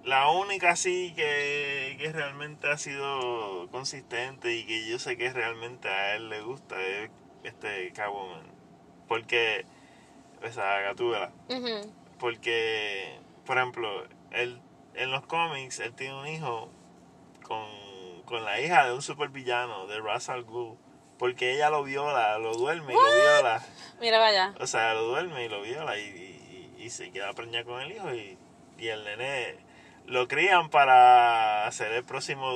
la 0.04 0.30
única 0.30 0.76
sí 0.76 1.14
que, 1.16 1.98
que 2.00 2.12
realmente 2.14 2.70
ha 2.72 2.78
sido 2.78 3.68
consistente 3.72 4.54
y 4.54 4.66
que 4.66 4.88
yo 4.90 5.00
sé 5.00 5.18
que 5.18 5.32
realmente 5.34 5.90
a 5.90 6.16
él 6.16 6.30
le 6.30 6.42
gusta 6.42 6.80
es 6.82 7.10
este 7.44 7.92
Catwoman. 7.94 8.48
Porque, 9.08 9.66
o 10.48 10.52
sea, 10.52 10.80
Gatúbela. 10.82 11.32
Porque, 12.20 13.20
por 13.48 13.58
ejemplo, 13.58 14.04
él, 14.32 14.62
en 14.94 15.10
los 15.12 15.26
cómics, 15.26 15.80
él 15.80 15.94
tiene 15.96 16.14
un 16.20 16.28
hijo 16.28 16.70
con, 17.44 17.66
con 18.26 18.44
la 18.46 18.60
hija 18.62 18.86
de 18.86 18.94
un 18.94 19.02
supervillano, 19.02 19.88
de 19.88 20.00
Ra's 20.00 20.30
al 20.30 20.44
Ghul. 20.44 20.78
Porque 21.18 21.56
ella 21.56 21.72
lo 21.72 21.84
viola, 21.84 22.38
lo 22.38 22.54
duerme 22.54 22.94
y 22.94 22.96
lo 22.96 23.02
viola. 23.02 23.66
Mira, 24.00 24.20
vaya. 24.20 24.54
O 24.60 24.68
sea, 24.68 24.94
lo 24.94 25.02
duerme 25.04 25.46
y 25.46 25.50
lo 25.50 25.62
viola 25.64 25.98
y, 25.98 26.04
y, 26.78 26.84
y 26.84 26.90
se 26.92 27.10
queda 27.12 27.34
preñada 27.34 27.64
con 27.66 27.82
el 27.82 27.92
hijo 27.92 28.14
y, 28.14 28.38
y 28.78 28.88
el 28.90 29.04
nene 29.04 29.56
lo 30.06 30.28
crían 30.28 30.70
para 30.70 31.68
ser 31.72 31.92
el 31.94 32.04
próximo 32.04 32.54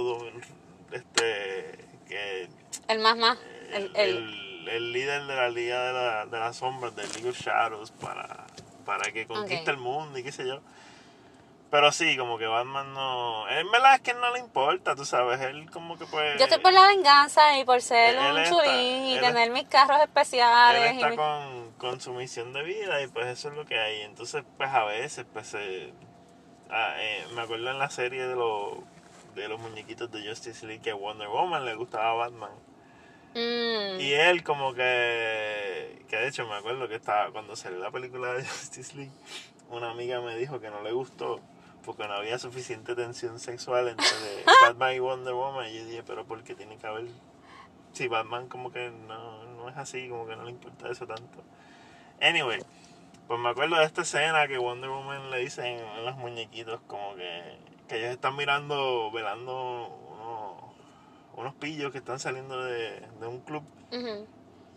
este 0.92 1.86
que 2.08 2.50
El 2.88 3.00
más 3.00 3.18
más. 3.18 3.38
el, 3.74 3.92
El, 3.96 4.18
el- 4.18 4.68
el- 4.70 4.94
líder 4.94 5.24
de 5.26 5.36
la 5.36 5.50
liga 5.50 5.84
de, 5.88 5.94
la, 5.94 6.26
de 6.28 6.40
las 6.40 6.58
sombras 6.58 6.96
del 6.96 7.12
League 7.14 7.30
of 7.30 7.38
Shadows 7.40 7.90
para, 7.92 8.46
para 8.86 9.12
que 9.12 9.26
conquiste 9.26 9.72
el 9.72 9.78
mundo 9.78 10.20
y 10.20 10.24
qué 10.24 10.32
sé 10.32 10.46
yo 10.48 10.62
pero 11.72 11.92
sí 11.92 12.16
como 12.18 12.38
que 12.38 12.46
Batman 12.46 12.94
no 12.94 13.50
en 13.50 13.72
verdad 13.72 13.96
es 13.96 14.02
que 14.02 14.14
no 14.14 14.32
le 14.34 14.40
importa 14.40 14.96
tú 14.96 15.06
sabes 15.06 15.40
él 15.42 15.72
como 15.72 15.98
que 15.98 16.06
pues 16.06 16.38
Yo 16.38 16.44
estoy 16.44 16.60
por 16.60 16.74
la 16.74 16.88
venganza 16.90 17.58
y 17.58 17.64
por 17.64 17.82
ser 17.82 18.16
Él 18.16 18.20
un 18.20 18.44
chulín 18.44 19.06
y 19.06 19.14
él 19.16 19.22
tener 19.22 19.50
mis 19.52 19.68
carros 19.70 20.00
especiales. 20.02 20.82
él 20.92 20.94
y 20.94 20.98
está 20.98 21.10
mi- 21.10 21.16
con, 21.16 21.72
con 21.78 22.02
su 22.02 22.14
misión 22.14 22.52
de 22.54 22.62
vida 22.64 23.02
y 23.02 23.08
pues 23.08 23.26
eso 23.28 23.50
es 23.50 23.56
lo 23.56 23.66
que 23.66 23.80
hay. 23.80 24.02
Entonces, 24.02 24.44
pues 24.58 24.70
a 24.70 24.84
veces, 24.84 25.26
pues 25.34 25.48
se- 25.48 25.94
ah, 26.70 26.94
eh, 27.00 27.26
me 27.34 27.42
acuerdo 27.42 27.72
en 27.72 27.80
la 27.80 27.90
serie 27.90 28.28
de 28.28 28.36
los 28.36 28.78
de 29.36 29.48
los 29.48 29.60
muñequitos 29.62 30.12
de 30.12 30.28
Justice 30.28 30.66
League 30.66 30.82
que 30.84 30.92
Wonder 30.92 31.30
Woman 31.30 31.64
le 31.64 31.74
gustaba 31.76 32.12
a 32.12 32.14
Batman. 32.16 32.52
Mm. 33.34 34.02
Y 34.02 34.12
él 34.12 34.44
como 34.44 34.74
que, 34.74 36.04
que 36.10 36.18
de 36.18 36.28
hecho 36.28 36.46
me 36.48 36.56
acuerdo 36.56 36.90
que 36.90 36.96
estaba 36.96 37.32
cuando 37.32 37.56
salió 37.56 37.80
la 37.80 37.92
película 37.92 38.34
de 38.34 38.44
Justice 38.46 38.94
League, 38.98 39.12
una 39.70 39.92
amiga 39.92 40.20
me 40.20 40.36
dijo 40.36 40.60
que 40.60 40.70
no 40.70 40.82
le 40.82 40.92
gustó 40.92 41.40
porque 41.86 42.08
no 42.08 42.14
había 42.14 42.38
suficiente 42.40 42.96
tensión 42.96 43.40
sexual 43.40 43.88
entre 43.90 44.08
Batman 44.62 44.96
y 44.96 45.00
Wonder 45.00 45.34
Woman. 45.34 45.70
Y 45.70 45.78
yo 45.78 45.86
dije, 45.86 46.04
pero 46.04 46.26
¿por 46.26 46.44
qué 46.44 46.56
tiene 46.56 46.78
que 46.78 46.88
haber? 46.88 47.08
Si 47.94 48.08
Batman 48.08 48.48
como 48.48 48.72
que 48.72 48.90
no, 48.90 49.44
no 49.46 49.70
es 49.70 49.78
así, 49.78 50.08
como 50.10 50.26
que 50.26 50.36
no 50.36 50.44
le 50.44 50.52
importa 50.52 50.90
eso 50.90 51.06
tanto. 51.06 51.44
Anyway, 52.22 52.62
pues 53.28 53.40
me 53.40 53.50
acuerdo 53.50 53.78
de 53.78 53.86
esta 53.86 54.02
escena 54.02 54.48
que 54.48 54.58
Wonder 54.58 54.90
Woman 54.90 55.32
le 55.32 55.40
dicen 55.40 55.80
a 55.80 56.02
los 56.02 56.16
muñequitos 56.18 56.80
como 56.88 57.16
que, 57.16 57.58
que 57.88 57.98
ellos 57.98 58.12
están 58.12 58.36
mirando, 58.36 59.12
velando 59.12 59.88
unos, 59.88 60.74
unos 61.36 61.56
pillos 61.56 61.92
que 61.92 61.98
están 61.98 62.20
saliendo 62.20 62.62
de, 62.64 63.02
de 63.20 63.28
un 63.28 63.42
club. 63.42 63.64
Ujú. 63.92 64.28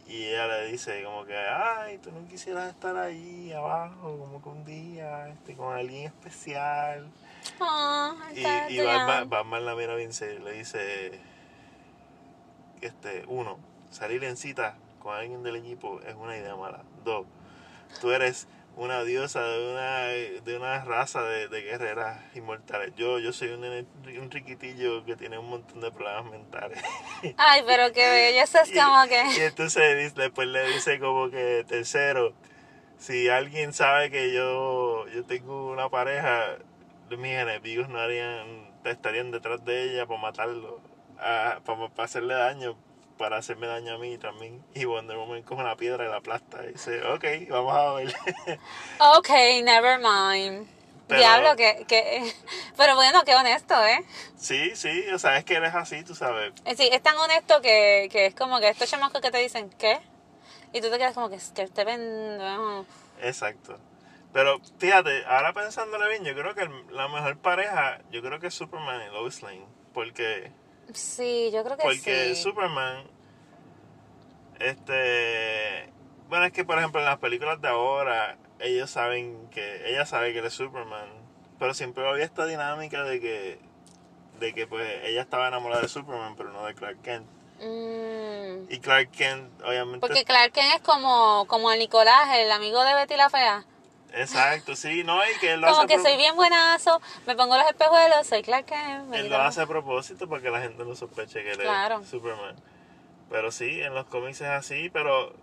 Y 0.06 0.24
ella 0.26 0.46
le 0.46 0.66
dice 0.66 1.02
como 1.02 1.24
que, 1.24 1.36
ay, 1.36 1.98
tú 1.98 2.12
no 2.12 2.26
quisieras 2.28 2.68
estar 2.68 2.96
ahí 2.96 3.52
abajo, 3.52 4.18
como 4.18 4.42
que 4.42 4.48
un 4.48 4.64
día, 4.64 5.28
este, 5.28 5.54
con 5.56 5.74
alguien 5.74 6.06
especial. 6.06 7.06
Ah, 7.60 8.14
Y, 8.34 8.74
y. 8.74 8.80
Batman, 8.80 9.30
Batman 9.30 9.64
la 9.64 9.74
mira 9.74 9.94
bien 9.94 10.12
serio 10.12 10.40
le 10.40 10.52
dice, 10.52 11.18
este, 12.80 13.24
uno, 13.28 13.58
salir 13.90 14.22
en 14.24 14.36
cita 14.36 14.76
con 15.02 15.14
alguien 15.14 15.42
del 15.42 15.56
equipo 15.56 16.00
es 16.06 16.14
una 16.14 16.36
idea 16.36 16.54
mala. 16.56 16.82
Dos, 17.04 17.26
tú 18.00 18.10
eres 18.10 18.46
una 18.76 19.04
diosa 19.04 19.42
de 19.44 19.70
una, 19.72 20.06
de 20.08 20.56
una 20.56 20.84
raza 20.84 21.22
de, 21.22 21.48
de 21.48 21.62
guerreras 21.62 22.20
inmortales. 22.34 22.92
Yo, 22.96 23.18
yo 23.20 23.32
soy 23.32 23.50
un, 23.50 23.64
un 23.64 24.30
riquitillo 24.30 25.04
que 25.04 25.14
tiene 25.16 25.38
un 25.38 25.48
montón 25.48 25.80
de 25.80 25.92
problemas 25.92 26.24
mentales. 26.30 26.82
Ay, 27.36 27.62
pero 27.66 27.92
qué 27.92 28.10
bello. 28.10 28.42
Eso 28.42 28.58
es 28.58 28.70
Y- 28.70 28.74
como 28.74 29.04
Y 29.04 29.08
que. 29.08 29.46
entonces 29.46 29.96
dice- 29.98 30.20
después 30.22 30.48
le 30.48 30.66
dice 30.68 30.98
como 30.98 31.30
que 31.30 31.64
tercero, 31.68 32.32
si 32.98 33.28
alguien 33.28 33.72
sabe 33.72 34.10
que 34.10 34.32
yo, 34.32 35.06
yo 35.08 35.24
tengo 35.24 35.70
una 35.70 35.88
pareja, 35.88 36.56
mis 37.10 37.32
enemigos 37.32 37.88
no 37.88 37.98
harían, 38.00 38.72
estarían 38.84 39.30
detrás 39.30 39.64
de 39.64 39.84
ella 39.84 40.06
para 40.06 40.20
matarlo, 40.20 40.80
ah, 41.18 41.60
para, 41.64 41.88
para 41.90 42.04
hacerle 42.04 42.34
daño, 42.34 42.76
para 43.18 43.36
hacerme 43.38 43.66
daño 43.66 43.94
a 43.94 43.98
mí 43.98 44.18
también. 44.18 44.64
Y 44.74 44.84
Wonder 44.84 45.16
Woman 45.16 45.42
coge 45.42 45.62
una 45.62 45.76
piedra 45.76 46.04
y 46.04 46.08
la 46.08 46.16
aplasta 46.16 46.64
y 46.64 46.72
dice, 46.72 47.02
ok, 47.04 47.24
vamos 47.50 47.74
a 47.76 47.92
ver. 47.94 48.14
Ok, 49.16 49.28
never 49.62 49.98
mind. 49.98 50.68
Pero- 51.06 51.20
Diablo, 51.20 51.56
que, 51.56 51.84
que. 51.86 52.32
Pero 52.76 52.94
bueno, 52.96 53.22
qué 53.24 53.34
honesto, 53.34 53.74
¿eh? 53.84 54.04
sí, 54.36 54.74
sí, 54.74 55.04
o 55.12 55.18
sea, 55.18 55.36
es 55.36 55.44
que 55.44 55.54
eres 55.54 55.74
así, 55.74 56.02
tú 56.02 56.14
sabes. 56.14 56.52
Es 56.64 56.78
decir, 56.78 56.92
es 56.94 57.02
tan 57.02 57.16
honesto 57.18 57.60
que, 57.60 58.08
que 58.10 58.26
es 58.26 58.34
como 58.34 58.58
que 58.58 58.68
estos 58.70 58.88
chamacos 58.90 59.20
que 59.20 59.30
te 59.30 59.38
dicen, 59.38 59.68
¿qué? 59.78 60.00
Y 60.72 60.80
tú 60.80 60.90
te 60.90 60.96
quedas 60.98 61.14
como 61.14 61.28
que, 61.28 61.38
que 61.54 61.62
este 61.62 61.84
pendejo. 61.84 62.86
Exacto. 63.22 63.78
Pero 64.32 64.58
fíjate, 64.78 65.24
ahora 65.26 65.52
pensándole 65.52 66.08
bien, 66.08 66.24
yo 66.24 66.34
creo 66.34 66.54
que 66.54 66.62
el- 66.62 66.86
la 66.96 67.06
mejor 67.08 67.36
pareja, 67.38 68.00
yo 68.10 68.20
creo 68.22 68.40
que 68.40 68.48
es 68.48 68.54
Superman 68.54 69.00
y 69.06 69.12
Lois 69.14 69.42
Lane. 69.42 69.66
Porque, 69.92 70.50
Sí, 70.92 71.50
yo 71.52 71.64
creo 71.64 71.76
que 71.76 71.82
porque 71.82 72.34
sí. 72.34 72.42
Superman, 72.42 73.04
este, 74.60 75.90
bueno, 76.28 76.44
es 76.46 76.52
que 76.52 76.64
por 76.64 76.78
ejemplo 76.78 77.00
en 77.00 77.06
las 77.06 77.18
películas 77.18 77.60
de 77.60 77.68
ahora, 77.68 78.36
ellos 78.58 78.90
saben 78.90 79.48
que, 79.50 79.90
ella 79.90 80.06
sabe 80.06 80.32
que 80.32 80.38
él 80.40 80.46
es 80.46 80.54
Superman, 80.54 81.08
pero 81.58 81.74
siempre 81.74 82.08
había 82.08 82.24
esta 82.24 82.46
dinámica 82.46 83.04
de 83.04 83.20
que, 83.20 83.58
de 84.40 84.54
que 84.54 84.66
pues 84.66 84.88
ella 85.04 85.22
estaba 85.22 85.48
enamorada 85.48 85.82
de 85.82 85.88
Superman, 85.88 86.34
pero 86.36 86.52
no 86.52 86.64
de 86.64 86.74
Clark 86.74 87.00
Kent. 87.02 87.26
Mm, 87.60 88.72
Y 88.72 88.78
Clark 88.80 89.10
Kent, 89.12 89.62
obviamente, 89.62 90.00
porque 90.00 90.24
Clark 90.24 90.52
Kent 90.52 90.74
es 90.74 90.80
como, 90.82 91.46
como 91.46 91.70
el 91.72 91.78
Nicolás, 91.78 92.28
el 92.36 92.50
amigo 92.50 92.82
de 92.84 92.94
Betty 92.94 93.16
la 93.16 93.30
Fea. 93.30 93.64
Exacto, 94.16 94.76
sí, 94.76 95.04
no, 95.04 95.18
y 95.24 95.38
que 95.40 95.52
él 95.52 95.60
lo 95.60 95.68
Como 95.68 95.80
hace 95.82 95.94
que 95.96 96.00
soy 96.02 96.16
bien 96.16 96.34
buenazo, 96.36 97.00
me 97.26 97.34
pongo 97.36 97.56
los 97.56 97.66
espejuelos, 97.66 98.26
soy 98.26 98.42
Clark 98.42 98.66
Kent. 98.66 99.14
Él 99.14 99.28
lo 99.28 99.36
hace 99.38 99.62
a 99.62 99.66
propósito 99.66 100.28
para 100.28 100.42
que 100.42 100.50
la 100.50 100.60
gente 100.60 100.84
no 100.84 100.94
sospeche 100.94 101.42
que 101.42 101.52
él 101.52 101.58
Claro. 101.58 102.00
es 102.00 102.08
Superman. 102.08 102.56
Pero 103.30 103.50
sí, 103.50 103.80
en 103.82 103.94
los 103.94 104.06
cómics 104.06 104.40
es 104.40 104.48
así, 104.48 104.90
pero... 104.90 105.34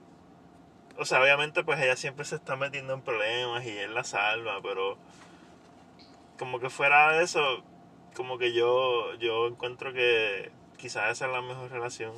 O 0.97 1.05
sea, 1.05 1.21
obviamente 1.21 1.63
pues 1.63 1.79
ella 1.81 1.95
siempre 1.95 2.25
se 2.25 2.35
está 2.35 2.55
metiendo 2.55 2.93
en 2.93 3.01
problemas 3.01 3.65
y 3.65 3.69
él 3.77 3.93
la 3.93 4.03
salva, 4.03 4.59
pero... 4.61 4.97
Como 6.37 6.59
que 6.59 6.69
fuera 6.69 7.11
de 7.13 7.23
eso, 7.23 7.63
como 8.15 8.37
que 8.37 8.51
yo, 8.53 9.13
yo 9.15 9.47
encuentro 9.47 9.93
que 9.93 10.51
quizás 10.77 11.11
esa 11.11 11.25
es 11.27 11.31
la 11.31 11.41
mejor 11.41 11.69
relación. 11.71 12.13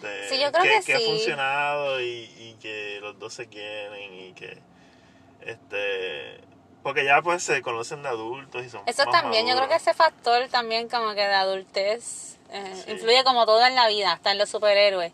de- 0.00 0.28
Sí, 0.28 0.40
yo 0.40 0.52
creo 0.52 0.62
que 0.84 0.94
ha 0.94 0.98
sí. 0.98 1.04
funcionado 1.06 2.00
y, 2.00 2.06
y 2.38 2.56
que 2.60 2.98
los 3.00 3.18
dos 3.18 3.34
se 3.34 3.48
quieren 3.48 4.14
y 4.14 4.32
que... 4.34 4.58
Este... 5.42 6.40
Porque 6.82 7.04
ya 7.04 7.20
pues 7.22 7.42
se 7.42 7.60
conocen 7.60 8.02
de 8.02 8.08
adultos 8.08 8.64
y 8.64 8.70
son 8.70 8.82
Eso 8.86 9.04
más 9.04 9.20
también, 9.20 9.46
yo 9.46 9.54
creo 9.56 9.68
que 9.68 9.74
ese 9.74 9.92
factor 9.94 10.48
también 10.48 10.88
como 10.88 11.08
que 11.10 11.26
de 11.26 11.34
adultez 11.34 12.38
eh, 12.50 12.82
Sí. 12.84 12.92
influye 12.92 13.24
como 13.24 13.44
todo 13.44 13.64
en 13.66 13.74
la 13.74 13.88
vida, 13.88 14.12
hasta 14.12 14.30
en 14.30 14.38
los 14.38 14.48
superhéroes. 14.48 15.12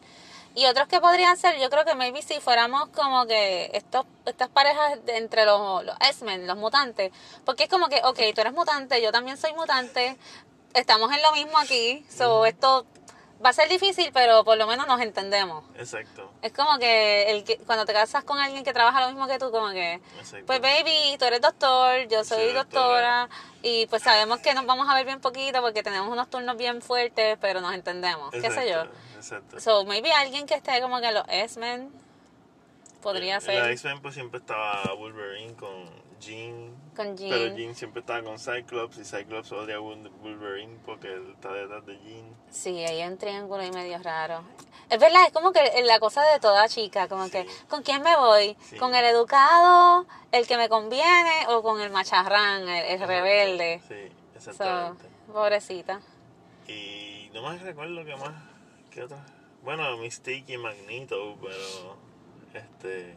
Y 0.54 0.66
otros 0.66 0.86
que 0.86 1.00
podrían 1.00 1.36
ser, 1.36 1.58
yo 1.58 1.68
creo 1.70 1.84
que 1.84 1.96
maybe 1.96 2.22
si 2.22 2.38
fuéramos 2.38 2.88
como 2.90 3.26
que 3.26 3.70
estos, 3.72 4.06
estas 4.26 4.48
parejas 4.50 5.04
de- 5.04 5.16
entre 5.16 5.44
los, 5.46 5.84
los 5.84 5.96
X-Men, 6.00 6.46
los 6.46 6.56
mutantes, 6.56 7.10
porque 7.44 7.64
es 7.64 7.68
como 7.68 7.88
que, 7.88 8.00
ok, 8.04 8.20
tú 8.34 8.40
eres 8.42 8.52
mutante, 8.52 9.02
yo 9.02 9.10
también 9.10 9.36
soy 9.36 9.52
mutante, 9.54 10.16
estamos 10.74 11.10
en 11.12 11.22
lo 11.22 11.32
mismo 11.32 11.58
aquí, 11.58 12.06
so 12.08 12.44
esto 12.46 12.86
va 13.44 13.50
a 13.50 13.52
ser 13.52 13.68
difícil, 13.68 14.10
pero 14.12 14.44
por 14.44 14.56
lo 14.56 14.66
menos 14.66 14.86
nos 14.86 15.00
entendemos. 15.00 15.64
Exacto, 15.76 16.30
Es 16.40 16.52
como 16.52 16.78
que, 16.78 17.30
el 17.30 17.44
que 17.44 17.58
cuando 17.58 17.84
te 17.84 17.92
casas 17.92 18.24
con 18.24 18.38
alguien 18.38 18.64
que 18.64 18.72
trabaja 18.72 19.00
lo 19.02 19.08
mismo 19.08 19.26
que 19.26 19.38
tú, 19.38 19.50
como 19.50 19.70
que, 19.70 19.94
exacto. 20.18 20.46
pues 20.46 20.60
baby, 20.60 21.16
tú 21.18 21.24
eres 21.26 21.40
doctor, 21.40 22.08
yo 22.08 22.24
soy 22.24 22.48
Sí, 22.48 22.52
doctora. 22.54 23.20
doctora 23.22 23.28
y 23.62 23.86
pues 23.86 24.02
sabemos 24.02 24.40
que 24.40 24.54
nos 24.54 24.66
vamos 24.66 24.88
a 24.88 24.94
ver 24.94 25.04
bien 25.06 25.20
poquito 25.20 25.60
porque 25.60 25.82
tenemos 25.82 26.08
unos 26.08 26.28
turnos 26.30 26.56
bien 26.56 26.80
fuertes, 26.82 27.36
pero 27.40 27.60
nos 27.60 27.74
entendemos, 27.74 28.30
qué 28.30 28.50
sé 28.50 28.70
yo. 28.70 28.84
Exacto. 29.16 29.60
So, 29.60 29.84
maybe 29.84 30.10
alguien 30.12 30.46
que 30.46 30.54
esté 30.54 30.80
como 30.80 31.00
que 31.00 31.12
los 31.12 31.24
X-Men 31.28 31.90
podría 33.02 33.40
ser 33.40 33.62
la 33.62 33.70
X-Men 33.70 34.00
pues 34.00 34.14
siempre 34.14 34.40
estaba 34.40 34.94
Wolverine 34.94 35.54
con 35.54 35.84
Jean. 36.20 36.74
con 36.96 37.16
Pero 37.16 37.36
Jean. 37.36 37.56
Jean 37.56 37.74
siempre 37.74 38.00
estaba 38.00 38.22
con 38.22 38.38
Cyclops 38.38 38.98
y 38.98 39.04
Cyclops 39.04 39.52
odia 39.52 39.76
a 39.76 39.80
Wol- 39.80 40.10
Wolverine 40.22 40.78
porque 40.86 41.12
él 41.12 41.32
está 41.34 41.52
detrás 41.52 41.84
de 41.86 41.98
Jean. 41.98 42.34
Sí, 42.50 42.78
hay 42.84 43.02
un 43.06 43.18
triángulo 43.18 43.62
ahí 43.62 43.70
medio 43.70 43.98
raro. 44.02 44.42
Es 44.90 44.98
verdad, 45.00 45.22
es 45.26 45.32
como 45.32 45.52
que 45.52 45.82
la 45.84 45.98
cosa 45.98 46.22
de 46.32 46.38
toda 46.40 46.68
chica, 46.68 47.08
como 47.08 47.24
Sí. 47.24 47.30
que, 47.32 47.46
¿con 47.68 47.82
quién 47.82 48.02
me 48.02 48.16
voy? 48.16 48.56
Sí. 48.60 48.76
¿Con 48.76 48.94
el 48.94 49.04
educado, 49.04 50.06
el 50.30 50.46
que 50.46 50.56
me 50.56 50.68
conviene 50.68 51.46
o 51.48 51.62
con 51.62 51.80
el 51.80 51.90
macharrán, 51.90 52.68
el, 52.68 52.84
el 53.00 53.08
rebelde? 53.08 53.80
Sí, 53.88 54.12
So, 54.40 54.50
exactamente. 54.50 55.06
pobrecita. 55.32 56.00
Y 56.68 57.30
no 57.32 57.42
más 57.42 57.60
recuerdo 57.62 58.04
que 58.04 58.14
más. 58.16 58.34
¿Qué 58.90 59.02
otra? 59.04 59.24
Bueno, 59.62 59.96
Mystique 59.96 60.52
y 60.52 60.58
Magneto, 60.58 61.36
pero. 61.40 61.96
Este. 62.52 63.14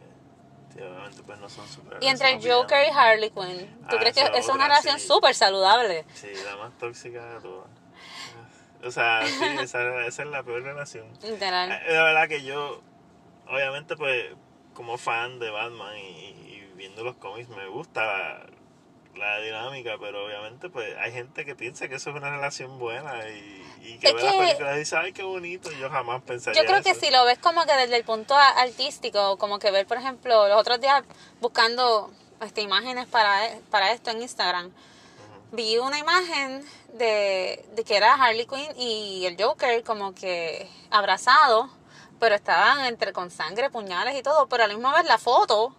Obviamente 0.76 1.22
pues 1.24 1.38
no 1.38 1.48
son 1.48 1.66
super. 1.68 1.98
Y 2.00 2.06
entre 2.08 2.32
el 2.34 2.50
Joker 2.52 2.86
y 2.86 2.90
Harley 2.90 3.30
Quinn, 3.30 3.66
¿tú 3.88 3.96
Ah, 3.96 3.98
crees 3.98 4.14
que 4.14 4.38
es 4.38 4.48
una 4.48 4.64
relación 4.68 4.98
sí. 4.98 5.06
súper 5.06 5.34
saludable? 5.34 6.04
Sí, 6.14 6.28
la 6.44 6.56
más 6.56 6.72
tóxica 6.78 7.24
de 7.34 7.40
todas. 7.40 7.68
O 8.84 8.90
sea, 8.90 9.26
sí, 9.26 9.44
esa, 9.60 10.04
esa 10.06 10.22
es 10.22 10.28
la 10.28 10.42
peor 10.42 10.62
relación. 10.62 11.06
Literal. 11.22 11.72
Eh, 11.72 11.94
La 11.94 12.04
verdad 12.04 12.28
que 12.28 12.42
yo, 12.44 12.80
obviamente, 13.48 13.96
pues, 13.96 14.26
como 14.74 14.96
fan 14.98 15.38
de 15.40 15.50
Batman 15.50 15.96
y, 15.98 16.02
y 16.30 16.72
viendo 16.76 17.02
los 17.02 17.16
cómics, 17.16 17.48
me 17.48 17.66
gusta 17.66 18.46
la, 19.18 19.40
dinámica, 19.40 19.96
pero 20.00 20.24
obviamente, 20.26 20.70
pues, 20.70 20.96
hay 20.98 21.12
gente 21.12 21.44
que 21.44 21.54
piensa 21.54 21.88
que 21.88 21.96
eso 21.96 22.10
es 22.10 22.16
una 22.16 22.30
relación 22.30 22.78
buena 22.78 23.28
y, 23.28 23.64
y 23.82 23.98
que 23.98 24.08
Es 24.08 24.14
ve 24.14 24.22
las 24.22 24.32
que- 24.32 24.38
películas 24.40 24.76
y 24.76 24.78
dice, 24.78 24.96
ay, 24.96 25.12
qué 25.12 25.22
bonito, 25.22 25.70
y 25.72 25.78
yo 25.78 25.90
jamás 25.90 26.22
pensaría 26.22 26.60
Yo 26.62 26.66
creo 26.66 26.82
que 26.82 26.90
eso. 26.90 27.00
si 27.00 27.10
lo 27.10 27.24
ves 27.24 27.38
como 27.38 27.64
que 27.66 27.74
desde 27.74 27.96
el 27.96 28.04
punto 28.04 28.34
artístico, 28.36 29.36
como 29.38 29.58
que 29.58 29.70
ver, 29.70 29.86
por 29.86 29.98
ejemplo, 29.98 30.48
los 30.48 30.58
otros 30.60 30.80
días 30.80 31.02
buscando 31.40 32.10
este, 32.40 32.60
imágenes 32.62 33.06
para, 33.06 33.40
para 33.70 33.92
esto 33.92 34.10
en 34.10 34.22
Instagram, 34.22 34.70
vi 35.52 35.78
una 35.78 35.98
imagen 35.98 36.64
de, 36.94 37.64
de 37.74 37.84
que 37.84 37.96
era 37.96 38.14
Harley 38.14 38.46
Quinn 38.46 38.70
y 38.76 39.24
el 39.26 39.36
Joker 39.42 39.82
como 39.82 40.14
que 40.14 40.68
abrazados, 40.90 41.70
pero 42.20 42.34
estaban 42.34 42.84
entre 42.84 43.12
con 43.12 43.30
sangre, 43.30 43.70
puñales 43.70 44.16
y 44.16 44.22
todo, 44.22 44.48
pero 44.48 44.64
a 44.64 44.66
la 44.66 44.74
misma 44.74 44.94
vez 44.94 45.04
la 45.06 45.18
foto 45.18 45.74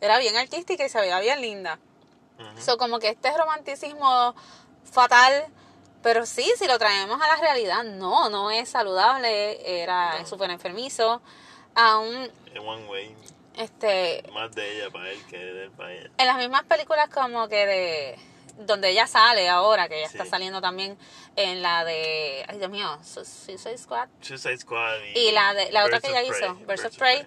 era 0.00 0.18
bien 0.18 0.36
artística 0.36 0.84
y 0.84 0.88
se 0.88 1.00
veía 1.00 1.18
bien 1.20 1.40
linda. 1.40 1.78
Ujú. 2.38 2.60
So, 2.60 2.78
como 2.78 2.98
que 2.98 3.08
este 3.08 3.36
romanticismo 3.36 4.34
fatal, 4.90 5.46
pero 6.02 6.24
sí, 6.26 6.50
si 6.56 6.66
lo 6.66 6.78
traemos 6.78 7.20
a 7.20 7.26
la 7.28 7.36
realidad, 7.36 7.82
no, 7.84 8.28
no 8.30 8.50
es 8.50 8.68
saludable, 8.68 9.80
era 9.82 10.20
No. 10.20 10.26
súper 10.26 10.50
enfermizo. 10.50 11.20
Aún, 11.74 12.30
En 12.54 12.58
One 12.66 12.86
Way, 12.86 13.16
este, 13.56 14.24
más 14.32 14.52
de 14.54 14.76
ella 14.78 14.90
para 14.90 15.10
él 15.10 15.20
que 15.28 15.36
de 15.38 15.64
él 15.64 15.70
para 15.72 15.92
ella. 15.92 16.10
en 16.16 16.26
las 16.26 16.36
mismas 16.38 16.62
películas 16.64 17.08
como 17.08 17.48
que 17.48 17.66
de 17.66 18.18
donde 18.64 18.90
ella 18.90 19.06
sale 19.06 19.48
ahora, 19.48 19.88
que 19.88 19.98
ella 19.98 20.06
está 20.08 20.24
saliendo 20.24 20.60
también 20.60 20.98
en 21.36 21.62
la 21.62 21.84
de, 21.84 22.44
ay 22.48 22.58
Dios 22.58 22.70
mío, 22.70 22.98
Su- 23.04 23.24
Suicide 23.24 23.78
Squad. 23.78 24.08
Suicide 24.20 24.58
Squad 24.58 24.96
y, 25.14 25.18
Y 25.28 25.32
la 25.32 25.54
de 25.54 25.70
la 25.70 25.84
otra 25.84 26.00
que 26.00 26.08
ella 26.08 26.28
Prey, 26.28 26.40
hizo, 26.42 26.54
Birds 26.66 26.84
of 26.84 26.96
Prey, 26.96 27.24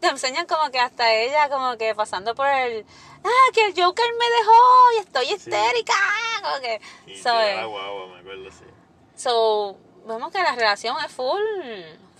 te 0.00 0.08
enseñan 0.08 0.46
como 0.46 0.70
que 0.70 0.78
hasta 0.80 1.12
ella 1.14 1.48
como 1.48 1.76
que 1.78 1.94
pasando 1.94 2.34
por 2.34 2.46
el, 2.46 2.84
ah, 3.24 3.50
que 3.54 3.66
el 3.66 3.72
Joker 3.74 4.06
me 4.18 4.26
dejó 4.38 4.92
y 4.96 4.98
estoy 5.00 5.32
histérica, 5.32 5.94
como 6.42 6.60
que, 6.60 6.80
Y 7.06 7.16
so, 7.16 7.40
eh, 7.40 7.64
guagua, 7.64 8.06
me 8.14 8.20
acuerdo, 8.20 8.50
sí. 8.50 8.64
So, 9.16 9.76
vemos 10.06 10.30
que 10.32 10.42
la 10.42 10.54
relación 10.54 10.96
es 11.04 11.12
full, 11.12 11.40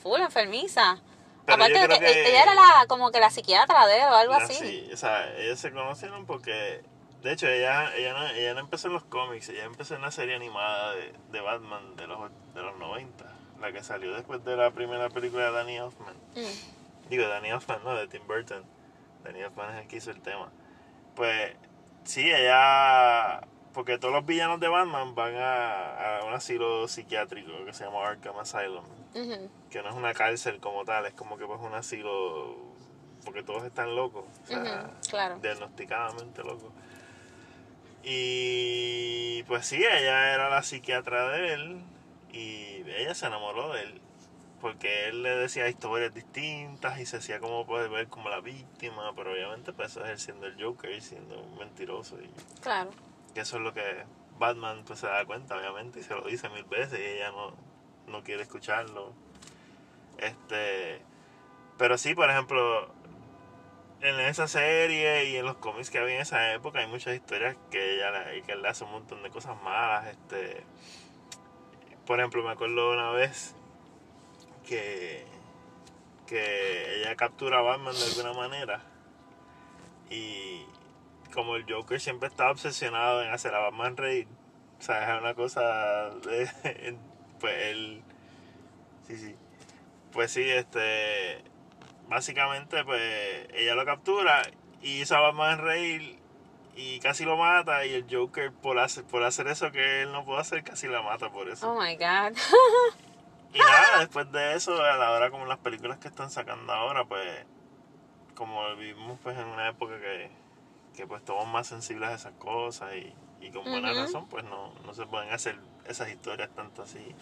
full 0.03 0.20
enfermiza. 0.20 0.99
Pero 1.47 1.57
Aparte 1.57 1.79
de 1.79 1.87
creo 1.87 1.99
que, 1.99 2.05
que- 2.07 2.29
ella 2.31 2.43
era 2.45 2.55
la, 2.55 2.87
como 2.89 3.11
que 3.11 3.20
la 3.20 3.29
psiquiatra 3.31 3.87
de 3.87 3.99
él 3.99 4.05
o 4.09 4.14
algo 4.14 4.33
La- 4.33 4.45
así. 4.45 4.55
Sí, 4.55 4.89
o 4.93 4.97
sea, 4.97 5.31
ellos 5.37 5.59
se 5.59 5.72
conocieron 5.72 6.25
porque, 6.25 6.83
de 7.20 7.33
hecho, 7.33 7.47
ella, 7.49 7.95
ella, 7.97 8.14
no, 8.14 8.27
ella 8.29 8.55
no 8.55 8.61
empezó 8.61 8.87
en 8.87 8.95
los 8.95 9.05
cómics, 9.05 9.51
ella 9.51 9.64
empezó 9.64 9.95
en 9.95 10.01
la 10.01 10.11
serie 10.11 10.37
animada 10.37 10.95
de, 10.95 11.12
de 11.33 11.41
Batman 11.43 11.97
de 11.97 12.07
los, 12.07 12.31
de 12.55 12.62
los 12.62 12.77
90, 12.79 13.27
la 13.61 13.72
que 13.72 13.83
salió 13.83 14.14
después 14.14 14.43
de 14.43 14.57
la 14.57 14.70
primera 14.70 15.11
película 15.11 15.45
de 15.47 15.53
Danny 15.53 15.77
Elfman. 15.77 16.14
Mm. 16.35 16.84
Digo, 17.16 17.28
Danny 17.28 17.48
Elfman, 17.50 17.82
no, 17.84 17.94
de 17.94 18.06
Tim 18.08 18.26
Burton. 18.26 18.64
Danny 19.22 19.40
Elfman 19.40 19.74
es 19.74 19.82
el 19.82 19.88
que 19.88 19.96
hizo 19.96 20.10
el 20.10 20.20
tema. 20.20 20.50
Pues, 21.14 21.52
sí, 22.04 22.30
ella... 22.30 23.40
Porque 23.72 23.98
todos 23.98 24.14
los 24.14 24.24
villanos 24.24 24.60
de 24.60 24.68
Batman 24.68 25.14
van 25.14 25.34
a, 25.36 26.18
a 26.20 26.24
un 26.24 26.32
asilo 26.32 26.86
psiquiátrico 26.86 27.64
que 27.64 27.72
se 27.72 27.84
llama 27.84 28.06
Arkham 28.06 28.38
Asylum 28.38 28.84
que 29.70 29.82
no 29.82 29.90
es 29.90 29.94
una 29.94 30.12
cárcel 30.12 30.58
como 30.58 30.84
tal, 30.84 31.06
es 31.06 31.14
como 31.14 31.38
que 31.38 31.46
pues 31.46 31.60
un 31.60 31.72
asilo 31.72 32.56
porque 33.24 33.42
todos 33.42 33.64
están 33.64 33.94
locos, 33.94 34.24
o 34.42 34.46
sea, 34.46 34.60
Ujú, 34.90 35.08
claro. 35.10 35.38
diagnosticadamente 35.38 36.42
locos. 36.42 36.72
Y 38.02 39.42
pues 39.44 39.66
sí, 39.66 39.76
ella 39.76 40.34
era 40.34 40.50
la 40.50 40.62
psiquiatra 40.62 41.28
de 41.30 41.54
él 41.54 41.82
y 42.32 42.82
ella 42.90 43.14
se 43.14 43.26
enamoró 43.26 43.72
de 43.72 43.82
él 43.82 44.00
porque 44.64 45.08
él 45.10 45.22
le 45.22 45.28
decía 45.36 45.68
historias 45.68 46.14
distintas 46.14 46.98
y 46.98 47.04
se 47.04 47.18
hacía 47.18 47.38
como 47.38 47.66
poder 47.66 47.90
ver 47.90 48.08
como 48.08 48.30
la 48.30 48.40
víctima, 48.40 49.12
pero 49.14 49.32
obviamente 49.32 49.74
pues 49.74 49.90
eso 49.90 50.02
es 50.06 50.10
él 50.12 50.18
siendo 50.18 50.46
el 50.46 50.56
Joker 50.58 50.90
y 50.90 51.02
siendo 51.02 51.38
un 51.38 51.58
mentiroso 51.58 52.16
y 52.18 52.30
Claro. 52.62 52.88
que 53.34 53.40
eso 53.40 53.58
es 53.58 53.62
lo 53.62 53.74
que 53.74 54.04
Batman 54.38 54.82
pues 54.86 55.00
se 55.00 55.06
da 55.06 55.22
cuenta 55.26 55.58
obviamente 55.58 56.00
y 56.00 56.02
se 56.02 56.14
lo 56.14 56.22
dice 56.22 56.48
mil 56.48 56.64
veces 56.64 56.98
y 56.98 57.02
ella 57.02 57.30
no, 57.30 57.54
no 58.06 58.24
quiere 58.24 58.42
escucharlo 58.44 59.12
este 60.16 61.02
pero 61.76 61.98
sí 61.98 62.14
por 62.14 62.30
ejemplo 62.30 62.90
en 64.00 64.18
esa 64.20 64.48
serie 64.48 65.26
y 65.26 65.36
en 65.36 65.44
los 65.44 65.56
cómics 65.56 65.90
que 65.90 65.98
había 65.98 66.14
en 66.14 66.22
esa 66.22 66.54
época 66.54 66.78
hay 66.78 66.86
muchas 66.86 67.14
historias 67.14 67.54
que 67.70 67.96
ella 67.96 68.30
que 68.46 68.52
él 68.52 68.62
le 68.62 68.68
hace 68.68 68.84
un 68.84 68.92
montón 68.92 69.22
de 69.22 69.28
cosas 69.28 69.60
malas 69.62 70.06
este 70.06 70.64
por 72.06 72.18
ejemplo 72.18 72.42
me 72.42 72.52
acuerdo 72.52 72.90
una 72.92 73.10
vez 73.10 73.54
que 74.64 75.26
que 76.26 77.00
ella 77.00 77.16
captura 77.16 77.58
a 77.58 77.62
Batman 77.62 77.94
de 77.94 78.04
alguna 78.04 78.32
manera. 78.32 78.80
Y 80.10 80.64
como 81.32 81.56
el 81.56 81.64
Joker 81.70 82.00
siempre 82.00 82.28
está 82.28 82.50
obsesionado 82.50 83.22
en 83.22 83.30
hacer 83.32 83.54
a 83.54 83.58
Batman 83.58 83.96
reír, 83.96 84.28
o 84.78 84.82
sea, 84.82 85.14
es 85.14 85.20
una 85.20 85.34
cosa 85.34 86.10
de, 86.10 86.96
pues 87.40 87.54
él 87.66 88.02
sí 89.06 89.16
sí 89.16 89.36
pues 90.12 90.30
sí 90.30 90.48
este 90.48 91.42
básicamente 92.08 92.84
pues 92.84 93.48
ella 93.52 93.74
lo 93.74 93.84
captura 93.84 94.42
y 94.80 95.00
hizo 95.02 95.16
a 95.16 95.20
Batman 95.20 95.58
reír 95.58 96.18
y 96.76 97.00
casi 97.00 97.24
lo 97.24 97.36
mata 97.36 97.84
y 97.84 97.94
el 97.94 98.06
Joker 98.10 98.52
por 98.52 98.78
hacer 98.78 99.04
por 99.04 99.24
hacer 99.24 99.48
eso 99.48 99.72
que 99.72 100.02
él 100.02 100.12
no 100.12 100.24
puede 100.24 100.40
hacer 100.40 100.62
casi 100.64 100.86
la 100.86 101.02
mata 101.02 101.30
por 101.30 101.48
eso 101.48 101.70
Oh 101.70 101.80
my 101.80 101.96
god. 101.96 102.36
y 103.55 103.59
nada 103.59 104.00
después 104.00 104.30
de 104.32 104.55
eso 104.55 104.82
a 104.82 104.96
la 104.96 105.11
hora 105.12 105.30
como 105.30 105.46
las 105.46 105.59
películas 105.59 105.98
que 105.98 106.09
están 106.09 106.30
sacando 106.30 106.72
ahora 106.72 107.05
pues 107.05 107.44
como 108.34 108.74
vivimos 108.76 109.18
pues 109.22 109.38
en 109.38 109.46
una 109.46 109.68
época 109.68 109.98
que, 110.00 110.30
que 110.96 111.07
pues 111.07 111.20
estamos 111.20 111.46
más 111.46 111.66
sensibles 111.66 112.09
a 112.11 112.14
esas 112.14 112.32
cosas 112.34 112.92
y, 112.94 113.14
y 113.40 113.50
con 113.50 113.64
buena 113.64 113.92
razón 113.92 114.26
pues 114.28 114.44
no, 114.44 114.72
no 114.84 114.92
se 114.94 115.07
pueden 115.07 115.32
hacer 115.32 115.57
esas 115.86 116.09
historias 116.09 116.50
tanto 116.55 116.82
así 116.82 117.14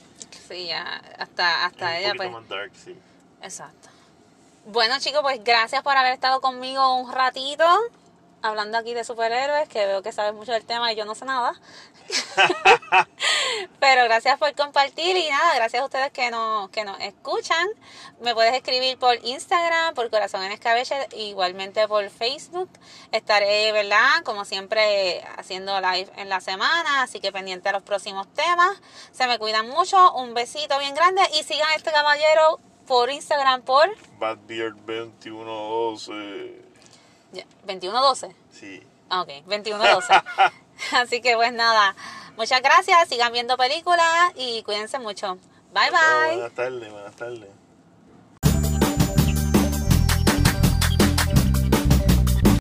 Sí, 0.49 0.66
ya, 0.68 1.03
hasta, 1.18 1.66
hasta 1.66 1.99
es 1.99 2.05
ella 2.05 2.12
un 2.12 2.16
pues. 2.16 2.30
más 2.33 2.49
dark 2.49 2.72
sí 2.74 2.99
Exacto. 3.43 3.89
Bueno, 4.66 4.95
chicos, 5.01 5.20
pues 5.22 5.43
gracias 5.43 5.83
por 5.83 5.97
haber 5.97 6.12
estado 6.12 6.41
conmigo 6.41 6.95
un 6.95 7.12
ratito 7.12 7.64
hablando 8.43 8.76
aquí 8.78 8.95
de 8.95 9.05
superhéroes, 9.05 9.68
que 9.68 9.86
veo 9.86 10.03
que 10.03 10.12
sabes 10.12 10.34
mucho 10.34 10.53
del 10.53 10.64
tema 10.64 10.93
y 10.93 10.97
yo 10.97 11.05
no 11.05 11.14
sé 11.14 11.24
nada. 11.24 11.55
Pero 13.80 14.05
gracias 14.05 14.38
por 14.38 14.55
compartir 14.55 15.16
y 15.16 15.28
nada, 15.30 15.55
gracias 15.55 15.82
a 15.82 15.84
ustedes 15.84 16.11
que 16.12 16.30
nos, 16.30 16.68
que 16.70 16.84
nos 16.84 16.99
escuchan. 17.01 17.68
Me 18.20 18.34
puedes 18.34 18.55
escribir 18.55 18.99
por 18.99 19.16
Instagram, 19.24 19.95
por 19.95 20.11
Corazón 20.11 20.43
en 20.43 20.53
Escabeche, 20.53 20.95
igualmente 21.16 21.86
por 21.88 22.09
Facebook. 22.11 22.68
Estaré, 23.12 23.72
¿verdad? 23.72 24.22
Como 24.24 24.45
siempre, 24.45 25.24
haciendo 25.36 25.80
live 25.80 26.11
en 26.16 26.28
la 26.28 26.40
semana, 26.40 27.03
así 27.03 27.20
que 27.20 27.32
pendiente 27.32 27.68
a 27.68 27.72
los 27.72 27.82
próximos 27.82 28.26
temas. 28.34 28.80
Se 29.12 29.26
me 29.26 29.38
cuidan 29.38 29.68
mucho, 29.68 30.12
un 30.14 30.34
besito 30.34 30.78
bien 30.78 30.95
grande 30.95 31.22
y 31.38 31.45
sigan 31.45 31.68
a 31.70 31.74
este 31.74 31.93
caballero 31.93 32.61
por 32.86 33.11
Instagram 33.11 33.62
por 33.62 33.88
Badbeard 34.18 34.74
2112 34.86 36.72
ya, 36.72 36.72
2112. 37.64 38.35
sí 38.51 38.83
Ah, 39.09 39.22
ok, 39.22 39.28
2112. 39.45 40.12
Así 40.97 41.20
que 41.20 41.37
pues 41.37 41.53
nada, 41.53 41.95
muchas 42.37 42.62
gracias, 42.62 43.09
sigan 43.09 43.33
viendo 43.33 43.57
películas 43.57 44.33
y 44.37 44.62
cuídense 44.62 44.99
mucho. 44.99 45.39
Bye 45.74 45.91
bye. 45.91 46.37
buenas 46.37 46.53
tardes 46.55 46.93
buenas 46.93 47.16
tardes 47.16 47.49